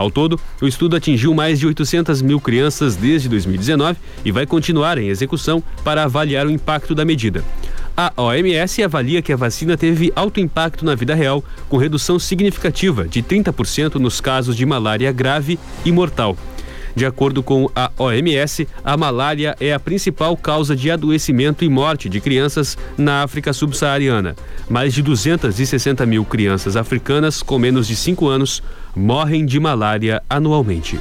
Ao 0.00 0.10
todo, 0.10 0.40
o 0.62 0.66
estudo 0.66 0.96
atingiu 0.96 1.34
mais 1.34 1.58
de 1.58 1.66
800 1.66 2.22
mil 2.22 2.40
crianças 2.40 2.96
desde 2.96 3.28
2019 3.28 3.98
e 4.24 4.32
vai 4.32 4.46
continuar 4.46 4.96
em 4.96 5.08
execução 5.08 5.62
para 5.84 6.04
avaliar 6.04 6.46
o 6.46 6.50
impacto 6.50 6.94
da 6.94 7.04
medida. 7.04 7.44
A 7.94 8.10
OMS 8.16 8.82
avalia 8.82 9.20
que 9.20 9.30
a 9.30 9.36
vacina 9.36 9.76
teve 9.76 10.10
alto 10.16 10.40
impacto 10.40 10.86
na 10.86 10.94
vida 10.94 11.14
real, 11.14 11.44
com 11.68 11.76
redução 11.76 12.18
significativa 12.18 13.06
de 13.06 13.22
30% 13.22 13.96
nos 13.96 14.22
casos 14.22 14.56
de 14.56 14.64
malária 14.64 15.12
grave 15.12 15.58
e 15.84 15.92
mortal. 15.92 16.34
De 16.94 17.06
acordo 17.06 17.42
com 17.42 17.70
a 17.74 17.90
OMS, 17.98 18.66
a 18.84 18.96
malária 18.96 19.56
é 19.60 19.72
a 19.72 19.80
principal 19.80 20.36
causa 20.36 20.74
de 20.74 20.90
adoecimento 20.90 21.64
e 21.64 21.68
morte 21.68 22.08
de 22.08 22.20
crianças 22.20 22.76
na 22.96 23.22
África 23.22 23.52
subsaariana. 23.52 24.34
Mais 24.68 24.92
de 24.92 25.02
260 25.02 26.04
mil 26.06 26.24
crianças 26.24 26.76
africanas 26.76 27.42
com 27.42 27.58
menos 27.58 27.86
de 27.86 27.96
5 27.96 28.28
anos 28.28 28.62
morrem 28.94 29.46
de 29.46 29.58
malária 29.60 30.22
anualmente. 30.28 30.98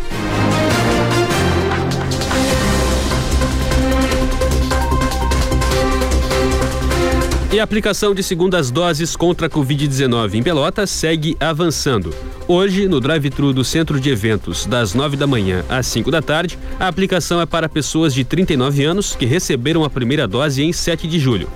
E 7.52 7.60
a 7.60 7.64
aplicação 7.64 8.14
de 8.14 8.22
segundas 8.22 8.70
doses 8.70 9.16
contra 9.16 9.48
a 9.48 9.50
Covid-19 9.50 10.36
em 10.36 10.44
Pelotas 10.44 10.92
segue 10.92 11.36
avançando. 11.40 12.14
Hoje, 12.48 12.88
no 12.88 13.00
drive-thru 13.00 13.52
do 13.52 13.64
Centro 13.66 14.00
de 14.00 14.12
Eventos, 14.12 14.68
das 14.68 14.94
9 14.94 15.18
da 15.18 15.26
manhã 15.26 15.66
às 15.68 15.88
5 15.88 16.12
da 16.12 16.22
tarde, 16.22 16.60
a 16.80 16.88
aplicação 16.88 17.42
é 17.42 17.48
para 17.48 17.68
pessoas 17.68 18.14
de 18.14 18.24
39 18.24 18.84
anos 18.86 19.16
que 19.16 19.26
receberam 19.26 19.84
a 19.84 19.90
primeira 19.90 20.28
dose 20.28 20.62
em 20.62 20.72
7 20.72 21.08
de 21.08 21.18
julho. 21.18 21.50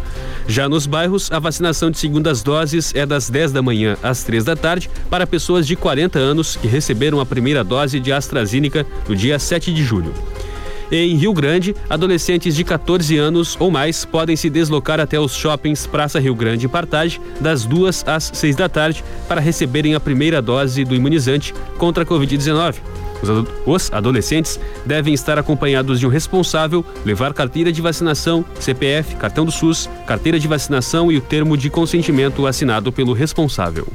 Já 0.47 0.67
nos 0.67 0.87
bairros, 0.87 1.31
a 1.31 1.37
vacinação 1.37 1.91
de 1.91 1.99
segundas 1.99 2.41
doses 2.41 2.91
é 2.95 3.05
das 3.05 3.29
10 3.29 3.51
da 3.51 3.61
manhã 3.61 3.95
às 4.01 4.23
3 4.23 4.43
da 4.43 4.55
tarde 4.55 4.89
para 5.11 5.27
pessoas 5.27 5.67
de 5.67 5.75
40 5.75 6.17
anos 6.17 6.55
que 6.55 6.67
receberam 6.67 7.19
a 7.19 7.25
primeira 7.25 7.63
dose 7.63 7.99
de 7.99 8.11
AstraZeneca 8.11 8.83
no 9.07 9.15
dia 9.15 9.37
7 9.37 9.71
de 9.71 9.83
julho. 9.83 10.11
Em 10.91 11.15
Rio 11.15 11.33
Grande, 11.33 11.75
adolescentes 11.89 12.55
de 12.55 12.63
14 12.63 13.17
anos 13.17 13.57
ou 13.59 13.71
mais 13.71 14.05
podem 14.05 14.35
se 14.35 14.49
deslocar 14.49 14.99
até 14.99 15.19
os 15.19 15.35
shoppings 15.35 15.87
Praça 15.87 16.19
Rio 16.19 16.35
Grande 16.35 16.65
e 16.65 16.69
Partage 16.69 17.19
das 17.39 17.65
2 17.65 18.05
às 18.07 18.31
6 18.33 18.55
da 18.55 18.69
tarde 18.69 19.03
para 19.27 19.41
receberem 19.41 19.95
a 19.95 19.99
primeira 19.99 20.41
dose 20.41 20.83
do 20.83 20.95
imunizante 20.95 21.53
contra 21.77 22.03
a 22.03 22.05
Covid-19. 22.05 22.75
Os 23.65 23.91
adolescentes 23.91 24.59
devem 24.85 25.13
estar 25.13 25.39
acompanhados 25.39 25.99
de 25.99 26.05
um 26.05 26.09
responsável, 26.09 26.85
levar 27.05 27.33
carteira 27.33 27.71
de 27.71 27.81
vacinação, 27.81 28.43
CPF, 28.59 29.15
cartão 29.15 29.45
do 29.45 29.51
SUS, 29.51 29.89
carteira 30.05 30.37
de 30.37 30.47
vacinação 30.47 31.11
e 31.11 31.17
o 31.17 31.21
termo 31.21 31.55
de 31.55 31.69
consentimento 31.69 32.45
assinado 32.45 32.91
pelo 32.91 33.13
responsável. 33.13 33.87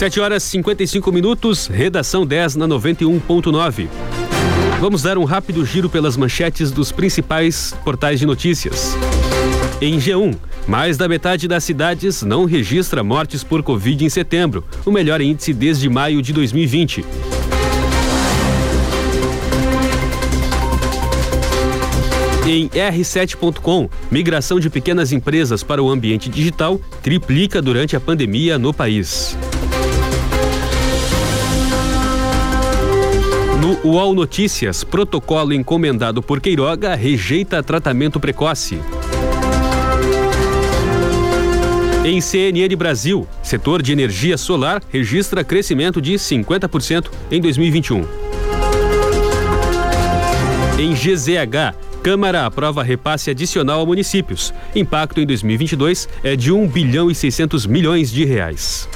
Sete 0.00 0.18
horas 0.18 0.42
55 0.44 1.12
minutos, 1.12 1.66
redação 1.66 2.24
10 2.24 2.56
na 2.56 2.66
91.9. 2.66 3.86
Vamos 4.80 5.02
dar 5.02 5.18
um 5.18 5.24
rápido 5.24 5.62
giro 5.66 5.90
pelas 5.90 6.16
manchetes 6.16 6.70
dos 6.70 6.90
principais 6.90 7.74
portais 7.84 8.18
de 8.18 8.24
notícias. 8.24 8.96
Em 9.78 9.98
G1, 9.98 10.38
mais 10.66 10.96
da 10.96 11.06
metade 11.06 11.46
das 11.46 11.64
cidades 11.64 12.22
não 12.22 12.46
registra 12.46 13.04
mortes 13.04 13.44
por 13.44 13.62
Covid 13.62 14.02
em 14.02 14.08
setembro, 14.08 14.64
o 14.86 14.90
melhor 14.90 15.20
índice 15.20 15.52
desde 15.52 15.86
maio 15.90 16.22
de 16.22 16.32
2020. 16.32 17.04
Em 22.46 22.70
R7.com, 22.70 23.90
migração 24.10 24.58
de 24.58 24.70
pequenas 24.70 25.12
empresas 25.12 25.62
para 25.62 25.82
o 25.82 25.90
ambiente 25.90 26.30
digital 26.30 26.80
triplica 27.02 27.60
durante 27.60 27.94
a 27.94 28.00
pandemia 28.00 28.58
no 28.58 28.72
país. 28.72 29.36
No 33.60 33.78
UOL 33.84 34.14
Notícias, 34.14 34.82
protocolo 34.82 35.52
encomendado 35.52 36.22
por 36.22 36.40
Queiroga 36.40 36.94
rejeita 36.94 37.62
tratamento 37.62 38.18
precoce. 38.18 38.80
Em 42.02 42.22
CNN 42.22 42.74
Brasil, 42.74 43.28
setor 43.42 43.82
de 43.82 43.92
energia 43.92 44.38
solar 44.38 44.82
registra 44.88 45.44
crescimento 45.44 46.00
de 46.00 46.14
50% 46.14 47.10
em 47.30 47.38
2021. 47.38 48.06
Em 50.78 50.94
GZH, 50.94 51.76
Câmara 52.02 52.46
aprova 52.46 52.82
repasse 52.82 53.28
adicional 53.28 53.82
a 53.82 53.86
municípios. 53.86 54.54
Impacto 54.74 55.20
em 55.20 55.26
2022 55.26 56.08
é 56.24 56.34
de 56.34 56.50
1 56.50 56.66
bilhão 56.66 57.10
e 57.10 57.14
600 57.14 57.66
milhões 57.66 58.10
de 58.10 58.24
reais. 58.24 58.88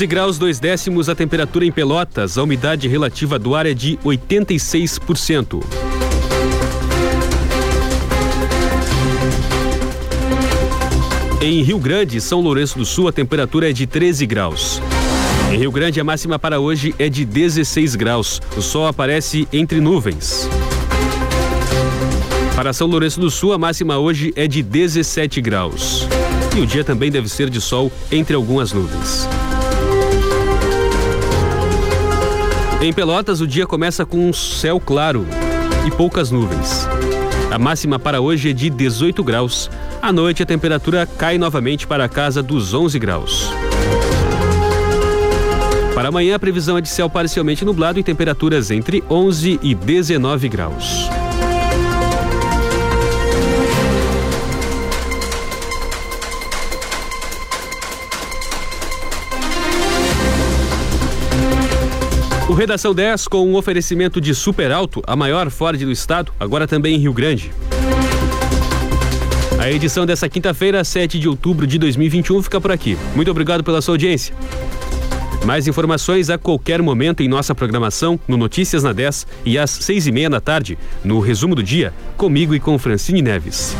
Onze 0.00 0.06
graus 0.06 0.38
dois 0.38 0.58
décimos 0.58 1.10
a 1.10 1.14
temperatura 1.14 1.66
em 1.66 1.70
Pelotas, 1.70 2.38
a 2.38 2.42
umidade 2.42 2.88
relativa 2.88 3.38
do 3.38 3.54
ar 3.54 3.66
é 3.66 3.74
de 3.74 3.98
86%. 3.98 5.62
Em 11.42 11.60
Rio 11.62 11.78
Grande, 11.78 12.18
São 12.18 12.40
Lourenço 12.40 12.78
do 12.78 12.86
Sul, 12.86 13.08
a 13.08 13.12
temperatura 13.12 13.68
é 13.68 13.74
de 13.74 13.86
13 13.86 14.24
graus. 14.24 14.80
Em 15.52 15.58
Rio 15.58 15.70
Grande, 15.70 16.00
a 16.00 16.04
máxima 16.04 16.38
para 16.38 16.58
hoje 16.58 16.94
é 16.98 17.10
de 17.10 17.26
16 17.26 17.94
graus. 17.94 18.40
O 18.56 18.62
sol 18.62 18.86
aparece 18.86 19.46
entre 19.52 19.82
nuvens. 19.82 20.48
Para 22.56 22.72
São 22.72 22.88
Lourenço 22.88 23.20
do 23.20 23.30
Sul, 23.30 23.52
a 23.52 23.58
máxima 23.58 23.98
hoje 23.98 24.32
é 24.34 24.48
de 24.48 24.62
17 24.62 25.42
graus. 25.42 26.08
E 26.56 26.60
o 26.60 26.66
dia 26.66 26.84
também 26.84 27.10
deve 27.10 27.28
ser 27.28 27.50
de 27.50 27.60
sol 27.60 27.92
entre 28.10 28.34
algumas 28.34 28.72
nuvens. 28.72 29.28
Em 32.82 32.94
Pelotas, 32.94 33.42
o 33.42 33.46
dia 33.46 33.66
começa 33.66 34.06
com 34.06 34.30
um 34.30 34.32
céu 34.32 34.80
claro 34.80 35.26
e 35.86 35.90
poucas 35.90 36.30
nuvens. 36.30 36.88
A 37.50 37.58
máxima 37.58 37.98
para 37.98 38.22
hoje 38.22 38.50
é 38.50 38.52
de 38.54 38.70
18 38.70 39.22
graus. 39.22 39.70
À 40.00 40.10
noite, 40.10 40.42
a 40.42 40.46
temperatura 40.46 41.04
cai 41.06 41.36
novamente 41.36 41.86
para 41.86 42.06
a 42.06 42.08
casa 42.08 42.42
dos 42.42 42.72
11 42.72 42.98
graus. 42.98 43.50
Para 45.94 46.08
amanhã, 46.08 46.36
a 46.36 46.38
previsão 46.38 46.78
é 46.78 46.80
de 46.80 46.88
céu 46.88 47.10
parcialmente 47.10 47.66
nublado 47.66 47.98
e 47.98 48.02
temperaturas 48.02 48.70
entre 48.70 49.04
11 49.10 49.60
e 49.62 49.74
19 49.74 50.48
graus. 50.48 50.99
Redação 62.60 62.94
10 62.94 63.26
com 63.26 63.48
um 63.48 63.56
oferecimento 63.56 64.20
de 64.20 64.34
Super 64.34 64.70
Alto, 64.70 65.02
a 65.06 65.16
maior 65.16 65.48
Ford 65.48 65.82
do 65.82 65.90
estado, 65.90 66.30
agora 66.38 66.68
também 66.68 66.94
em 66.94 66.98
Rio 66.98 67.14
Grande. 67.14 67.50
A 69.58 69.70
edição 69.70 70.04
dessa 70.04 70.28
quinta-feira, 70.28 70.84
7 70.84 71.18
de 71.18 71.26
outubro 71.26 71.66
de 71.66 71.78
2021, 71.78 72.42
fica 72.42 72.60
por 72.60 72.70
aqui. 72.70 72.98
Muito 73.16 73.30
obrigado 73.30 73.64
pela 73.64 73.80
sua 73.80 73.94
audiência. 73.94 74.34
Mais 75.46 75.66
informações 75.66 76.28
a 76.28 76.36
qualquer 76.36 76.82
momento 76.82 77.22
em 77.22 77.28
nossa 77.28 77.54
programação 77.54 78.20
no 78.28 78.36
Notícias 78.36 78.82
na 78.82 78.92
10 78.92 79.26
e 79.46 79.56
às 79.56 79.70
seis 79.70 80.06
e 80.06 80.12
meia 80.12 80.28
da 80.28 80.38
tarde, 80.38 80.76
no 81.02 81.18
Resumo 81.18 81.54
do 81.54 81.62
Dia, 81.62 81.94
comigo 82.18 82.54
e 82.54 82.60
com 82.60 82.78
Francine 82.78 83.22
Neves. 83.22 83.74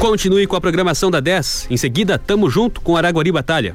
Continue 0.00 0.46
com 0.46 0.56
a 0.56 0.60
programação 0.60 1.10
da 1.10 1.20
10. 1.20 1.66
Em 1.68 1.76
seguida, 1.76 2.16
tamo 2.16 2.48
junto 2.48 2.80
com 2.80 2.96
Araguari 2.96 3.30
Batalha. 3.30 3.74